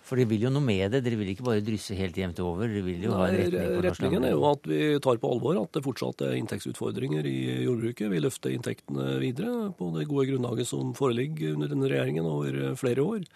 For 0.08 0.16
dere 0.16 0.30
vil 0.30 0.46
jo 0.46 0.50
noe 0.52 0.64
med 0.64 0.94
det, 0.94 1.02
dere 1.04 1.18
vil 1.20 1.34
ikke 1.34 1.44
bare 1.44 1.64
drysse 1.64 1.96
helt 1.98 2.16
jevnt 2.16 2.38
over? 2.40 2.64
dere 2.70 2.84
vil 2.86 3.02
jo 3.04 3.12
Nei, 3.12 3.18
ha 3.18 3.26
en 3.28 3.36
retning 3.42 3.74
på 3.74 3.82
Retningen 3.84 4.24
er 4.24 4.32
jo 4.32 4.46
at 4.48 4.64
vi 4.70 4.80
tar 5.04 5.20
på 5.20 5.32
alvor 5.34 5.60
at 5.60 5.76
det 5.76 5.84
fortsatt 5.84 6.24
er 6.24 6.38
inntektsutfordringer 6.38 7.28
i 7.28 7.36
jordbruket. 7.66 8.08
Vi 8.14 8.22
løfter 8.24 8.54
inntektene 8.54 9.18
videre 9.20 9.68
på 9.76 9.90
det 9.98 10.08
gode 10.08 10.30
grunnlaget 10.30 10.70
som 10.70 10.94
foreligger 10.96 11.58
under 11.58 11.74
denne 11.74 11.92
regjeringen 11.92 12.30
over 12.30 12.58
flere 12.80 13.04
år. 13.04 13.28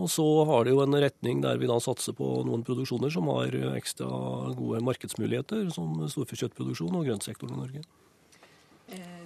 Og 0.00 0.08
så 0.08 0.24
har 0.48 0.64
det 0.64 0.72
jo 0.72 0.80
en 0.80 0.96
retning 0.96 1.42
der 1.44 1.58
vi 1.60 1.68
da 1.68 1.76
satser 1.82 2.16
på 2.16 2.26
noen 2.48 2.64
produksjoner 2.64 3.12
som 3.12 3.28
har 3.28 3.52
ekstra 3.74 4.08
gode 4.56 4.80
markedsmuligheter, 4.86 5.66
som 5.74 5.98
storfekjøttproduksjon 6.08 6.96
og 6.96 7.04
grøntsektoren 7.10 7.58
i 7.58 7.60
Norge. 7.60 7.84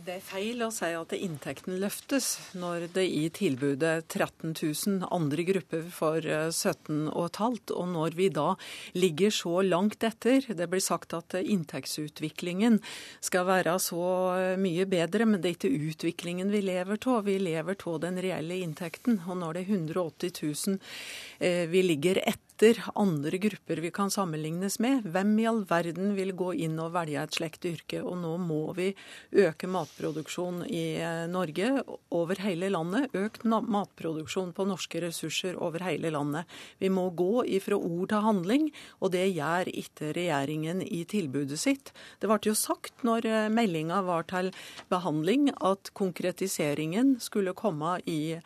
Eh, 0.04 0.14
Det 0.14 0.14
er 0.18 0.20
feil 0.20 0.62
å 0.62 0.70
si 0.72 0.92
at 0.92 1.12
inntekten 1.12 1.78
løftes 1.80 2.54
når 2.54 2.88
det 2.94 3.04
i 3.08 3.28
tilbudet 3.30 4.08
13 4.08 4.52
000 4.52 5.08
andre 5.10 5.42
grupper 5.42 5.82
for 5.90 6.20
17,5, 6.20 7.72
og 7.72 7.88
når 7.88 8.14
vi 8.14 8.28
da 8.28 8.54
ligger 8.94 9.30
så 9.30 9.62
langt 9.62 10.02
etter. 10.04 10.44
Det 10.54 10.68
blir 10.68 10.80
sagt 10.80 11.14
at 11.14 11.34
inntektsutviklingen 11.34 12.80
skal 13.20 13.46
være 13.46 13.78
så 13.80 14.56
mye 14.58 14.86
bedre, 14.86 15.26
men 15.26 15.40
det 15.40 15.50
er 15.50 15.56
ikke 15.58 15.88
utviklingen 15.90 16.50
vi 16.50 16.62
lever 16.62 16.98
av. 17.06 17.24
Vi 17.24 17.38
lever 17.38 17.76
av 17.86 18.00
den 18.00 18.20
reelle 18.20 18.60
inntekten. 18.60 19.22
Og 19.28 19.38
når 19.40 19.54
det 19.54 19.64
er 19.64 19.72
180 19.74 20.32
000 20.42 21.70
vi 21.70 21.82
ligger 21.82 22.20
etter 22.22 22.44
etter 22.54 22.78
andre 22.94 23.38
grupper 23.38 23.76
vi 23.76 23.90
kan 23.90 24.10
sammenlignes 24.10 24.78
med. 24.78 25.02
Hvem 25.10 25.38
i 25.38 25.46
all 25.46 25.64
verden 25.66 26.12
vil 26.14 26.30
gå 26.38 26.52
inn 26.54 26.78
og 26.78 26.92
velge 26.94 27.18
et 27.18 27.34
slikt 27.34 27.64
yrke? 27.66 27.98
Og 28.02 28.14
nå 28.20 28.36
må 28.38 28.72
vi 28.76 28.92
øke 29.42 29.66
matproduksjon 29.66 30.62
i 30.68 31.00
eh, 31.02 31.24
Norge 31.30 31.82
over 32.14 32.38
hele 32.44 32.70
landet. 32.70 33.10
Økt 33.14 33.42
matproduksjon 33.44 34.52
på 34.54 34.68
norske 34.70 35.02
ressurser 35.02 35.58
over 35.58 35.82
hele 35.82 36.12
landet. 36.14 36.46
Vi 36.78 36.92
må 36.94 37.08
gå 37.10 37.42
ifra 37.58 37.74
ord 37.74 38.12
til 38.12 38.22
handling, 38.22 38.70
og 39.02 39.14
det 39.16 39.26
gjør 39.34 39.72
ikke 39.74 40.12
regjeringen 40.14 40.84
i 40.86 41.02
tilbudet 41.10 41.58
sitt. 41.58 41.90
Det 42.22 42.30
ble 42.30 42.38
jo 42.46 42.54
sagt 42.54 43.02
når 43.02 43.26
eh, 43.26 43.50
meldinga 43.50 44.04
var 44.06 44.30
til 44.30 44.54
behandling 44.94 45.50
at 45.58 45.90
konkretiseringen 45.98 47.16
skulle 47.24 47.56
komme 47.58 47.98
i 48.06 48.36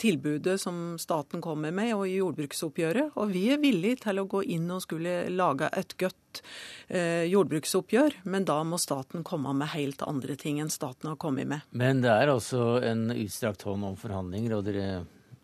tilbudet 0.00 0.56
som 0.60 0.98
staten 0.98 1.42
kommer 1.44 1.74
med, 1.74 1.92
og 1.94 2.06
i 2.08 2.16
jordbruksoppgjøret. 2.18 3.14
Og 3.20 3.32
vi 3.34 3.46
er 3.52 3.60
villige 3.62 4.02
til 4.06 4.22
å 4.22 4.26
gå 4.30 4.42
inn 4.56 4.70
og 4.72 4.82
skulle 4.84 5.28
lage 5.32 5.68
et 5.76 5.94
godt 6.00 6.42
eh, 6.88 7.26
jordbruksoppgjør, 7.30 8.22
men 8.32 8.48
da 8.48 8.60
må 8.64 8.80
staten 8.80 9.24
komme 9.26 9.52
med 9.56 9.72
helt 9.74 10.04
andre 10.06 10.36
ting 10.40 10.62
enn 10.62 10.72
staten 10.72 11.12
har 11.12 11.20
kommet 11.20 11.50
med. 11.50 11.68
Men 11.70 12.02
det 12.04 12.12
er 12.12 12.32
altså 12.32 12.78
en 12.86 13.10
utstrakt 13.12 13.66
hånd 13.68 13.86
om 13.92 13.98
forhandlinger, 14.00 14.56
og 14.56 14.66
dere 14.68 14.88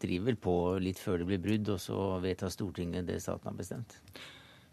driver 0.01 0.41
på 0.41 0.57
litt 0.83 0.99
før 1.01 1.21
det 1.21 1.29
blir 1.29 1.45
brudd, 1.45 1.77
og 1.77 1.81
så 1.81 2.09
vedtar 2.25 2.53
Stortinget 2.53 3.07
det 3.09 3.21
staten 3.25 3.53
har 3.53 3.61
bestemt? 3.61 4.01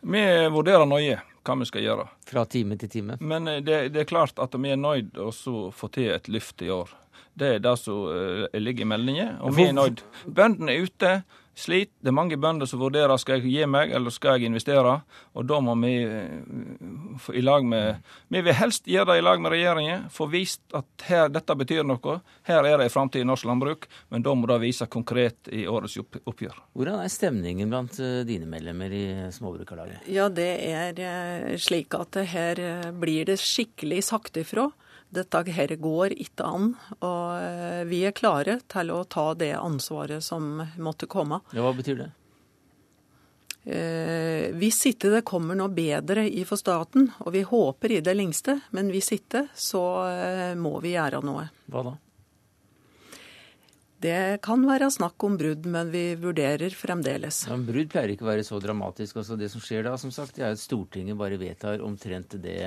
Vi 0.03 0.23
vurderer 0.51 0.88
nøye 0.88 1.21
hva 1.43 1.55
vi 1.59 1.67
skal 1.67 1.84
gjøre. 1.86 2.07
Fra 2.27 2.43
time 2.47 2.75
til 2.79 2.91
time? 2.91 3.15
Men 3.19 3.47
eh, 3.47 3.61
det, 3.63 3.79
det 3.95 4.03
er 4.03 4.09
klart 4.09 4.39
at 4.39 4.55
vi 4.55 4.71
er 4.73 4.79
nøyd 4.79 5.19
å 5.19 5.31
få 5.34 5.91
til 5.93 6.11
et 6.15 6.31
løft 6.31 6.63
i 6.63 6.71
år. 6.71 6.91
Det 7.34 7.55
er 7.55 7.63
det 7.63 7.77
som 7.81 8.03
uh, 8.05 8.59
ligger 8.59 8.86
i 8.86 8.91
meldingen, 8.93 9.38
og 9.41 9.55
vi 9.57 9.69
er 9.69 9.73
nøyd. 9.73 10.03
Bøndene 10.29 10.75
er 10.75 10.86
ute, 10.86 11.13
sliter. 11.55 11.93
Det 12.01 12.09
er 12.09 12.15
mange 12.15 12.38
bønder 12.38 12.69
som 12.69 12.81
vurderer 12.81 13.17
skal 13.21 13.39
jeg 13.39 13.51
gi 13.51 13.65
meg 13.69 13.93
eller 13.93 14.13
skal 14.13 14.38
jeg 14.38 14.49
investere. 14.49 14.95
Og 15.38 15.45
da 15.49 15.59
må 15.63 15.75
vi 15.81 15.93
uh, 16.05 17.29
i 17.34 17.41
lag 17.41 17.65
med 17.65 18.03
Vi 18.34 18.41
vil 18.41 18.57
helst 18.57 18.88
gjøre 18.89 19.13
det 19.13 19.21
i 19.21 19.25
lag 19.25 19.41
med 19.41 19.53
regjeringen, 19.53 20.05
få 20.13 20.27
vist 20.29 20.61
at 20.77 21.07
her, 21.07 21.29
dette 21.34 21.55
betyr 21.57 21.86
noe. 21.88 22.19
Her 22.45 22.69
er 22.69 22.77
det 22.77 22.89
en 22.89 22.93
framtid 22.93 23.23
i 23.23 23.27
norsk 23.27 23.49
landbruk, 23.49 23.88
men 24.13 24.25
da 24.25 24.34
må 24.38 24.49
det 24.49 24.59
vise 24.63 24.89
konkret 24.91 25.49
i 25.53 25.65
årets 25.69 25.97
oppgjør. 26.01 26.61
Hvordan 26.77 27.01
er 27.01 27.13
stemningen 27.13 27.73
blant 27.73 27.97
uh, 28.01 28.21
dine 28.27 28.49
medlemmer 28.49 28.93
i 28.93 29.05
Småbrukarlaget? 29.34 30.05
Ja, 30.13 30.29
det 30.29 30.51
er 30.69 31.57
slik 31.61 31.97
at 31.97 32.17
her 32.34 32.61
blir 32.97 33.29
det 33.29 33.41
skikkelig 33.41 34.03
sagt 34.09 34.38
ifra 34.41 34.69
dette 35.14 35.43
her 35.55 35.76
går 35.80 36.16
ikke 36.18 36.47
an. 36.47 36.74
Og 36.99 37.38
eh, 37.38 37.84
vi 37.89 38.03
er 38.07 38.16
klare 38.18 38.59
til 38.72 38.91
å 38.93 39.03
ta 39.05 39.32
det 39.38 39.53
ansvaret 39.59 40.24
som 40.26 40.59
måtte 40.78 41.09
komme. 41.11 41.41
Ja, 41.53 41.66
hva 41.66 41.74
betyr 41.78 42.01
det? 42.03 42.11
Eh, 43.64 44.49
hvis 44.59 44.82
ikke 44.89 45.14
det 45.14 45.24
kommer 45.28 45.55
noe 45.55 45.72
bedre 45.72 46.26
for 46.47 46.59
staten, 46.59 47.07
og 47.24 47.32
vi 47.36 47.45
håper 47.47 47.95
i 47.95 48.01
det 48.03 48.16
lengste, 48.18 48.57
men 48.76 48.91
hvis 48.91 49.14
ikke, 49.16 49.47
så 49.55 49.84
eh, 50.09 50.49
må 50.59 50.76
vi 50.84 50.97
gjøre 50.97 51.24
noe. 51.24 51.47
Hva 51.72 51.86
da? 51.88 51.93
Det 54.03 54.41
kan 54.43 54.63
være 54.67 54.89
snakk 54.91 55.23
om 55.23 55.37
brudd, 55.39 55.67
men 55.69 55.91
vi 55.93 56.01
vurderer 56.19 56.73
fremdeles. 56.75 57.43
Ja, 57.47 57.55
Brudd 57.55 57.91
pleier 57.93 58.11
ikke 58.11 58.25
å 58.25 58.29
være 58.33 58.43
så 58.43 58.59
dramatisk. 58.59 59.21
Altså, 59.21 59.37
det 59.39 59.47
som 59.53 59.63
skjer 59.63 59.85
da, 59.87 59.93
som 59.99 60.11
sagt, 60.11 60.41
er 60.41 60.51
at 60.51 60.59
Stortinget 60.59 61.15
bare 61.19 61.37
vedtar 61.39 61.83
omtrent 61.85 62.35
det, 62.43 62.57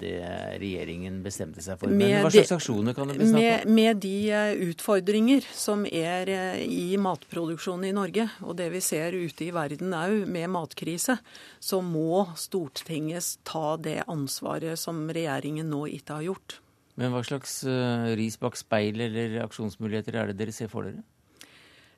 det 0.00 0.14
regjeringen 0.62 1.20
bestemte 1.24 1.60
seg 1.64 1.76
for. 1.80 1.92
Men 1.92 2.24
hva 2.24 2.32
slags 2.32 2.54
aksjoner 2.56 2.96
kan 2.96 3.12
det 3.12 3.18
bli 3.18 3.28
snakk 3.28 3.68
om? 3.68 3.76
Med 3.76 4.00
de 4.00 4.16
eh, 4.32 4.64
utfordringer 4.70 5.46
som 5.52 5.84
er 5.84 6.32
eh, 6.32 6.64
i 6.64 6.96
matproduksjonen 6.96 7.90
i 7.90 7.94
Norge, 7.96 8.28
og 8.40 8.56
det 8.62 8.70
vi 8.72 8.80
ser 8.84 9.12
ute 9.12 9.48
i 9.48 9.52
verden 9.52 9.92
òg 9.92 10.24
med 10.24 10.48
matkrise, 10.56 11.18
så 11.60 11.84
må 11.84 12.24
Stortinget 12.40 13.34
ta 13.48 13.76
det 13.76 14.00
ansvaret 14.08 14.80
som 14.80 15.04
regjeringen 15.12 15.68
nå 15.68 15.84
ikke 15.98 16.20
har 16.20 16.30
gjort. 16.32 16.62
Men 17.00 17.14
hva 17.14 17.22
slags 17.24 17.62
uh, 17.64 18.12
ris 18.18 18.36
bak 18.40 18.58
speilet 18.60 19.08
eller 19.08 19.40
aksjonsmuligheter 19.46 20.18
er 20.20 20.30
det 20.30 20.40
dere 20.42 20.54
ser 20.54 20.68
for 20.72 20.88
dere? 20.88 21.00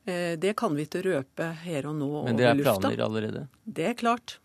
Eh, 0.05 0.39
det 0.39 0.53
kan 0.57 0.75
vi 0.77 0.85
ikke 0.85 1.03
røpe 1.07 1.51
her 1.65 1.87
og 1.89 1.97
nå 1.97 2.09
over 2.21 2.29
lufta. 2.29 2.33
Men 2.33 2.41
det 2.41 2.49
er 2.51 2.63
planer 2.63 3.05
allerede? 3.07 3.47
Det 3.65 3.87
er 3.89 3.95
klart. 3.97 4.39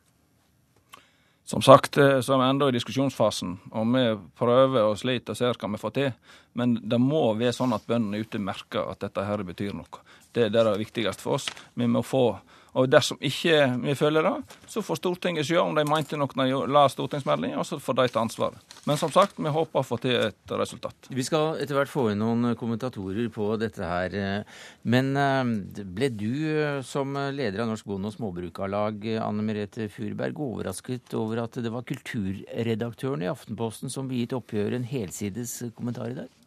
Som 1.50 1.62
sagt, 1.66 1.98
eh, 1.98 2.22
så 2.22 2.34
er 2.34 2.38
vi 2.38 2.48
ennå 2.48 2.70
i 2.70 2.76
diskusjonsfasen, 2.78 3.58
og 3.72 3.88
vi 3.96 4.04
prøver 4.38 4.86
og 4.86 4.98
sliter 5.02 5.34
og 5.34 5.38
ser 5.38 5.58
hva 5.60 5.72
vi 5.74 5.82
får 5.82 5.94
til. 5.98 6.12
Men 6.54 6.78
det 6.82 7.00
må 7.02 7.34
være 7.34 7.56
sånn 7.58 7.74
at 7.74 7.88
bøndene 7.90 8.22
ute 8.22 8.40
merker 8.40 8.88
at 8.88 9.02
dette 9.04 9.26
her 9.26 9.44
betyr 9.44 9.74
noe. 9.74 10.04
Det 10.32 10.48
er 10.48 10.54
det 10.54 10.78
viktigste 10.78 11.26
for 11.26 11.40
oss. 11.40 11.50
Vi 11.74 11.88
må 11.90 12.04
få 12.06 12.40
og 12.78 12.90
dersom 12.92 13.20
ikke 13.26 13.62
vi 13.82 13.96
følger 13.98 14.26
det, 14.26 14.58
så 14.70 14.84
får 14.86 15.00
Stortinget 15.00 15.48
se 15.48 15.58
om 15.58 15.76
de 15.78 15.86
mente 15.88 16.18
noe 16.20 16.38
når 16.38 16.52
de 16.52 16.74
la 16.76 16.86
stortingsmeldinga, 16.92 17.58
og 17.62 17.68
så 17.68 17.80
får 17.82 17.98
de 17.98 18.08
ta 18.14 18.22
ansvaret. 18.22 18.76
Men 18.86 19.00
som 19.02 19.12
sagt, 19.14 19.40
vi 19.40 19.54
håper 19.54 19.82
å 19.82 19.86
få 19.86 20.00
til 20.04 20.16
et 20.30 20.54
resultat. 20.60 21.10
Vi 21.10 21.26
skal 21.26 21.60
etter 21.62 21.78
hvert 21.78 21.92
få 21.92 22.10
inn 22.12 22.22
noen 22.22 22.54
kommentatorer 22.60 23.30
på 23.34 23.52
dette 23.62 23.86
her. 23.86 24.46
Men 24.90 25.12
eh, 25.20 25.84
ble 25.84 26.12
du 26.14 26.32
eh, 26.54 26.80
som 26.86 27.18
leder 27.36 27.64
av 27.64 27.72
Norsk 27.72 27.90
Bonde- 27.90 28.12
og 28.12 28.18
Småbrukarlag, 28.18 29.08
Anne 29.24 29.46
Merete 29.46 29.90
Furberg, 29.94 30.40
overrasket 30.40 31.16
over 31.18 31.46
at 31.46 31.60
det 31.62 31.74
var 31.74 31.88
kulturredaktøren 31.90 33.26
i 33.26 33.32
Aftenposten 33.32 33.94
som 33.94 34.10
begitt 34.10 34.36
oppgjøret 34.38 34.80
en 34.80 34.90
helsides 34.90 35.60
kommentar 35.78 36.14
i 36.14 36.20
dag? 36.24 36.39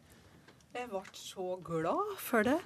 Jeg 0.72 0.86
ble 0.88 1.02
så 1.12 1.58
glad 1.60 2.14
for 2.16 2.46
det. 2.48 2.56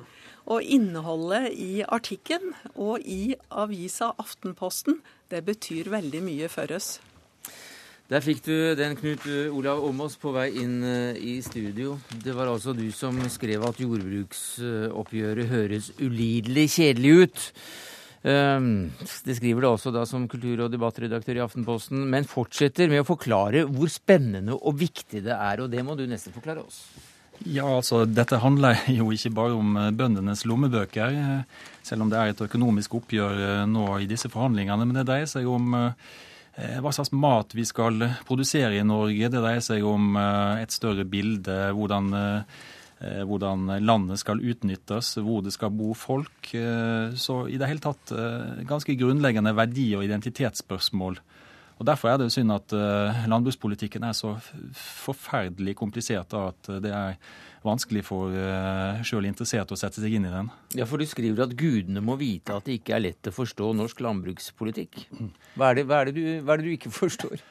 Og 0.46 0.62
innholdet 0.62 1.48
i 1.58 1.82
artikkelen 1.82 2.52
og 2.78 3.02
i 3.02 3.34
avisa 3.50 4.12
Aftenposten, 4.22 5.00
det 5.26 5.40
betyr 5.48 5.90
veldig 5.90 6.20
mye 6.22 6.50
for 6.52 6.70
oss. 6.76 7.00
Der 8.06 8.22
fikk 8.22 8.44
du 8.46 8.54
den, 8.78 8.94
Knut 8.94 9.26
Olav 9.50 9.82
Åmås, 9.82 10.14
på 10.22 10.30
vei 10.36 10.52
inn 10.62 10.76
eh, 10.86 11.18
i 11.18 11.32
studio. 11.42 11.96
Det 12.22 12.36
var 12.36 12.52
altså 12.52 12.76
du 12.78 12.84
som 12.94 13.18
skrev 13.26 13.66
at 13.66 13.82
jordbruksoppgjøret 13.82 15.50
høres 15.50 15.90
ulidelig 15.98 16.68
kjedelig 16.76 17.16
ut. 17.24 17.48
Ehm, 18.22 18.70
det 19.26 19.36
skriver 19.40 19.66
du 19.66 19.70
også 19.72 19.90
da 19.90 20.06
som 20.06 20.30
kultur- 20.30 20.62
og 20.68 20.70
debattredaktør 20.70 21.42
i 21.42 21.44
Aftenposten, 21.48 22.06
men 22.06 22.30
fortsetter 22.30 22.86
med 22.94 23.02
å 23.02 23.10
forklare 23.10 23.66
hvor 23.66 23.90
spennende 23.90 24.54
og 24.54 24.78
viktig 24.78 25.26
det 25.26 25.34
er, 25.34 25.66
og 25.66 25.74
det 25.74 25.82
må 25.82 25.98
du 25.98 26.06
nesten 26.06 26.38
forklare 26.38 26.62
oss. 26.62 26.84
Ja, 27.44 27.66
altså 27.68 28.04
Dette 28.08 28.38
handler 28.42 28.78
jo 28.98 29.10
ikke 29.14 29.32
bare 29.36 29.56
om 29.58 29.76
eh, 29.78 29.92
bøndenes 29.96 30.46
lommebøker, 30.48 31.16
eh, 31.16 31.66
selv 31.86 32.06
om 32.06 32.12
det 32.12 32.20
er 32.20 32.32
et 32.32 32.46
økonomisk 32.46 32.96
oppgjør 33.00 33.42
eh, 33.48 33.66
nå 33.70 33.88
i 34.02 34.08
disse 34.10 34.30
forhandlingene. 34.32 34.86
Men 34.86 35.00
det 35.00 35.06
dreier 35.10 35.28
seg 35.30 35.48
om 35.50 35.76
hva 36.56 36.88
slags 36.88 37.10
mat 37.12 37.50
vi 37.52 37.66
skal 37.68 38.00
produsere 38.24 38.78
i 38.78 38.84
Norge. 38.86 39.28
Det 39.28 39.42
dreier 39.44 39.60
seg 39.60 39.82
om 39.84 40.14
et 40.16 40.72
større 40.72 41.04
bilde, 41.04 41.52
hvordan, 41.76 42.06
hvordan 43.28 43.74
landet 43.84 44.22
skal 44.22 44.40
utnyttes, 44.40 45.10
hvor 45.20 45.44
det 45.44 45.52
skal 45.52 45.74
bo 45.76 45.90
folk. 45.92 46.48
Så 46.48 47.36
i 47.52 47.60
det 47.60 47.68
hele 47.68 47.84
tatt 47.84 48.14
ganske 48.72 48.96
grunnleggende 48.96 49.52
verdi- 49.52 49.92
og 49.98 50.06
identitetsspørsmål. 50.08 51.20
Og 51.76 51.84
Derfor 51.84 52.08
er 52.08 52.20
det 52.20 52.30
synd 52.32 52.54
at 52.54 52.72
uh, 52.72 53.26
landbrukspolitikken 53.28 54.06
er 54.08 54.14
så 54.16 54.34
forferdelig 54.76 55.76
komplisert 55.76 56.32
at 56.38 56.70
det 56.82 56.92
er 56.94 57.18
vanskelig 57.66 58.04
for 58.06 58.32
uh, 58.32 59.02
sjøl 59.04 59.26
interesserte 59.28 59.74
å 59.74 59.80
sette 59.80 60.00
seg 60.00 60.16
inn 60.16 60.28
i 60.28 60.32
den. 60.32 60.48
Ja, 60.78 60.86
for 60.88 61.02
du 61.02 61.08
skriver 61.08 61.44
at 61.44 61.52
gudene 61.58 62.00
må 62.04 62.16
vite 62.20 62.56
at 62.56 62.68
det 62.68 62.78
ikke 62.78 62.96
er 62.96 63.04
lett 63.08 63.28
å 63.28 63.34
forstå 63.34 63.72
norsk 63.76 64.00
landbrukspolitikk. 64.06 65.02
Hva 65.58 65.70
er 65.72 65.80
det, 65.80 65.86
hva 65.90 66.00
er 66.00 66.10
det, 66.10 66.16
du, 66.16 66.24
hva 66.46 66.54
er 66.56 66.62
det 66.62 66.68
du, 66.68 66.72
ikke 66.78 66.94
forstår? 66.94 67.44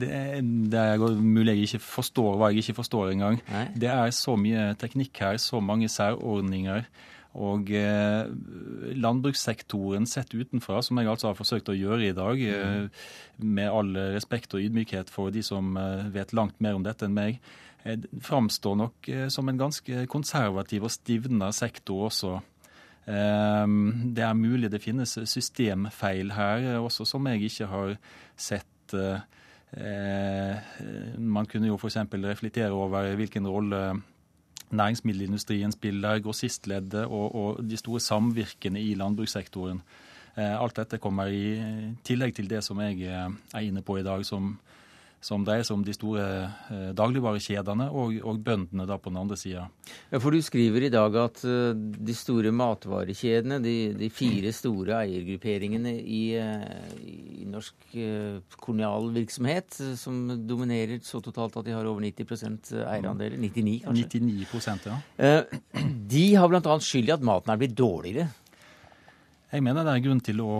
det, 0.00 0.10
det, 0.72 0.80
er 0.80 1.20
mulig 1.20 1.58
jeg 1.58 1.68
ikke 1.68 1.84
forstår 1.90 2.40
hva 2.40 2.52
jeg 2.54 2.64
ikke 2.64 2.78
forstår 2.80 3.14
engang. 3.14 3.40
Det 3.76 3.90
er 3.92 4.16
så 4.16 4.36
mye 4.40 4.70
teknikk 4.80 5.24
her, 5.26 5.40
så 5.42 5.60
mange 5.60 5.90
særordninger. 5.92 6.86
Og 7.38 7.68
eh, 7.70 8.26
landbrukssektoren 8.98 10.06
sett 10.10 10.34
utenfra, 10.34 10.80
som 10.82 10.98
jeg 10.98 11.10
altså 11.12 11.28
har 11.30 11.38
forsøkt 11.38 11.70
å 11.70 11.76
gjøre 11.78 12.08
i 12.08 12.16
dag, 12.16 12.42
eh, 12.42 12.88
med 13.38 13.70
all 13.70 13.94
respekt 14.16 14.56
og 14.56 14.64
ydmykhet 14.64 15.12
for 15.14 15.30
de 15.30 15.44
som 15.46 15.76
eh, 15.78 16.08
vet 16.10 16.34
langt 16.34 16.58
mer 16.58 16.74
om 16.74 16.82
dette 16.86 17.06
enn 17.06 17.14
meg, 17.14 17.38
eh, 17.84 18.02
framstår 18.26 18.80
nok 18.82 19.10
eh, 19.14 19.28
som 19.30 19.48
en 19.48 19.60
ganske 19.60 20.06
konservativ 20.10 20.88
og 20.88 20.94
stivna 20.96 21.52
sektor 21.54 22.08
også. 22.10 22.34
Eh, 23.06 23.78
det 24.10 24.26
er 24.26 24.42
mulig 24.42 24.72
det 24.74 24.82
finnes 24.82 25.14
systemfeil 25.22 26.34
her 26.34 26.72
også, 26.80 27.06
som 27.06 27.30
jeg 27.30 27.46
ikke 27.46 27.70
har 27.70 27.98
sett. 28.34 28.66
Man 29.70 31.46
kunne 31.46 31.68
jo 31.68 31.76
f.eks. 31.78 32.00
reflektere 32.10 32.74
over 32.74 33.12
hvilken 33.14 33.46
rolle 33.46 34.00
næringsmiddelindustrien 34.70 35.72
spiller, 35.72 36.20
grossistleddet 36.22 37.04
og, 37.04 37.34
og 37.34 37.62
de 37.70 37.76
store 37.76 38.00
samvirkene 38.00 38.82
i 38.82 38.94
landbrukssektoren. 38.94 39.82
Alt 40.36 40.76
dette 40.78 41.00
kommer 41.02 41.26
i 41.26 41.56
tillegg 42.06 42.36
til 42.36 42.50
det 42.50 42.62
som 42.64 42.80
jeg 42.80 43.02
er 43.10 43.64
inne 43.66 43.82
på 43.82 43.98
i 43.98 44.04
dag, 44.06 44.22
som 44.24 44.54
som 45.20 45.44
dreier 45.44 45.66
seg 45.66 45.76
om 45.76 45.82
de 45.84 45.92
store 45.92 46.24
eh, 46.72 46.90
dagligvarekjedene 46.96 47.90
og, 47.92 48.16
og, 48.24 48.40
bøndene 48.44 48.86
da 48.88 48.96
på 48.96 49.12
den 49.12 49.20
andre 49.20 49.36
sida. 49.36 49.66
Ja, 50.08 50.20
for 50.22 50.32
du 50.32 50.40
skriver 50.42 50.86
i 50.86 50.92
dag 50.92 51.16
at 51.20 51.42
uh, 51.44 51.74
de 51.76 52.14
store 52.16 52.52
matvarekjedene, 52.56 53.60
de, 53.60 53.74
de, 54.00 54.08
fire 54.14 54.52
store 54.56 55.02
eiergrupperingene 55.02 55.92
i, 56.00 56.22
uh, 56.40 56.96
i 57.04 57.44
norsk 57.50 57.92
uh, 57.98 58.56
kolonialvirksomhet, 58.56 59.80
som 60.00 60.22
dominerer 60.48 61.04
så 61.04 61.20
totalt 61.24 61.60
at 61.60 61.68
de 61.68 61.76
har 61.76 61.88
over 61.90 62.00
90% 62.06 62.72
eierandeler, 62.80 63.36
99 63.44 63.76
kanskje? 63.84 64.24
99 64.24 64.88
ja. 64.88 65.34
de 66.16 66.26
har 66.40 66.48
bl.a. 66.48 66.78
skyld 66.80 67.12
i 67.12 67.16
at 67.18 67.28
maten 67.28 67.52
er 67.52 67.60
blitt 67.60 67.76
dårligere. 67.76 68.30
Jeg 69.50 69.64
mener 69.66 69.82
det 69.82 69.92
er 69.96 70.02
grunn 70.04 70.20
til 70.22 70.40
å, 70.44 70.50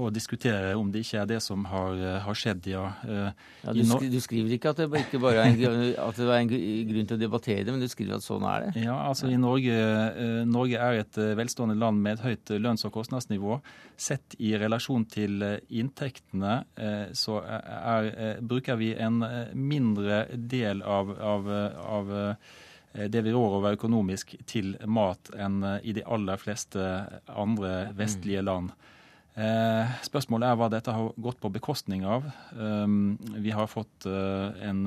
å, 0.00 0.06
diskutere 0.12 0.72
om 0.78 0.88
det 0.92 1.02
ikke 1.04 1.18
er 1.20 1.26
det 1.28 1.40
som 1.44 1.66
har, 1.68 1.98
har 2.24 2.38
skjedd, 2.38 2.70
ja. 2.72 2.86
Eh, 3.04 3.42
ja 3.66 3.74
du, 3.76 3.82
sk 3.84 4.06
du, 4.08 4.16
skriver 4.24 4.54
ikke 4.56 4.72
at 4.72 4.80
det 4.80 5.02
ikke 5.02 5.20
bare 5.20 5.44
er 5.44 5.52
en, 5.52 5.82
er 5.92 6.32
en 6.38 6.52
grunn 6.88 7.10
til 7.10 7.18
å 7.18 7.20
debattere 7.20 7.66
det, 7.66 7.74
men 7.74 7.84
du 7.84 7.88
skriver 7.92 8.16
at 8.16 8.24
sånn 8.24 8.46
er 8.48 8.64
det? 8.64 8.86
Ja, 8.86 8.96
altså 9.10 9.28
i 9.28 9.36
Norge, 9.40 9.76
eh, 9.76 10.40
Norge 10.48 10.80
er 10.80 11.02
et 11.02 11.20
eh, 11.20 11.34
velstående 11.36 11.76
land 11.76 12.00
med 12.00 12.16
et 12.16 12.24
høyt 12.30 12.54
lønns- 12.64 12.86
og 12.88 12.94
kostnadsnivå. 12.96 13.60
Sett 14.00 14.38
i 14.40 14.54
relasjon 14.56 15.04
til 15.12 15.44
inntektene 15.68 16.62
så 17.16 17.36
er, 17.44 18.40
bruker 18.40 18.78
vi 18.80 18.94
en 18.96 19.20
mindre 19.52 20.22
del 20.32 20.80
av, 20.80 21.12
av, 21.20 21.50
av 21.84 22.12
Eh, 22.14 22.60
det 22.92 23.22
vi 23.22 23.32
rår 23.32 23.58
over 23.60 23.76
økonomisk 23.76 24.34
til 24.50 24.74
mat 24.90 25.30
enn 25.38 25.62
eh, 25.62 25.90
i 25.90 25.94
de 25.94 26.06
aller 26.06 26.40
fleste 26.40 26.82
andre 27.30 27.90
vestlige 27.96 28.42
land. 28.42 28.72
Eh, 29.38 29.92
spørsmålet 30.02 30.50
er 30.50 30.58
hva 30.58 30.68
dette 30.72 30.94
har 30.94 31.12
gått 31.22 31.38
på 31.40 31.52
bekostning 31.54 32.02
av. 32.02 32.26
Vi 32.50 33.52
har 33.54 33.70
fått 33.70 34.04
en 34.10 34.80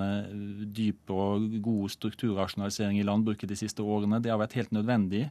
dyp 0.76 1.14
og 1.16 1.48
god 1.64 1.94
strukturrasjonalisering 1.96 3.00
i 3.00 3.06
landbruket 3.08 3.50
de 3.50 3.58
siste 3.58 3.82
årene. 3.82 4.20
Det 4.22 4.34
har 4.34 4.42
vært 4.42 4.58
helt 4.60 4.76
nødvendig. 4.76 5.30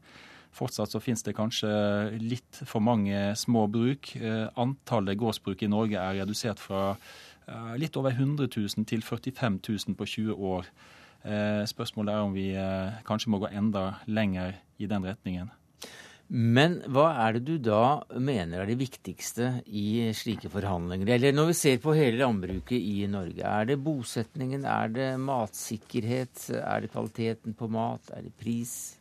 Fortsatt 0.52 0.92
så 0.92 1.00
finnes 1.00 1.22
det 1.24 1.36
kanskje 1.36 1.68
litt 2.20 2.62
for 2.64 2.82
mange 2.84 3.36
små 3.38 3.66
bruk. 3.72 4.14
Antallet 4.60 5.20
gårdsbruk 5.20 5.62
i 5.62 5.70
Norge 5.70 6.00
er 6.00 6.18
redusert 6.24 6.60
fra 6.60 6.96
litt 7.78 7.96
over 8.00 8.16
100 8.16 8.48
000 8.48 8.88
til 8.88 9.04
45 9.04 9.60
000 9.60 9.96
på 10.00 10.08
20 10.16 10.50
år. 10.56 10.72
Eh, 11.22 11.62
spørsmålet 11.70 12.14
er 12.14 12.22
om 12.26 12.32
vi 12.34 12.48
eh, 12.58 13.02
kanskje 13.06 13.30
må 13.30 13.42
gå 13.42 13.50
enda 13.54 13.98
lenger 14.10 14.56
i 14.82 14.88
den 14.90 15.04
retningen. 15.06 15.50
Men 16.32 16.78
hva 16.88 17.10
er 17.26 17.36
det 17.36 17.42
du 17.44 17.58
da 17.60 18.00
mener 18.16 18.62
er 18.62 18.70
det 18.70 18.78
viktigste 18.80 19.50
i 19.68 20.08
slike 20.16 20.48
forhandlinger? 20.48 21.10
Eller 21.12 21.34
når 21.36 21.50
vi 21.50 21.56
ser 21.58 21.82
på 21.82 21.92
hele 21.92 22.22
landbruket 22.22 22.78
i 22.78 23.04
Norge, 23.10 23.44
er 23.44 23.68
det 23.68 23.76
bosetningen, 23.84 24.64
er 24.64 24.94
det 24.94 25.10
matsikkerhet, 25.20 26.46
er 26.56 26.86
det 26.86 26.92
kvaliteten 26.94 27.58
på 27.58 27.68
mat, 27.68 28.08
er 28.16 28.24
det 28.24 28.32
pris? 28.40 28.96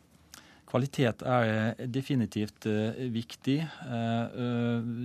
Kvalitet 0.72 1.20
er 1.28 1.46
eh, 1.50 1.80
definitivt 1.92 2.64
eh, 2.70 3.02
viktig. 3.12 3.58
Eh, 3.60 4.38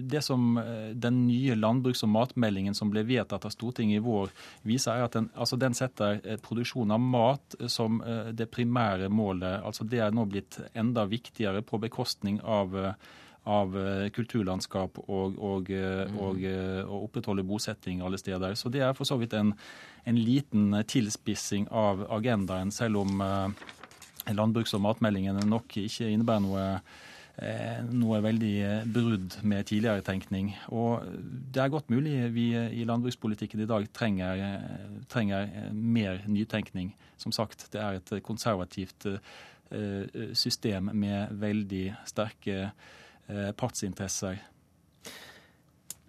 det 0.08 0.22
som 0.24 0.56
den 0.96 1.18
nye 1.28 1.58
landbruks- 1.60 2.06
og 2.08 2.14
matmeldingen 2.14 2.78
som 2.78 2.92
ble 2.94 3.04
vedtatt 3.08 3.44
av 3.50 3.52
Stortinget 3.52 4.00
i 4.00 4.06
vår, 4.06 4.32
viser, 4.64 4.96
er 4.96 5.10
at 5.10 5.18
den, 5.18 5.28
altså 5.36 5.60
den 5.60 5.76
setter 5.76 6.22
produksjon 6.46 6.94
av 6.96 7.04
mat 7.04 7.58
som 7.68 8.00
det 8.32 8.48
primære 8.54 9.10
målet. 9.12 9.60
Altså 9.68 9.84
det 9.84 10.00
er 10.06 10.16
nå 10.16 10.24
blitt 10.32 10.60
enda 10.72 11.04
viktigere 11.10 11.64
på 11.66 11.82
bekostning 11.84 12.42
av 12.44 12.78
av 13.48 13.72
kulturlandskap 14.12 14.98
og, 15.06 15.38
og, 15.40 15.70
mm. 15.72 16.18
og, 16.20 16.42
og 16.84 17.06
opprettholde 17.06 17.46
bosetting 17.48 18.02
alle 18.04 18.20
steder. 18.20 18.58
Så 18.60 18.68
det 18.68 18.82
er 18.84 18.92
for 18.98 19.08
så 19.08 19.16
vidt 19.22 19.38
en, 19.40 19.54
en 20.04 20.20
liten 20.20 20.76
tilspissing 20.84 21.70
av 21.72 22.04
agendaen, 22.18 22.74
selv 22.76 23.06
om 23.06 23.24
landbruks- 24.36 24.74
og 24.78 24.84
matmeldingen 24.84 25.40
nok 25.48 25.78
ikke 25.80 26.10
innebærer 26.12 26.44
noe, 26.44 26.66
eh, 27.38 27.80
noe 27.92 28.22
veldig 28.24 28.54
eh, 28.66 28.88
brudd 28.94 29.38
med 29.44 29.68
tidligere 29.70 30.04
tenkning. 30.06 30.54
Og 30.70 31.06
det 31.54 31.64
er 31.64 31.74
godt 31.74 31.90
mulig 31.94 32.16
vi 32.34 32.50
i 32.56 32.86
landbrukspolitikken 32.88 33.64
i 33.64 33.70
dag 33.70 33.88
trenger, 33.94 34.44
eh, 34.44 35.00
trenger 35.10 35.72
mer 35.74 36.24
nytenkning. 36.28 36.94
Som 37.18 37.32
sagt, 37.32 37.70
det 37.74 37.82
er 37.82 38.02
et 38.02 38.24
konservativt 38.24 39.08
system 40.38 40.94
med 40.96 41.34
veldig 41.36 41.90
sterke 42.08 42.70
partsinteresser. 43.60 44.38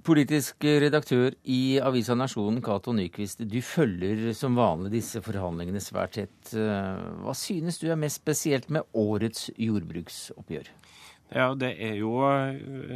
Politisk 0.09 0.65
redaktør 0.65 1.35
i 1.53 1.77
avisa 1.85 2.15
Nasjonen, 2.17 2.63
Cato 2.65 2.95
Nyquist. 2.97 3.43
Du 3.45 3.59
følger 3.61 4.31
som 4.33 4.55
vanlig 4.57 4.95
disse 4.95 5.21
forhandlingene 5.21 5.83
svært 5.85 6.15
tett. 6.17 6.53
Hva 6.55 7.35
synes 7.37 7.77
du 7.83 7.91
er 7.91 8.01
mest 8.01 8.23
spesielt 8.23 8.71
med 8.73 8.89
årets 8.97 9.51
jordbruksoppgjør? 9.61 10.71
Ja, 11.37 11.51
det 11.61 11.75
er 11.85 11.99
jo 12.01 12.15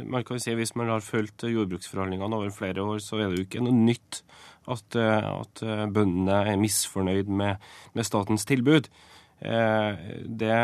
Man 0.09 0.23
kan 0.25 0.39
si 0.41 0.55
Hvis 0.57 0.73
man 0.73 0.89
har 0.89 1.05
fulgt 1.05 1.45
jordbruksforhandlingene 1.45 2.33
over 2.33 2.49
flere 2.49 2.81
år, 2.81 2.97
så 2.97 3.19
er 3.19 3.29
det 3.29 3.37
jo 3.37 3.45
ikke 3.45 3.61
noe 3.61 3.77
nytt 3.77 4.23
at, 4.65 4.97
at 4.97 5.61
bøndene 5.93 6.39
er 6.49 6.57
misfornøyd 6.57 7.29
med, 7.29 7.61
med 7.93 8.09
statens 8.09 8.47
tilbud. 8.49 8.89
Det, 9.37 10.57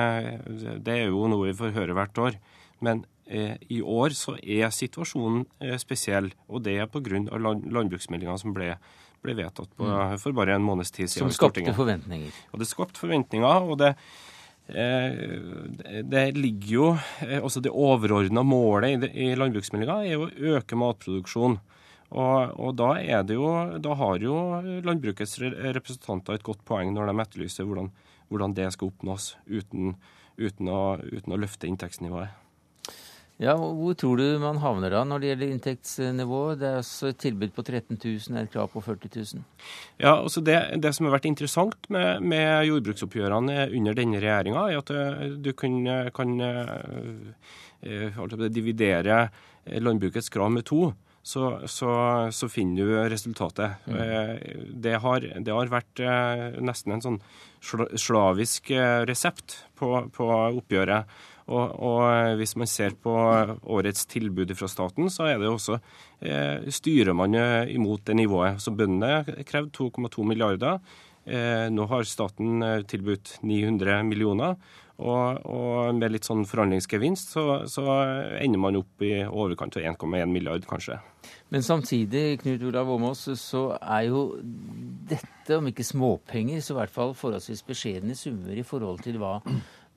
det, 0.81 0.97
er 0.97 1.05
jo 1.11 1.29
noe 1.29 1.51
vi 1.51 1.57
får 1.61 1.77
høre 1.77 1.93
hvert 1.99 2.25
år. 2.25 2.41
Men 2.81 3.05
Eh, 3.05 3.18
I 3.29 3.81
år 3.85 4.15
så 4.17 4.33
er 4.41 4.71
situasjonen 4.73 5.43
eh, 5.61 5.75
spesiell, 5.77 6.31
og 6.49 6.63
det 6.65 6.79
er 6.81 6.89
pga. 6.89 7.21
landbruksmeldinga 7.29 8.37
som 8.41 8.55
ble, 8.55 8.71
ble 9.21 9.35
vedtatt 9.37 9.69
på, 9.77 9.85
mm. 9.85 10.17
for 10.23 10.33
bare 10.33 10.57
en 10.57 10.65
måneds 10.65 10.91
tid 10.95 11.11
siden. 11.11 11.29
Som 11.29 11.35
skapte 11.37 11.75
forventninger. 11.77 12.33
Og 12.53 12.63
det 12.63 12.69
skapte 12.71 13.01
forventninger. 13.01 13.69
og 13.69 13.77
det 13.83 13.93
eh, 14.73 16.01
det 16.05 16.25
ligger 16.37 16.73
jo, 16.73 16.89
også 17.41 17.61
det 17.61 17.73
overordna 17.73 18.43
målet 18.45 19.05
i 19.13 19.31
landbruksmeldinga 19.37 20.01
er 20.05 20.17
å 20.17 20.57
øke 20.57 20.77
matproduksjonen. 20.77 21.61
Og, 22.09 22.53
og, 22.57 22.73
da, 22.73 22.95
er 22.97 23.21
det 23.29 23.37
jo, 23.37 23.49
da 23.77 23.93
har 23.93 24.21
jo 24.23 24.35
landbrukets 24.81 25.37
representanter 25.45 26.39
et 26.39 26.45
godt 26.45 26.63
poeng 26.65 26.89
når 26.95 27.11
de 27.11 27.21
etterlyser 27.21 27.69
hvordan, 27.69 27.91
hvordan 28.33 28.55
det 28.57 28.71
skal 28.73 28.89
oppnås 28.89 29.35
uten, 29.45 29.93
uten, 30.41 30.71
å, 30.73 30.97
uten 31.05 31.35
å 31.35 31.41
løfte 31.45 31.69
inntektsnivået. 31.69 32.33
Ja, 33.39 33.53
Hvor 33.55 33.93
tror 33.95 34.19
du 34.19 34.35
man 34.41 34.57
havner 34.59 34.91
da 34.91 35.05
når 35.07 35.21
det 35.21 35.29
gjelder 35.29 35.51
inntektsnivå? 35.53 36.39
Det 36.59 36.65
er 36.67 36.81
altså 36.81 37.07
et 37.07 37.21
tilbud 37.23 37.53
på 37.55 37.63
13 37.63 37.95
000, 37.95 38.35
et 38.41 38.51
krav 38.51 38.67
på 38.73 38.81
40 38.83 39.11
000. 39.15 39.45
Ja, 39.95 40.17
altså 40.17 40.43
det, 40.43 40.57
det 40.83 40.91
som 40.95 41.07
har 41.07 41.15
vært 41.15 41.29
interessant 41.29 41.87
med, 41.87 42.19
med 42.19 42.67
jordbruksoppgjørene 42.67 43.71
under 43.79 43.95
denne 43.95 44.19
regjeringa, 44.19 44.65
er 44.67 44.81
at 44.81 44.91
eh, 44.91 45.37
du 45.39 45.53
kan, 45.55 45.87
kan 46.11 46.35
uh, 46.43 48.51
dividere 48.51 49.31
landbrukets 49.87 50.27
krav 50.35 50.51
med 50.51 50.67
to. 50.67 50.91
Så, 51.23 51.63
så, 51.71 51.91
så, 52.35 52.47
finner 52.51 52.87
du 52.87 53.09
resultatet. 53.11 53.71
Mm. 53.85 53.95
Det, 54.83 54.95
har, 55.03 55.19
det, 55.23 55.51
har, 55.53 55.67
vært 55.69 55.99
nesten 56.63 56.93
en 56.95 57.03
sånn 57.03 57.19
slavisk 57.61 58.71
resept 59.05 59.67
på, 59.77 60.09
på 60.15 60.25
oppgjøret. 60.57 61.05
Og, 61.49 61.75
og, 61.81 62.01
eh, 62.05 62.35
hvis 62.37 62.55
man 62.61 62.69
ser 62.69 62.95
på 63.01 63.11
årets 63.11 64.05
tilbud 64.09 64.53
fra 64.55 64.69
staten, 64.69 65.09
så 65.09 65.27
er 65.31 65.41
det 65.41 65.49
også 65.49 65.79
eh, 66.21 66.69
styrer 66.69 67.17
man 67.17 67.35
imot 67.69 68.05
det 68.05 68.19
nivået. 68.21 68.61
Så 68.61 68.71
bøndene 68.71 69.43
krevde 69.49 69.73
2,2 69.73 70.27
milliarder. 70.29 70.79
Eh, 71.29 71.67
nå 71.69 71.85
har 71.91 72.07
staten 72.09 72.63
eh, 72.65 72.83
tilbudt 72.89 73.37
900 73.45 74.03
millioner. 74.07 74.55
Og, 74.99 75.45
og, 75.47 75.93
med 75.95 76.11
litt 76.11 76.27
sånn 76.27 76.41
forhandlingsgevinst 76.43 77.29
så, 77.31 77.43
så 77.71 77.85
ender 78.41 78.59
man 78.59 78.75
opp 78.81 79.05
i 79.05 79.13
overkant 79.23 79.77
av 79.79 79.85
1,1 79.93 80.27
milliard, 80.27 80.65
kanskje. 80.67 80.97
Men 81.53 81.63
samtidig, 81.63 82.41
Knut 82.41 82.65
Olav 82.67 82.91
Åmås, 82.91 83.21
så 83.39 83.61
er 83.79 84.09
jo 84.09 84.23
dette, 85.07 85.55
om 85.55 85.69
ikke 85.71 85.87
småpenger, 85.87 86.59
så 86.59 86.75
i 86.75 86.79
hvert 86.81 86.93
fall 86.97 87.15
forholdsvis 87.15 87.63
beskjedne 87.69 88.17
summer 88.19 88.59
i 88.59 88.65
forhold 88.67 88.99
til 89.05 89.21
hva 89.21 89.37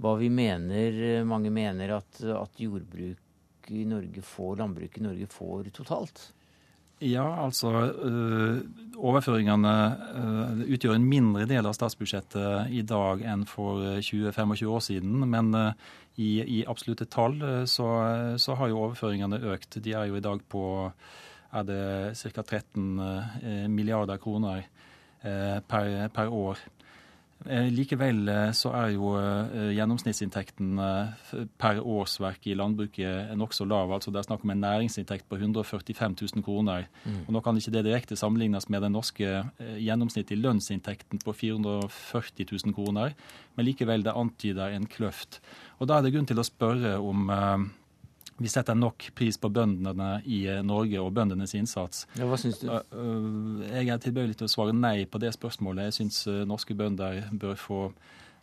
hva 0.02 0.18
vi 0.18 0.28
mener. 0.32 1.00
Eh, 1.16 1.24
mange 1.26 1.52
mener 1.54 1.96
at, 1.98 2.22
at 2.26 2.60
jordbruk 2.60 3.72
i 3.72 3.84
Norge 3.88 4.22
får, 4.26 4.56
landbruk 4.58 4.98
i 4.98 5.04
Norge 5.06 5.28
får 5.30 5.72
totalt. 5.78 6.30
Ja, 7.02 7.24
altså 7.42 7.70
øh, 7.90 8.60
Overføringene 8.94 9.72
øh, 10.14 10.60
utgjør 10.74 10.94
en 10.94 11.08
mindre 11.08 11.48
del 11.50 11.66
av 11.66 11.74
statsbudsjettet 11.74 12.70
i 12.70 12.84
dag 12.86 13.24
enn 13.26 13.42
for 13.50 13.82
20-25 13.98 14.70
år 14.70 14.84
siden. 14.86 15.24
Men 15.30 15.50
i, 16.14 16.30
i, 16.42 16.60
absolutte 16.68 17.08
tall 17.10 17.40
så, 17.66 17.88
så, 18.38 18.54
har 18.54 18.70
jo 18.70 18.84
overføringene 18.84 19.40
økt. 19.50 19.80
De 19.82 19.96
er 19.98 20.10
jo 20.10 20.20
i 20.20 20.22
dag 20.22 20.44
på 20.46 20.64
er 21.52 21.66
det 21.68 21.82
ca. 22.20 22.42
13 22.42 23.66
milliarder 23.72 24.20
kroner 24.22 24.62
per, 25.22 25.90
per 26.14 26.30
år. 26.32 26.62
Eh, 27.46 27.68
likevel 27.74 28.28
eh, 28.30 28.50
så 28.54 28.70
er 28.78 28.92
jo 28.94 29.12
eh, 29.18 29.72
gjennomsnittsinntekten 29.76 30.78
per 31.58 31.80
årsverk 31.80 32.46
i 32.46 32.56
landbruket 32.58 33.32
nokså 33.38 33.66
lav. 33.66 33.92
altså 33.92 34.12
Det 34.12 34.20
er 34.20 34.28
snakk 34.28 34.44
om 34.44 34.54
en 34.54 34.62
næringsinntekt 34.62 35.28
på 35.28 35.40
145 35.40 36.16
000 36.36 36.44
kroner. 36.46 36.86
Mm. 37.04 37.24
og 37.26 37.32
Nå 37.34 37.40
kan 37.40 37.58
ikke 37.58 37.74
det 37.74 37.84
direkte 37.88 38.16
sammenlignes 38.16 38.68
med 38.68 38.82
den 38.82 38.92
norske 38.92 39.44
gjennomsnittlige 39.58 40.42
lønnsinntekten 40.42 41.22
på 41.24 41.32
440 41.32 42.46
000 42.64 42.74
kroner, 42.74 43.14
men 43.56 43.66
likevel 43.66 44.04
det 44.04 44.14
antyder 44.16 44.76
en 44.76 44.86
kløft. 44.86 45.40
Og 45.78 45.88
Da 45.88 45.98
er 45.98 46.02
det 46.02 46.14
grunn 46.14 46.26
til 46.26 46.38
å 46.38 46.46
spørre 46.46 46.98
om 47.00 47.30
vi 48.38 48.48
setter 48.48 48.76
nok 48.78 49.10
pris 49.16 49.36
på 49.38 49.50
bøndene 49.52 50.22
i 50.24 50.42
eh, 50.50 50.62
Norge 50.64 51.00
og 51.02 51.12
bøndenes 51.16 51.54
innsats. 51.58 52.06
Ja, 52.18 52.26
hva 52.28 52.38
synes 52.40 52.62
du? 52.62 52.68
Jeg 53.68 53.92
er 53.92 54.00
tilbøyelig 54.02 54.38
til 54.40 54.48
å 54.48 54.52
svare 54.52 54.74
nei 54.76 55.04
på 55.10 55.20
det 55.22 55.34
spørsmålet. 55.36 55.90
Jeg 55.90 55.98
syns 56.00 56.24
eh, 56.30 56.42
norske 56.48 56.76
bønder 56.78 57.26
bør 57.32 57.58
få, 57.60 57.82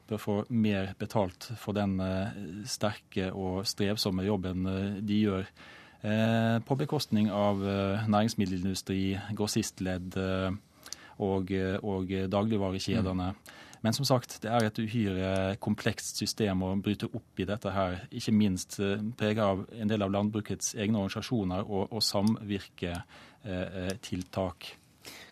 bør 0.10 0.22
få, 0.22 0.38
mer 0.50 0.94
betalt 1.02 1.52
for 1.60 1.78
den 1.78 1.98
eh, 2.06 2.40
sterke 2.70 3.32
og 3.34 3.66
strevsomme 3.70 4.28
jobben 4.28 4.70
de 5.06 5.26
gjør. 5.26 5.52
På 6.00 6.78
bekostning 6.80 7.26
av 7.28 7.60
næringsmiddelindustri, 7.60 9.18
grossistledd 9.36 10.16
og, 10.16 11.50
og 11.84 12.14
dagligvarekjedene. 12.32 13.26
Mm. 13.36 13.58
Men 13.82 13.94
som 13.96 14.06
sagt, 14.06 14.42
det 14.44 14.52
er 14.52 14.64
et 14.68 14.80
uhyre 14.82 15.56
komplekst 15.64 16.18
system 16.20 16.64
å 16.68 16.76
bryte 16.84 17.08
opp 17.08 17.40
i 17.40 17.48
dette 17.48 17.72
her. 17.72 18.04
Ikke 18.12 18.36
minst 18.36 18.76
preget 19.20 19.44
av 19.46 19.66
en 19.72 19.88
del 19.92 20.02
av 20.04 20.12
landbrukets 20.12 20.76
egne 20.76 20.98
organisasjoner 21.00 21.64
og, 21.64 21.88
og 21.94 22.04
samvirketiltak. 22.04 24.60
Kato 24.60 24.80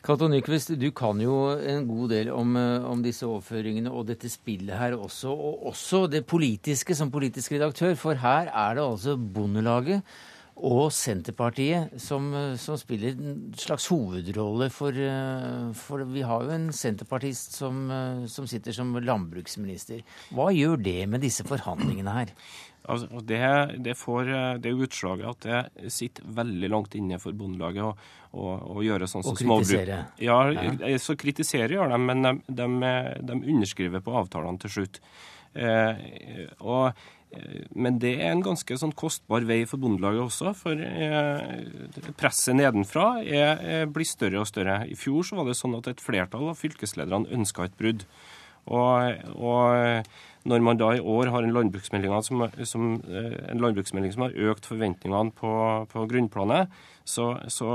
Cato 0.08 0.30
Nyquist, 0.32 0.72
du 0.80 0.88
kan 0.96 1.20
jo 1.20 1.34
en 1.58 1.88
god 1.88 2.14
del 2.14 2.30
om, 2.32 2.56
eh, 2.56 2.86
om, 2.88 3.02
disse 3.04 3.28
overføringene 3.28 3.92
og 3.92 4.06
dette 4.08 4.30
spillet 4.32 4.78
her 4.78 4.96
også. 4.96 5.34
Og 5.34 5.68
også 5.74 6.06
det 6.08 6.26
politiske 6.26 6.96
som 6.96 7.12
politisk 7.12 7.52
redaktør, 7.52 7.96
for 7.96 8.16
her 8.16 8.48
er 8.48 8.78
det 8.78 8.86
altså 8.86 9.18
Bondelaget 9.18 10.04
og 10.66 10.88
Senterpartiet, 10.94 11.94
som, 12.02 12.32
som, 12.58 12.78
spiller 12.80 13.14
en 13.14 13.42
slags 13.58 13.88
hovedrolle. 13.94 14.70
For, 14.74 14.96
eh, 14.96 15.68
for, 15.78 16.06
vi 16.10 16.24
har 16.26 16.48
jo 16.48 16.56
en 16.56 16.72
senterpartist 16.74 17.58
som, 17.60 17.84
eh, 17.94 18.24
som, 18.32 18.48
sitter 18.50 18.74
som 18.74 18.96
landbruksminister. 18.98 20.02
Hva 20.34 20.50
gjør 20.56 20.82
det 20.82 21.04
med 21.12 21.22
disse 21.22 21.46
forhandlingene 21.48 22.16
her? 22.16 22.34
Altså, 22.88 23.22
det, 23.28 23.42
det, 23.84 23.98
får 24.00 24.34
eh, 24.34 24.52
det 24.64 24.74
utslaget 24.74 25.30
at 25.30 25.48
det 25.48 25.94
sitter 25.94 26.26
veldig 26.40 26.74
langt 26.74 26.98
inne 26.98 27.22
for 27.22 27.38
Bondelaget 27.38 27.86
å, 27.86 27.94
å, 28.34 28.58
å 28.80 28.86
gjøre 28.86 29.10
sånn 29.12 29.28
som 29.28 29.38
småbruk. 29.38 29.76
kritisere? 29.76 30.04
Ja, 30.24 30.40
ja, 30.56 30.98
så 31.04 31.18
kritiserer 31.20 31.78
gjør 31.78 31.94
de, 31.94 32.04
men 32.10 32.26
de, 32.26 32.38
de, 32.48 32.94
de 33.30 33.42
underskriver 33.44 34.02
på 34.06 34.16
avtalene 34.24 34.66
til 34.66 34.80
slutt. 34.80 35.02
Eh, 35.58 36.48
og 36.60 36.98
men 37.76 38.00
det 38.02 38.14
er 38.22 38.32
en 38.32 38.44
ganske 38.46 38.78
sånn 38.80 38.96
kostbar 38.98 39.46
vei 39.48 39.62
for 39.70 39.82
Bondelaget 39.82 40.24
også, 40.26 40.54
for 40.58 40.82
eh, 40.82 42.12
presset 42.20 42.58
nedenfra 42.58 43.08
er, 43.24 43.86
blir 43.92 44.08
større 44.08 44.42
og 44.42 44.50
større. 44.50 44.82
I 44.90 44.98
fjor 44.98 45.28
så 45.28 45.40
var 45.40 45.50
det 45.50 45.58
sånn 45.60 45.78
at 45.78 45.92
et 45.92 46.04
flertall 46.04 46.50
av 46.52 46.60
fylkeslederne 46.60 47.32
ønska 47.38 47.68
et 47.68 47.78
brudd. 47.80 48.08
Og, 48.68 49.30
og, 49.40 50.04
når 50.48 50.64
man 50.64 50.80
da 50.80 50.94
i 50.96 51.04
år 51.04 51.32
har 51.34 51.44
en 51.44 51.54
landbruksmelding 51.56 52.14
som, 52.24 52.46
som, 52.68 52.86
eh, 53.08 53.34
en 53.52 53.64
landbruksmelding 53.64 54.14
som 54.16 54.28
har 54.28 54.38
økt 54.52 54.68
forventningene 54.70 55.34
på, 55.36 55.52
på 55.92 56.06
grunnplanet, 56.08 56.72
så, 57.08 57.34
så, 57.52 57.70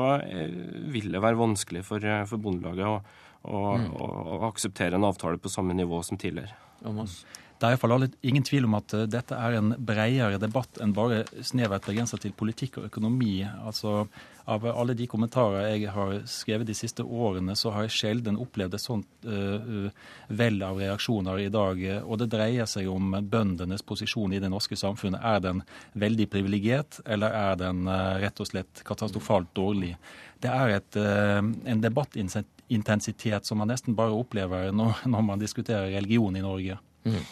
vil 0.93 1.13
det 1.13 1.21
være 1.25 1.41
vanskelig 1.41 1.85
for, 1.89 2.05
for 2.29 2.41
Bondelaget 2.41 2.89
å, 2.89 2.97
å, 3.45 3.61
mm. 3.77 3.87
å, 3.93 4.09
å, 4.37 4.41
akseptere 4.49 4.97
en 4.97 5.09
avtale 5.09 5.41
på 5.41 5.53
samme 5.53 5.77
nivå 5.77 6.01
som 6.07 6.21
tidligere. 6.21 6.57
Thomas. 6.83 7.23
Det 7.63 7.69
er 7.69 7.77
iallfall 7.77 8.09
ingen 8.27 8.43
tvil 8.43 8.65
om 8.67 8.75
at 8.75 8.91
eh, 8.99 9.05
dette 9.07 9.37
er 9.39 9.55
en 9.55 9.77
bredere 9.79 10.41
debatt 10.43 10.81
enn 10.83 10.91
bare 10.97 11.21
snevert 11.47 11.87
begrenset 11.87 12.25
til 12.25 12.35
politikk 12.35 12.81
og 12.81 12.89
økonomi. 12.89 13.37
Altså, 13.63 14.09
Av 14.51 14.67
alle 14.67 14.97
de 14.99 15.07
kommentarer 15.07 15.69
jeg 15.77 15.93
har 15.95 16.17
skrevet 16.27 16.67
de 16.67 16.75
siste 16.75 17.07
årene, 17.07 17.55
så 17.55 17.71
har 17.71 17.87
jeg 17.87 17.95
sjelden 17.95 18.41
opplevd 18.43 18.75
et 18.75 18.83
sånt 18.83 19.07
uh, 19.23 19.87
vell 20.27 20.59
av 20.67 20.83
reaksjoner 20.83 21.45
i 21.45 21.53
dag. 21.55 21.85
Og 22.03 22.19
det 22.19 22.33
dreier 22.35 22.67
seg 22.67 22.91
om 22.91 23.15
bøndenes 23.23 23.87
posisjon 23.87 24.35
i 24.35 24.43
det 24.43 24.51
norske 24.51 24.75
samfunnet. 24.75 25.23
Er 25.23 25.39
den 25.47 25.63
veldig 25.95 26.27
privilegert, 26.35 26.99
eller 27.07 27.31
er 27.31 27.63
den 27.63 27.87
uh, 27.87 28.19
rett 28.19 28.43
og 28.43 28.51
slett 28.51 28.83
katastrofalt 28.89 29.55
dårlig? 29.55 29.95
Det 30.43 30.51
er 30.51 30.81
et, 30.81 30.99
uh, 30.99 31.39
en 31.39 31.87
debattintensitet 31.87 33.47
som 33.47 33.63
man 33.63 33.71
nesten 33.71 33.95
bare 33.95 34.19
opplever 34.19 34.75
når, 34.75 35.07
når 35.15 35.29
man 35.31 35.47
diskuterer 35.47 35.95
religion 35.95 36.35
i 36.35 36.43
Norge. 36.43 36.83
Mm. 37.03 37.23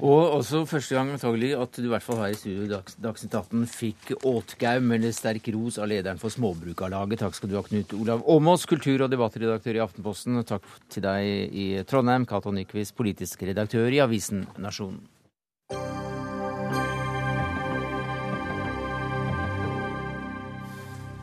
Og 0.00 0.40
også 0.40 0.64
første 0.66 0.96
gang 0.96 1.12
antagelig 1.12 1.52
at 1.54 1.76
du 1.76 1.84
i 1.84 1.90
hvert 1.92 2.02
fall 2.02 2.18
her 2.22 2.32
i 2.32 2.38
studio 2.38 2.80
Dagsnytt 3.04 3.36
18 3.36 3.66
fikk 3.70 4.14
åtgaum 4.26 4.90
eller 4.96 5.14
sterk 5.14 5.50
ros 5.54 5.78
av 5.78 5.90
lederen 5.92 6.18
for 6.18 6.32
Småbrukarlaget. 6.34 7.20
Takk 7.22 7.36
skal 7.36 7.52
du 7.52 7.58
ha, 7.58 7.62
Knut 7.66 7.94
Olav 7.98 8.24
Åmås, 8.24 8.66
kultur- 8.70 9.04
og 9.04 9.12
debattredaktør 9.12 9.78
i 9.78 9.84
Aftenposten. 9.84 10.40
Takk 10.48 10.66
til 10.90 11.06
deg 11.06 11.54
i 11.54 11.68
Trondheim, 11.86 12.26
Cato 12.26 12.54
Nyquist, 12.54 12.96
politisk 12.98 13.44
redaktør 13.46 13.92
i 13.92 14.02
avisen 14.02 14.46
Nasjonen. 14.58 15.19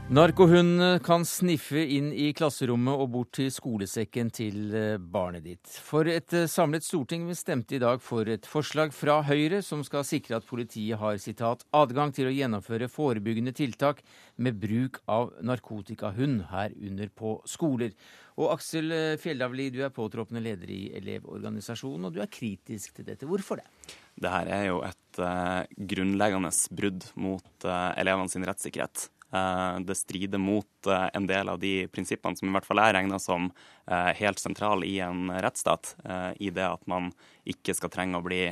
Narkohundene 0.07 1.01
kan 1.03 1.25
sniffe 1.27 1.81
inn 1.83 2.13
i 2.15 2.29
klasserommet 2.31 2.95
og 2.95 3.09
bort 3.11 3.33
til 3.35 3.49
skolesekken 3.51 4.29
til 4.31 4.69
eh, 4.71 4.93
barnet 4.95 5.43
ditt. 5.43 5.73
For 5.83 6.07
et 6.07 6.31
eh, 6.31 6.45
samlet 6.47 6.85
storting 6.87 7.25
stemte 7.35 7.75
i 7.75 7.81
dag 7.83 7.99
for 7.99 8.31
et 8.31 8.47
forslag 8.47 8.93
fra 8.95 9.17
Høyre 9.27 9.59
som 9.67 9.81
skal 9.83 10.05
sikre 10.07 10.37
at 10.39 10.47
politiet 10.47 10.95
har 11.01 11.19
citat, 11.19 11.65
adgang 11.75 12.13
til 12.15 12.29
å 12.29 12.31
gjennomføre 12.31 12.87
forebyggende 12.87 13.51
tiltak 13.57 13.99
med 14.39 14.55
bruk 14.61 15.01
av 15.11 15.33
narkotikahund, 15.43 16.45
herunder 16.53 17.11
på 17.11 17.33
skoler. 17.43 17.91
Og 18.39 18.55
Aksel 18.55 18.95
eh, 18.95 19.19
Fjellavli, 19.19 19.67
du 19.75 19.81
er 19.83 19.91
påtroppende 19.91 20.45
leder 20.47 20.71
i 20.71 20.81
Elevorganisasjonen, 21.01 22.07
og 22.07 22.15
du 22.15 22.23
er 22.23 22.31
kritisk 22.31 22.95
til 22.95 23.11
dette. 23.11 23.27
Hvorfor 23.27 23.59
det? 23.59 23.67
Dette 24.15 24.55
er 24.55 24.69
jo 24.69 24.79
et 24.87 25.19
uh, 25.19 25.67
grunnleggende 25.91 26.55
brudd 26.79 27.11
mot 27.19 27.67
uh, 27.67 27.91
elevenes 27.99 28.39
rettssikkerhet. 28.39 29.09
Eh, 29.31 29.79
det 29.79 29.95
strider 29.95 30.39
mot 30.39 30.87
eh, 30.87 31.07
en 31.13 31.27
del 31.27 31.49
av 31.49 31.59
de 31.59 31.87
prinsippene 31.91 32.37
som 32.39 32.47
i 32.47 32.53
hvert 32.55 32.67
fall 32.67 32.79
er 32.79 32.93
regner 32.95 33.19
som 33.19 33.49
eh, 33.85 34.11
helt 34.21 34.39
sentrale 34.39 34.87
i 34.87 34.99
en 35.03 35.27
rettsstat, 35.43 35.95
i 36.39 36.49
det 36.53 36.63
at 36.63 36.83
man 36.87 37.09
ikke 37.47 37.75
skal 37.75 37.91
trenge 37.91 38.19
å 38.19 38.23
bli 38.23 38.45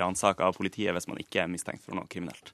ransaka 0.00 0.46
av 0.46 0.56
politiet 0.56 0.94
hvis 0.94 1.08
man 1.10 1.20
ikke 1.20 1.42
er 1.42 1.50
mistenkt 1.50 1.84
for 1.84 1.96
noe 1.98 2.08
kriminelt. 2.10 2.52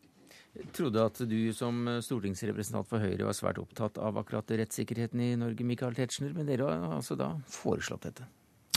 Jeg 0.55 0.69
trodde 0.75 1.03
at 1.03 1.19
du 1.27 1.39
som 1.55 1.83
stortingsrepresentant 2.03 2.87
for 2.87 3.03
Høyre 3.03 3.27
var 3.27 3.37
svært 3.37 3.59
opptatt 3.63 3.99
av 3.99 4.19
akkurat 4.21 4.55
rettssikkerheten 4.63 5.23
i 5.23 5.33
Norge, 5.39 5.67
Michael 5.67 5.97
Tetzschner, 5.99 6.35
men 6.35 6.47
dere 6.51 6.69
har 6.71 6.97
altså 6.99 7.19
da 7.19 7.33
foreslått 7.51 8.07
dette? 8.07 8.27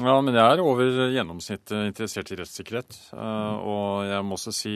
Ja, 0.01 0.15
men 0.21 0.35
jeg 0.37 0.43
er 0.45 0.61
over 0.61 1.09
gjennomsnittet 1.13 1.77
interessert 1.91 2.33
i 2.33 2.39
rettssikkerhet. 2.41 2.97
Og 3.17 4.09
jeg 4.09 4.25
må 4.25 4.37
også 4.37 4.53
si 4.53 4.75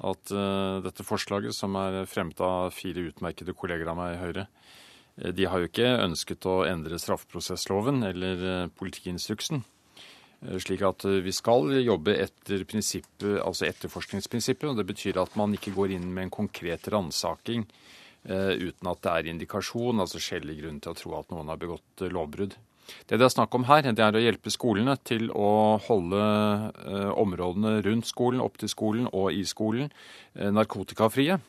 at 0.00 0.32
uh, 0.32 0.80
dette 0.84 1.04
forslaget, 1.04 1.54
som 1.56 1.76
er 1.80 2.06
fremmet 2.08 2.40
av 2.44 2.70
fire 2.74 3.04
utmerkede 3.10 3.54
kolleger 3.56 3.90
av 3.90 3.98
meg 3.98 4.14
i 4.14 4.20
Høyre, 4.20 4.46
eh, 5.20 5.34
de 5.36 5.48
har 5.50 5.60
jo 5.60 5.68
ikke 5.68 5.90
ønsket 6.06 6.48
å 6.48 6.62
endre 6.68 7.00
straffeprosessloven 7.00 8.02
eller 8.08 8.46
uh, 8.46 8.70
politiinstruksen. 8.80 9.64
Slik 10.40 10.80
at 10.88 11.04
vi 11.20 11.34
skal 11.36 11.66
jobbe 11.84 12.14
etter 12.16 12.62
altså 12.64 13.66
etterforskningsprinsippet. 13.66 14.70
og 14.70 14.78
Det 14.78 14.86
betyr 14.88 15.18
at 15.20 15.34
man 15.36 15.52
ikke 15.52 15.74
går 15.76 15.92
inn 15.92 16.06
med 16.14 16.30
en 16.30 16.32
konkret 16.32 16.88
ransaking 16.88 17.66
uten 18.24 18.88
at 18.88 19.02
det 19.04 19.12
er 19.12 19.28
indikasjon, 19.34 20.00
altså 20.00 20.16
skjellig 20.16 20.56
grunn 20.62 20.80
til 20.80 20.94
å 20.94 20.96
tro 20.96 21.12
at 21.18 21.28
noen 21.28 21.52
har 21.52 21.60
begått 21.60 22.06
lovbrudd. 22.08 22.56
Det 23.10 23.18
det 23.18 23.26
er 23.26 23.32
snakk 23.32 23.54
om 23.58 23.64
her, 23.66 23.82
det 23.82 24.02
er 24.04 24.16
å 24.16 24.22
hjelpe 24.22 24.52
skolene 24.54 24.94
til 25.02 25.32
å 25.34 25.78
holde 25.82 26.20
eh, 26.20 27.10
områdene 27.18 27.80
rundt 27.82 28.06
skolen, 28.06 28.42
opp 28.42 28.60
til 28.60 28.70
skolen 28.70 29.08
og 29.10 29.32
i 29.34 29.42
skolen 29.48 29.88
eh, 30.38 30.50
narkotikafrie. 30.54 31.40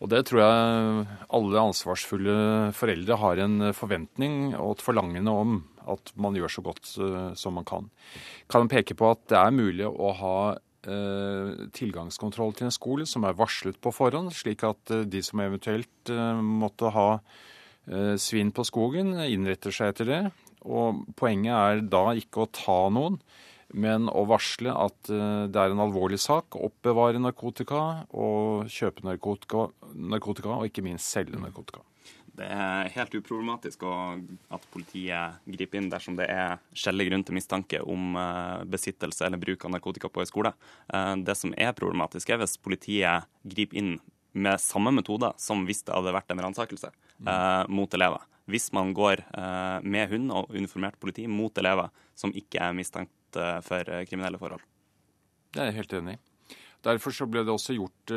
Og 0.00 0.10
det 0.10 0.24
tror 0.26 0.40
jeg 0.42 1.04
alle 1.36 1.66
ansvarsfulle 1.68 2.36
foreldre 2.76 3.18
har 3.20 3.40
en 3.44 3.70
forventning 3.76 4.54
og 4.56 4.78
et 4.78 4.84
forlangende 4.84 5.32
om 5.44 5.58
at 5.92 6.14
man 6.16 6.36
gjør 6.36 6.54
så 6.56 6.64
godt 6.64 6.94
eh, 6.96 7.32
som 7.36 7.60
man 7.60 7.68
kan. 7.68 7.90
Kan 8.48 8.70
peke 8.72 8.96
på 8.96 9.12
at 9.12 9.26
det 9.28 9.40
er 9.40 9.54
mulig 9.54 9.88
å 9.88 10.14
ha 10.20 10.36
tilgangskontroll 10.84 12.50
til 12.52 12.66
en 12.66 12.74
skole 12.74 13.06
som 13.08 13.24
er 13.24 13.36
varslet 13.38 13.78
på 13.80 13.88
forhånd, 13.88 14.34
slik 14.36 14.66
at 14.68 14.90
de 15.08 15.22
som 15.24 15.40
eventuelt 15.40 16.10
måtte 16.44 16.90
ha 16.92 17.06
svinn 18.20 18.50
på 18.52 18.66
skogen, 18.68 19.14
innretter 19.24 19.72
seg 19.72 19.94
etter 19.94 20.10
det. 20.10 20.18
Og 20.64 21.04
poenget 21.18 21.54
er 21.54 21.82
da 21.92 22.06
ikke 22.16 22.44
å 22.44 22.50
ta 22.52 22.78
noen, 22.92 23.18
men 23.74 24.06
å 24.08 24.22
varsle 24.28 24.72
at 24.72 25.10
eh, 25.10 25.46
det 25.50 25.60
er 25.60 25.72
en 25.72 25.82
alvorlig 25.84 26.20
sak 26.22 26.56
å 26.56 26.68
oppbevare 26.68 27.20
narkotika 27.20 28.04
og 28.14 28.70
kjøpe 28.70 29.04
narkotika, 29.06 29.66
narkotika 29.94 30.54
og 30.54 30.68
ikke 30.68 30.84
minst 30.86 31.10
selge 31.10 31.40
narkotika. 31.40 31.82
Det 32.34 32.46
er 32.50 32.88
helt 32.96 33.12
uproblematisk 33.14 33.84
at 33.86 34.64
politiet 34.74 35.38
griper 35.46 35.78
inn 35.78 35.90
dersom 35.90 36.16
det 36.18 36.26
er 36.30 36.56
skjellig 36.74 37.06
grunn 37.08 37.22
til 37.26 37.36
mistanke 37.36 37.78
om 37.82 38.18
eh, 38.18 38.64
besittelse 38.70 39.26
eller 39.26 39.42
bruk 39.42 39.66
av 39.66 39.74
narkotika 39.76 40.10
på 40.10 40.22
en 40.22 40.30
skole. 40.30 40.54
Eh, 40.90 41.14
det 41.22 41.38
som 41.38 41.54
er 41.54 41.74
problematisk, 41.78 42.30
er 42.30 42.42
hvis 42.42 42.58
politiet 42.58 43.30
griper 43.46 43.80
inn 43.80 43.96
med 44.34 44.58
samme 44.58 44.90
metoder 44.94 45.34
som 45.38 45.62
hvis 45.66 45.84
det 45.86 45.94
hadde 45.94 46.14
vært 46.14 46.32
en 46.34 46.40
ransakelse 46.42 46.88
mm. 47.22 47.70
mot 47.70 47.92
elever. 47.94 48.24
Hvis 48.50 48.72
man 48.76 48.92
går 48.92 49.22
med 49.82 50.10
hund 50.10 50.32
og 50.36 50.50
uniformert 50.52 50.98
politi 51.00 51.24
mot 51.26 51.56
elever 51.58 51.88
som 52.18 52.32
ikke 52.36 52.60
er 52.60 52.74
mistenkt 52.76 53.12
Eh, 53.36 53.60
for 53.66 53.90
eh, 53.90 54.04
kriminelle 54.08 54.38
forhold. 54.40 54.62
Det 55.54 55.62
er 55.62 55.70
jeg 55.70 55.78
helt 55.82 55.96
enig 55.98 56.16
i. 56.16 56.22
Derfor 56.84 57.14
så 57.16 57.26
ble 57.30 57.44
det 57.46 57.52
også 57.52 57.72
gjort 57.78 58.12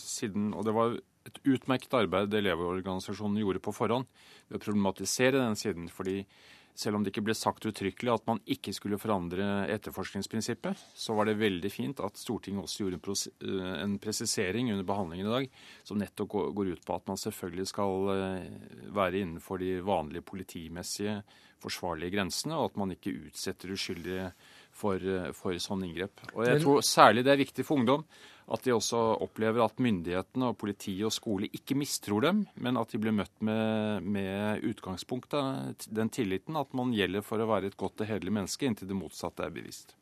siden 0.00 0.54
Og 0.56 0.62
det 0.64 0.72
var 0.72 0.94
et 1.28 1.40
utmerket 1.44 1.92
arbeid 1.92 2.32
Elevorganisasjonen 2.32 3.36
gjorde 3.42 3.60
på 3.60 3.74
forhånd 3.76 4.06
ved 4.48 4.56
å 4.56 4.62
problematisere 4.62 5.42
den 5.42 5.58
siden. 5.60 5.90
fordi 5.92 6.24
selv 6.78 6.94
om 6.94 7.02
det 7.02 7.10
ikke 7.10 7.24
ble 7.26 7.34
sagt 7.34 7.66
uttrykkelig 7.66 8.12
at 8.12 8.28
man 8.28 8.38
ikke 8.46 8.70
skulle 8.76 9.00
forandre 9.02 9.66
etterforskningsprinsippet, 9.74 10.78
så 10.94 11.16
var 11.18 11.26
det 11.26 11.40
veldig 11.40 11.70
fint 11.74 12.02
at 12.04 12.20
Stortinget 12.20 12.68
også 12.68 12.86
gjorde 12.86 13.80
en 13.82 13.96
presisering 14.02 14.70
under 14.70 14.86
behandlingen 14.86 15.26
i 15.26 15.34
dag 15.34 15.50
som 15.88 15.98
nettopp 15.98 16.38
går 16.54 16.72
ut 16.76 16.86
på 16.86 16.94
at 16.94 17.10
man 17.10 17.18
selvfølgelig 17.18 17.66
skal 17.72 18.08
være 18.94 19.24
innenfor 19.24 19.58
de 19.62 19.74
vanlige 19.82 20.26
politimessige 20.28 21.18
forsvarlige 21.58 22.14
grensene, 22.14 22.54
og 22.54 22.70
at 22.70 22.76
man 22.78 22.94
ikke 22.94 23.16
utsetter 23.26 23.72
uskyldige 23.74 24.30
for, 24.70 25.02
for 25.34 25.58
sånn 25.58 25.82
inngrep. 25.88 26.22
Og 26.36 26.44
jeg 26.46 26.62
tror 26.62 26.84
særlig 26.86 27.24
det 27.26 27.34
er 27.34 27.42
viktig 27.42 27.66
for 27.66 27.82
ungdom 27.82 28.06
at 28.48 28.64
de 28.64 28.72
også 28.72 29.00
opplever 29.24 29.62
at 29.64 29.80
myndighetene 29.82 30.50
og 30.50 30.58
politiet 30.60 31.06
og 31.08 31.14
skole 31.14 31.50
ikke 31.52 31.76
mistror 31.78 32.24
dem, 32.24 32.42
men 32.56 32.80
at 32.80 32.92
de 32.92 33.00
blir 33.02 33.14
møtt 33.14 33.34
med, 33.44 34.06
med 34.08 34.64
utgangspunkt 34.68 35.36
den 35.92 36.12
tilliten 36.14 36.56
at 36.56 36.72
man 36.76 36.94
gjelder 36.96 37.24
for 37.26 37.40
å 37.40 37.48
være 37.50 37.70
et 37.70 37.78
godt 37.80 38.04
og 38.04 38.08
hederlig 38.08 38.34
menneske 38.40 38.68
inntil 38.68 38.88
det 38.88 38.98
motsatte 38.98 39.44
er 39.44 39.54
bevisst. 39.54 39.94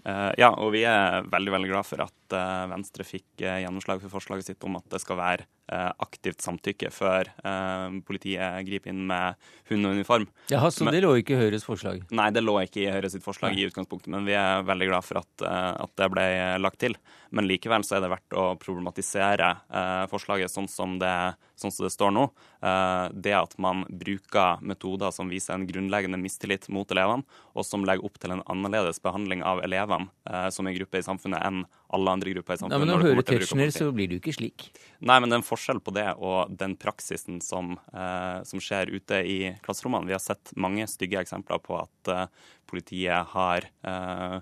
Uh, 0.00 0.32
ja, 0.40 0.48
og 0.56 0.70
vi 0.72 0.86
er 0.88 1.26
veldig 1.28 1.52
veldig 1.52 1.68
glad 1.74 1.84
for 1.84 2.00
at 2.06 2.32
uh, 2.32 2.70
Venstre 2.72 3.04
fikk 3.04 3.42
uh, 3.44 3.58
gjennomslag 3.60 4.00
for 4.00 4.14
forslaget 4.14 4.48
sitt 4.48 4.64
om 4.64 4.78
at 4.78 4.86
det 4.88 5.02
skal 5.02 5.20
være 5.20 5.44
Eh, 5.44 5.59
aktivt 5.70 6.42
samtykke 6.42 6.90
før 6.90 7.28
eh, 7.46 7.98
politiet 8.06 8.66
griper 8.66 8.92
inn 8.92 9.04
med 9.08 9.38
hund 9.70 9.86
og 9.86 9.96
uniform. 9.98 10.26
Jaha, 10.50 10.70
Så 10.74 10.86
men, 10.86 10.94
det 10.96 11.04
lå 11.04 11.12
ikke 11.20 11.36
i 11.36 11.40
Høyres 11.44 11.66
forslag? 11.66 12.02
Nei, 12.10 12.28
det 12.34 12.42
lå 12.42 12.56
ikke 12.64 12.82
i 12.84 12.90
Høyres 12.90 13.16
forslag 13.22 13.54
Nei. 13.54 13.62
i 13.62 13.68
utgangspunktet, 13.70 14.10
men 14.12 14.26
vi 14.26 14.34
er 14.38 14.64
veldig 14.66 14.90
glad 14.90 15.06
for 15.06 15.22
at, 15.22 15.30
eh, 15.46 15.72
at, 15.84 15.94
det 16.00 16.10
ble 16.14 16.26
lagt 16.62 16.80
til. 16.82 16.96
Men 17.30 17.46
likevel 17.46 17.84
så 17.86 17.98
er 17.98 18.04
det 18.04 18.12
verdt 18.12 18.38
å 18.38 18.46
problematisere 18.60 19.50
eh, 19.70 20.04
forslaget 20.10 20.52
sånn 20.52 20.68
som, 20.70 20.98
det, 21.02 21.14
sånn 21.60 21.74
som 21.74 21.86
det 21.86 21.92
står 21.94 22.14
nå. 22.16 22.26
Eh, 22.66 23.06
det 23.14 23.36
at 23.36 23.56
man 23.62 23.84
bruker 23.88 24.62
metoder 24.66 25.14
som 25.14 25.30
viser 25.30 25.54
en 25.54 25.68
grunnleggende 25.68 26.20
mistillit 26.20 26.66
mot 26.72 26.90
elevene, 26.90 27.26
og 27.54 27.66
som 27.66 27.86
legger 27.86 28.06
opp 28.08 28.18
til 28.20 28.34
en 28.34 28.44
annerledes 28.50 29.02
behandling 29.04 29.44
av 29.46 29.62
elevene 29.66 30.10
eh, 30.30 30.48
som 30.54 30.66
en 30.66 30.76
gruppe 30.76 31.00
i 31.00 31.06
samfunnet 31.06 31.46
enn 31.46 31.62
alle 31.96 32.14
andre 32.14 32.32
grupper 32.34 32.54
i 32.54 32.60
samfunnet. 32.60 32.76
Ja, 32.76 32.80
men 32.84 32.90
Når 32.92 33.02
du 33.02 33.08
hører 33.08 33.26
Tetzschner, 33.26 33.72
så 33.74 33.90
blir 33.94 34.10
du 34.10 34.16
ikke 34.18 34.34
slik. 34.36 34.68
Nei, 35.02 35.18
men 35.18 35.30
det 35.30 35.36
er 35.36 35.42
en 35.42 35.46
forskjell 35.46 35.82
på 35.82 35.94
det 35.96 36.06
og 36.16 36.52
den 36.60 36.76
praksisen 36.78 37.40
som, 37.44 37.74
eh, 37.92 38.40
som 38.46 38.62
skjer 38.62 38.92
ute 38.94 39.20
i 39.26 39.38
klasserommene. 39.64 40.06
Vi 40.06 40.16
har 40.16 40.22
sett 40.22 40.52
mange 40.54 40.86
stygge 40.90 41.22
eksempler 41.22 41.62
på 41.64 41.80
at 41.80 42.12
eh, 42.14 42.26
politiet 42.70 43.34
har 43.34 43.66
eh, 43.66 44.38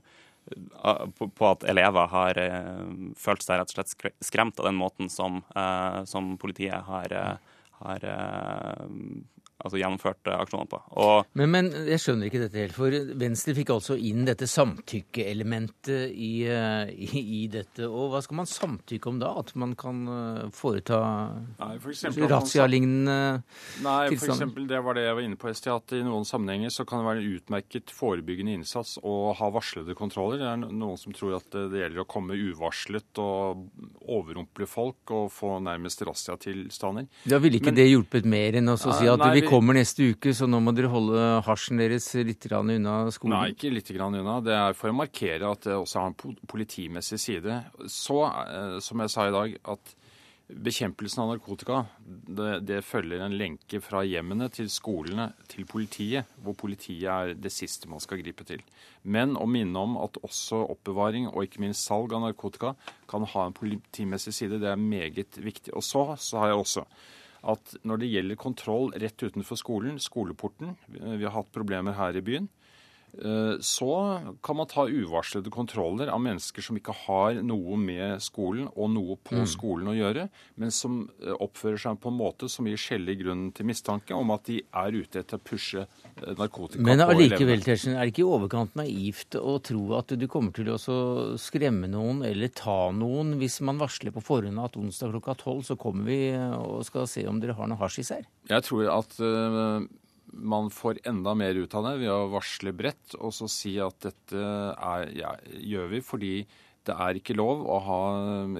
på, 1.18 1.28
på 1.28 1.48
at 1.48 1.64
elever 1.68 2.12
har 2.12 2.40
eh, 2.40 2.84
følt 3.20 3.44
seg 3.44 3.60
rett 3.60 3.72
og 3.72 3.78
slett 3.78 4.12
skremt 4.24 4.60
av 4.60 4.68
den 4.68 4.78
måten 4.80 5.12
som, 5.12 5.42
eh, 5.56 6.02
som 6.08 6.36
politiet 6.40 6.84
har, 6.88 7.16
har 7.80 8.08
altså 9.58 9.80
gjennomført 9.80 10.30
aksjonene 10.30 10.70
på. 10.70 10.80
Og, 11.02 11.28
men, 11.38 11.50
men, 11.54 11.70
jeg 11.88 12.02
skjønner 12.02 12.28
ikke 12.28 12.42
dette 12.44 12.60
helt. 12.62 12.76
For 12.76 12.94
Venstre 13.18 13.54
fikk 13.56 13.72
altså 13.74 13.96
inn 13.98 14.26
dette 14.28 14.46
samtykkeelementet 14.50 16.14
i, 16.14 16.32
eh, 16.46 16.92
i, 16.94 17.22
i, 17.40 17.42
dette. 17.52 17.88
Og 17.88 18.12
hva 18.12 18.22
skal 18.24 18.40
man 18.42 18.50
samtykke 18.50 19.10
om 19.10 19.20
da? 19.22 19.32
At 19.42 19.54
man 19.58 19.74
kan 19.78 20.04
foreta 20.54 21.00
for 21.58 22.30
razzialignende 22.30 23.18
Nei, 23.82 23.96
for 24.14 24.32
eksempel, 24.32 24.66
det 24.70 24.80
var 24.84 24.96
det 24.96 25.04
jeg 25.06 25.16
var 25.18 25.26
inne 25.26 25.38
på 25.40 25.50
i 25.50 25.56
sted. 25.56 25.72
At 25.74 25.94
i 25.96 26.02
noen 26.06 26.26
sammenhenger 26.28 26.72
så 26.74 26.86
kan 26.88 27.02
det 27.02 27.08
være 27.08 27.22
en 27.22 27.38
utmerket 27.38 27.92
forebyggende 27.94 28.58
innsats 28.58 28.96
å 29.02 29.32
ha 29.38 29.50
varslede 29.54 29.96
kontroller. 29.98 30.40
Det 30.42 30.48
er 30.50 30.62
noen 30.66 31.00
som 31.00 31.14
tror 31.16 31.38
at 31.38 31.50
det 31.54 31.82
gjelder 31.82 32.04
å 32.04 32.08
komme 32.08 32.38
uvarslet 32.38 33.22
og 33.22 33.66
overrumple 34.08 34.68
folk 34.68 35.12
og 35.14 35.30
få 35.32 35.56
nærmest 35.64 36.02
razziatilstander. 36.06 37.08
Da 37.28 37.40
ville 37.42 37.60
ikke 37.60 37.72
men, 37.72 37.80
det 37.80 37.88
hjulpet 37.88 38.28
mer 38.28 38.58
enn 38.60 38.72
å 38.72 38.78
si 38.80 38.90
at 38.90 39.22
nei, 39.22 39.32
vi 39.38 39.44
kommer 39.48 39.78
neste 39.78 40.10
uke, 40.12 40.32
så 40.36 40.48
nå 40.48 40.60
må 40.62 40.74
dere 40.76 40.90
holde 40.92 41.22
hasjen 41.46 41.80
deres 41.80 42.10
litt 42.26 42.46
unna 42.52 42.96
skolen? 43.14 43.36
Nei, 43.36 43.54
ikke 43.54 43.72
litt 43.72 43.92
unna. 43.96 44.40
Det 44.44 44.56
er 44.56 44.76
for 44.76 44.92
å 44.92 44.98
markere 44.98 45.52
at 45.52 45.68
det 45.68 45.76
også 45.78 46.02
har 46.02 46.12
en 46.12 46.36
politimessig 46.48 47.20
side. 47.22 47.62
Så, 47.86 48.20
eh, 48.26 48.78
som 48.84 49.00
jeg 49.00 49.14
sa 49.14 49.28
i 49.28 49.34
dag, 49.34 49.56
at 49.64 49.94
bekjempelsen 50.48 51.20
av 51.22 51.28
narkotika 51.34 51.82
det, 52.00 52.52
det 52.64 52.78
følger 52.86 53.20
en 53.20 53.34
lenke 53.36 53.82
fra 53.84 54.00
hjemmene 54.06 54.48
til 54.52 54.70
skolene 54.72 55.28
til 55.50 55.66
politiet, 55.68 56.30
hvor 56.40 56.56
politiet 56.56 57.04
er 57.12 57.34
det 57.36 57.52
siste 57.52 57.90
man 57.90 58.00
skal 58.00 58.22
gripe 58.22 58.46
til. 58.48 58.62
Men 59.04 59.36
å 59.36 59.44
minne 59.48 59.76
om 59.76 59.98
at 60.00 60.16
også 60.24 60.62
oppbevaring 60.72 61.28
og 61.28 61.44
ikke 61.44 61.60
minst 61.64 61.84
salg 61.84 62.16
av 62.16 62.24
narkotika 62.24 62.74
kan 63.10 63.28
ha 63.28 63.46
en 63.46 63.56
politimessig 63.56 64.34
side, 64.34 64.60
det 64.62 64.72
er 64.72 64.80
meget 64.80 65.36
viktig. 65.36 65.74
Og 65.76 65.84
så, 65.84 66.14
så 66.16 66.40
har 66.40 66.52
jeg 66.52 66.64
også 66.64 66.86
at 67.46 67.74
når 67.86 68.00
det 68.02 68.10
gjelder 68.10 68.40
kontroll 68.40 68.92
rett 68.98 69.22
utenfor 69.22 69.58
skolen, 69.60 69.98
skoleporten, 70.02 70.74
vi 70.88 71.24
har 71.24 71.34
hatt 71.36 71.52
problemer 71.54 71.94
her 71.98 72.18
i 72.18 72.24
byen, 72.24 72.48
så 73.60 73.92
kan 74.44 74.56
man 74.56 74.68
ta 74.70 74.84
uvarslede 74.86 75.50
kontroller 75.50 76.10
av 76.12 76.20
mennesker 76.22 76.62
som 76.62 76.76
ikke 76.78 76.94
har 77.06 77.40
noe 77.42 77.78
med 77.80 78.22
skolen 78.22 78.68
og 78.74 78.90
noe 78.94 79.16
på 79.24 79.40
mm. 79.40 79.46
skolen 79.50 79.90
å 79.90 79.96
gjøre, 79.96 80.26
men 80.60 80.72
som 80.74 81.00
eh, 81.22 81.34
oppfører 81.34 81.80
seg 81.82 81.98
på 82.02 82.12
en 82.12 82.18
måte 82.18 82.48
som 82.52 82.68
gir 82.68 82.80
skjellig 82.80 83.18
grunn 83.22 83.48
til 83.56 83.68
mistanke 83.68 84.16
om 84.16 84.32
at 84.34 84.46
de 84.48 84.60
er 84.62 84.98
ute 84.98 85.22
etter 85.22 85.40
å 85.40 85.44
pushe 85.50 85.84
eh, 85.84 86.34
narkotika 86.38 86.84
men 86.84 87.02
allikevel, 87.04 87.64
Tersen, 87.64 87.96
er 87.96 88.06
det 88.06 88.14
ikke 88.14 88.24
i 88.24 88.28
overkant 88.28 88.78
naivt 88.78 89.38
å 89.40 89.58
tro 89.64 89.84
at 89.98 90.14
du 90.18 90.26
kommer 90.30 90.54
til 90.54 90.70
å 90.74 90.78
skremme 91.40 91.90
noen 91.90 92.22
eller 92.28 92.52
ta 92.54 92.90
noen 92.94 93.36
hvis 93.40 93.60
man 93.66 93.80
varsler 93.80 94.14
på 94.14 94.24
forhånd 94.24 94.62
at 94.62 94.78
onsdag 94.78 95.14
klokka 95.16 95.38
tolv 95.42 95.64
så 95.66 95.78
kommer 95.80 96.08
vi 96.08 96.20
og 96.36 96.84
skal 96.86 97.08
se 97.10 97.26
om 97.28 97.40
dere 97.42 97.56
har 97.58 97.70
noe 97.70 97.80
hasjis 97.80 98.12
her? 98.14 98.28
Jeg 98.48 98.64
tror 98.68 98.88
at 98.92 99.18
man 100.32 100.70
får 100.70 101.00
enda 101.08 101.34
mer 101.38 101.58
ut 101.58 101.74
av 101.78 101.86
det 101.88 101.96
ved 102.02 102.12
å 102.12 102.30
varsle 102.32 102.72
bredt 102.76 103.16
og 103.18 103.32
så 103.34 103.48
si 103.50 103.76
at 103.82 104.00
dette 104.04 104.38
er, 104.38 105.08
ja, 105.16 105.34
gjør 105.58 105.92
vi 105.94 106.02
fordi 106.04 106.32
det 106.88 106.96
er 106.96 107.18
ikke 107.18 107.36
lov 107.36 107.64
å 107.68 107.78
ha 107.84 108.00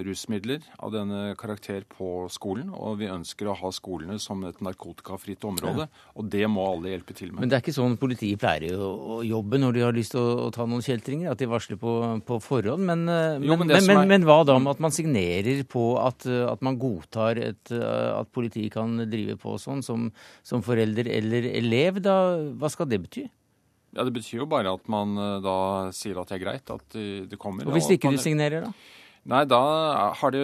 rusmidler 0.04 0.64
av 0.84 0.92
denne 0.92 1.34
karakter 1.40 1.86
på 1.88 2.26
skolen, 2.32 2.68
og 2.74 2.98
vi 3.00 3.08
ønsker 3.10 3.48
å 3.48 3.56
ha 3.56 3.70
skolene 3.74 4.18
som 4.22 4.42
et 4.48 4.60
narkotikafritt 4.64 5.46
område. 5.48 5.86
Ja. 5.88 6.06
Og 6.18 6.28
det 6.32 6.44
må 6.52 6.66
alle 6.68 6.92
hjelpe 6.92 7.16
til 7.16 7.32
med. 7.32 7.42
Men 7.42 7.52
det 7.52 7.58
er 7.58 7.64
ikke 7.64 7.76
sånn 7.76 7.96
politiet 8.00 8.40
pleier 8.42 8.76
å 8.78 9.20
jobbe 9.26 9.60
når 9.62 9.78
de 9.78 9.84
har 9.86 9.96
lyst 9.96 10.14
til 10.16 10.22
å, 10.22 10.50
ta 10.54 10.66
noen 10.68 10.84
kjeltringer? 10.84 11.32
At 11.32 11.40
de 11.40 11.48
varsler 11.50 11.80
på, 11.80 11.94
på 12.28 12.40
forhånd? 12.44 12.84
Men, 12.88 13.06
eh, 13.12 13.48
jo, 13.48 13.56
men, 13.56 13.72
men, 13.72 13.90
er... 13.94 14.04
men, 14.12 14.28
hva 14.28 14.40
da 14.48 14.58
med 14.60 14.76
at 14.76 14.84
man 14.84 14.94
signerer 14.94 15.64
på 15.68 15.88
at, 16.02 16.28
at 16.28 16.64
man 16.64 16.78
godtar 16.80 17.40
et, 17.40 17.72
at 17.72 18.32
politiet 18.34 18.74
kan 18.76 18.96
drive 19.08 19.38
på 19.40 19.56
sånn 19.62 19.84
som, 19.86 20.10
som 20.46 20.64
forelder 20.64 21.10
eller 21.18 21.48
elev? 21.54 22.02
Da, 22.04 22.18
hva 22.58 22.72
skal 22.72 22.90
det 22.90 23.02
bety? 23.06 23.28
Ja, 23.96 24.04
Det 24.04 24.12
betyr 24.12 24.44
jo 24.44 24.46
bare 24.50 24.74
at 24.76 24.88
man 24.92 25.16
eh, 25.16 25.34
da 25.44 25.58
sier 25.96 26.20
at 26.20 26.30
det 26.30 26.38
er 26.38 26.44
greit 26.44 26.72
at 26.74 26.98
det 27.30 27.38
kommer. 27.40 27.66
Og 27.66 27.76
Hvis 27.76 27.90
ikke 27.94 28.12
du 28.12 28.20
signerer, 28.20 28.68
da? 28.68 28.72
Nei, 29.28 29.42
da 29.44 29.60
har 30.16 30.32
det, 30.32 30.40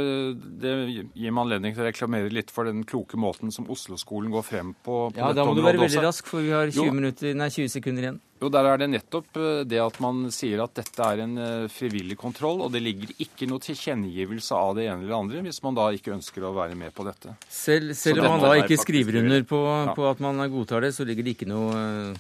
det 0.61 0.73
gir 1.17 1.33
meg 1.33 1.47
anledning 1.47 1.73
til 1.73 1.81
å 1.81 1.87
reklamere 1.87 2.29
litt 2.33 2.51
for 2.53 2.69
den 2.69 2.83
kloke 2.85 3.17
måten 3.17 3.53
som 3.55 3.65
Oslo-skolen 3.73 4.33
går 4.35 4.45
frem 4.45 4.75
på. 4.85 4.99
på 5.15 5.21
ja, 5.21 5.31
Da 5.33 5.47
må 5.49 5.55
du 5.57 5.63
være 5.65 5.81
veldig 5.81 6.03
rask, 6.05 6.29
for 6.29 6.45
vi 6.45 6.53
har 6.53 6.69
20, 6.69 6.93
minutter, 6.93 7.33
nei, 7.39 7.49
20, 7.55 7.71
sekunder 7.73 8.05
igjen. 8.05 8.19
Jo, 8.43 8.51
Der 8.53 8.69
er 8.69 8.83
det 8.83 8.91
nettopp 8.93 9.41
eh, 9.41 9.63
det 9.65 9.81
at 9.81 9.97
man 10.05 10.27
sier 10.35 10.61
at 10.67 10.75
dette 10.77 11.07
er 11.07 11.23
en 11.25 11.33
eh, 11.41 11.65
frivillig 11.73 12.19
kontroll, 12.21 12.61
og 12.67 12.75
det 12.75 12.85
ligger 12.85 13.15
ikke 13.25 13.49
noe 13.49 13.65
tilkjennegivelse 13.65 14.59
av 14.59 14.77
det 14.77 14.91
ene 14.91 15.07
eller 15.07 15.17
andre 15.17 15.41
hvis 15.47 15.63
man 15.65 15.81
da 15.81 15.89
ikke 15.97 16.13
ønsker 16.19 16.45
å 16.45 16.53
være 16.59 16.77
med 16.77 16.93
på 16.93 17.09
dette. 17.09 17.39
Selv, 17.49 17.97
selv 17.97 18.21
om 18.21 18.35
man 18.35 18.45
da 18.45 18.53
ikke 18.61 18.83
skriver 18.83 19.23
under 19.23 19.49
på, 19.49 19.65
ja. 19.65 19.97
på, 19.97 20.11
at 20.13 20.21
man 20.21 20.45
godtar 20.53 20.85
det, 20.85 20.93
så 20.99 21.09
ligger 21.09 21.25
det 21.25 21.39
ikke 21.39 21.49
noe 21.49 22.13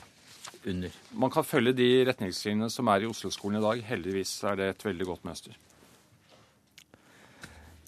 under? 0.70 0.96
Man 1.12 1.32
kan 1.34 1.46
følge 1.46 1.74
de 1.76 1.90
retningslinjene 2.08 2.70
som 2.72 2.88
er 2.92 3.04
i 3.04 3.10
Oslo-skolen 3.10 3.60
i 3.60 3.64
dag. 3.64 3.84
Heldigvis 3.92 4.34
er 4.50 4.58
det 4.60 4.72
et 4.72 4.84
veldig 4.88 5.08
godt 5.12 5.24
mønster. 5.28 5.56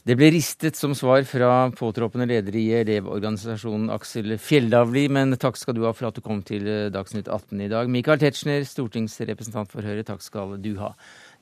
Det 0.07 0.15
ble 0.15 0.29
ristet 0.31 0.77
som 0.79 0.93
svar 0.95 1.25
fra 1.27 1.67
påtroppende 1.75 2.29
leder 2.31 2.55
i 2.55 2.69
Elevorganisasjonen 2.79 3.89
Aksel 3.91 4.37
Fjelldavli, 4.39 5.09
men 5.11 5.35
takk 5.35 5.59
skal 5.59 5.75
du 5.75 5.83
ha 5.83 5.91
for 5.91 6.07
at 6.07 6.15
du 6.15 6.23
kom 6.23 6.45
til 6.47 6.63
Dagsnytt 6.95 7.27
18 7.27 7.65
i 7.65 7.71
dag. 7.73 7.91
Michael 7.91 8.23
Tetzschner, 8.23 8.63
stortingsrepresentant 8.71 9.73
for 9.73 9.83
Høyre, 9.83 10.07
takk 10.07 10.23
skal 10.23 10.55
du 10.63 10.77
ha. 10.79 10.93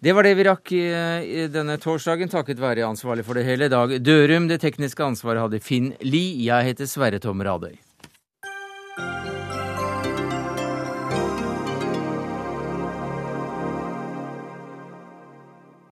Det 0.00 0.16
var 0.16 0.24
det 0.24 0.32
vi 0.40 0.48
rakk 0.48 0.72
i 0.72 1.44
denne 1.52 1.76
torsdagen, 1.76 2.32
takket 2.32 2.62
være 2.62 2.88
ansvarlig 2.88 3.28
for 3.28 3.36
det 3.36 3.44
hele, 3.44 3.68
Dag 3.68 3.98
Dørum. 4.00 4.48
Det 4.48 4.62
tekniske 4.64 5.12
ansvaret 5.12 5.44
hadde 5.44 5.60
Finn 5.60 5.92
Lie. 6.00 6.46
Jeg 6.48 6.72
heter 6.72 6.88
Sverre 6.88 7.20
Tom 7.20 7.44
Radøy. 7.44 7.76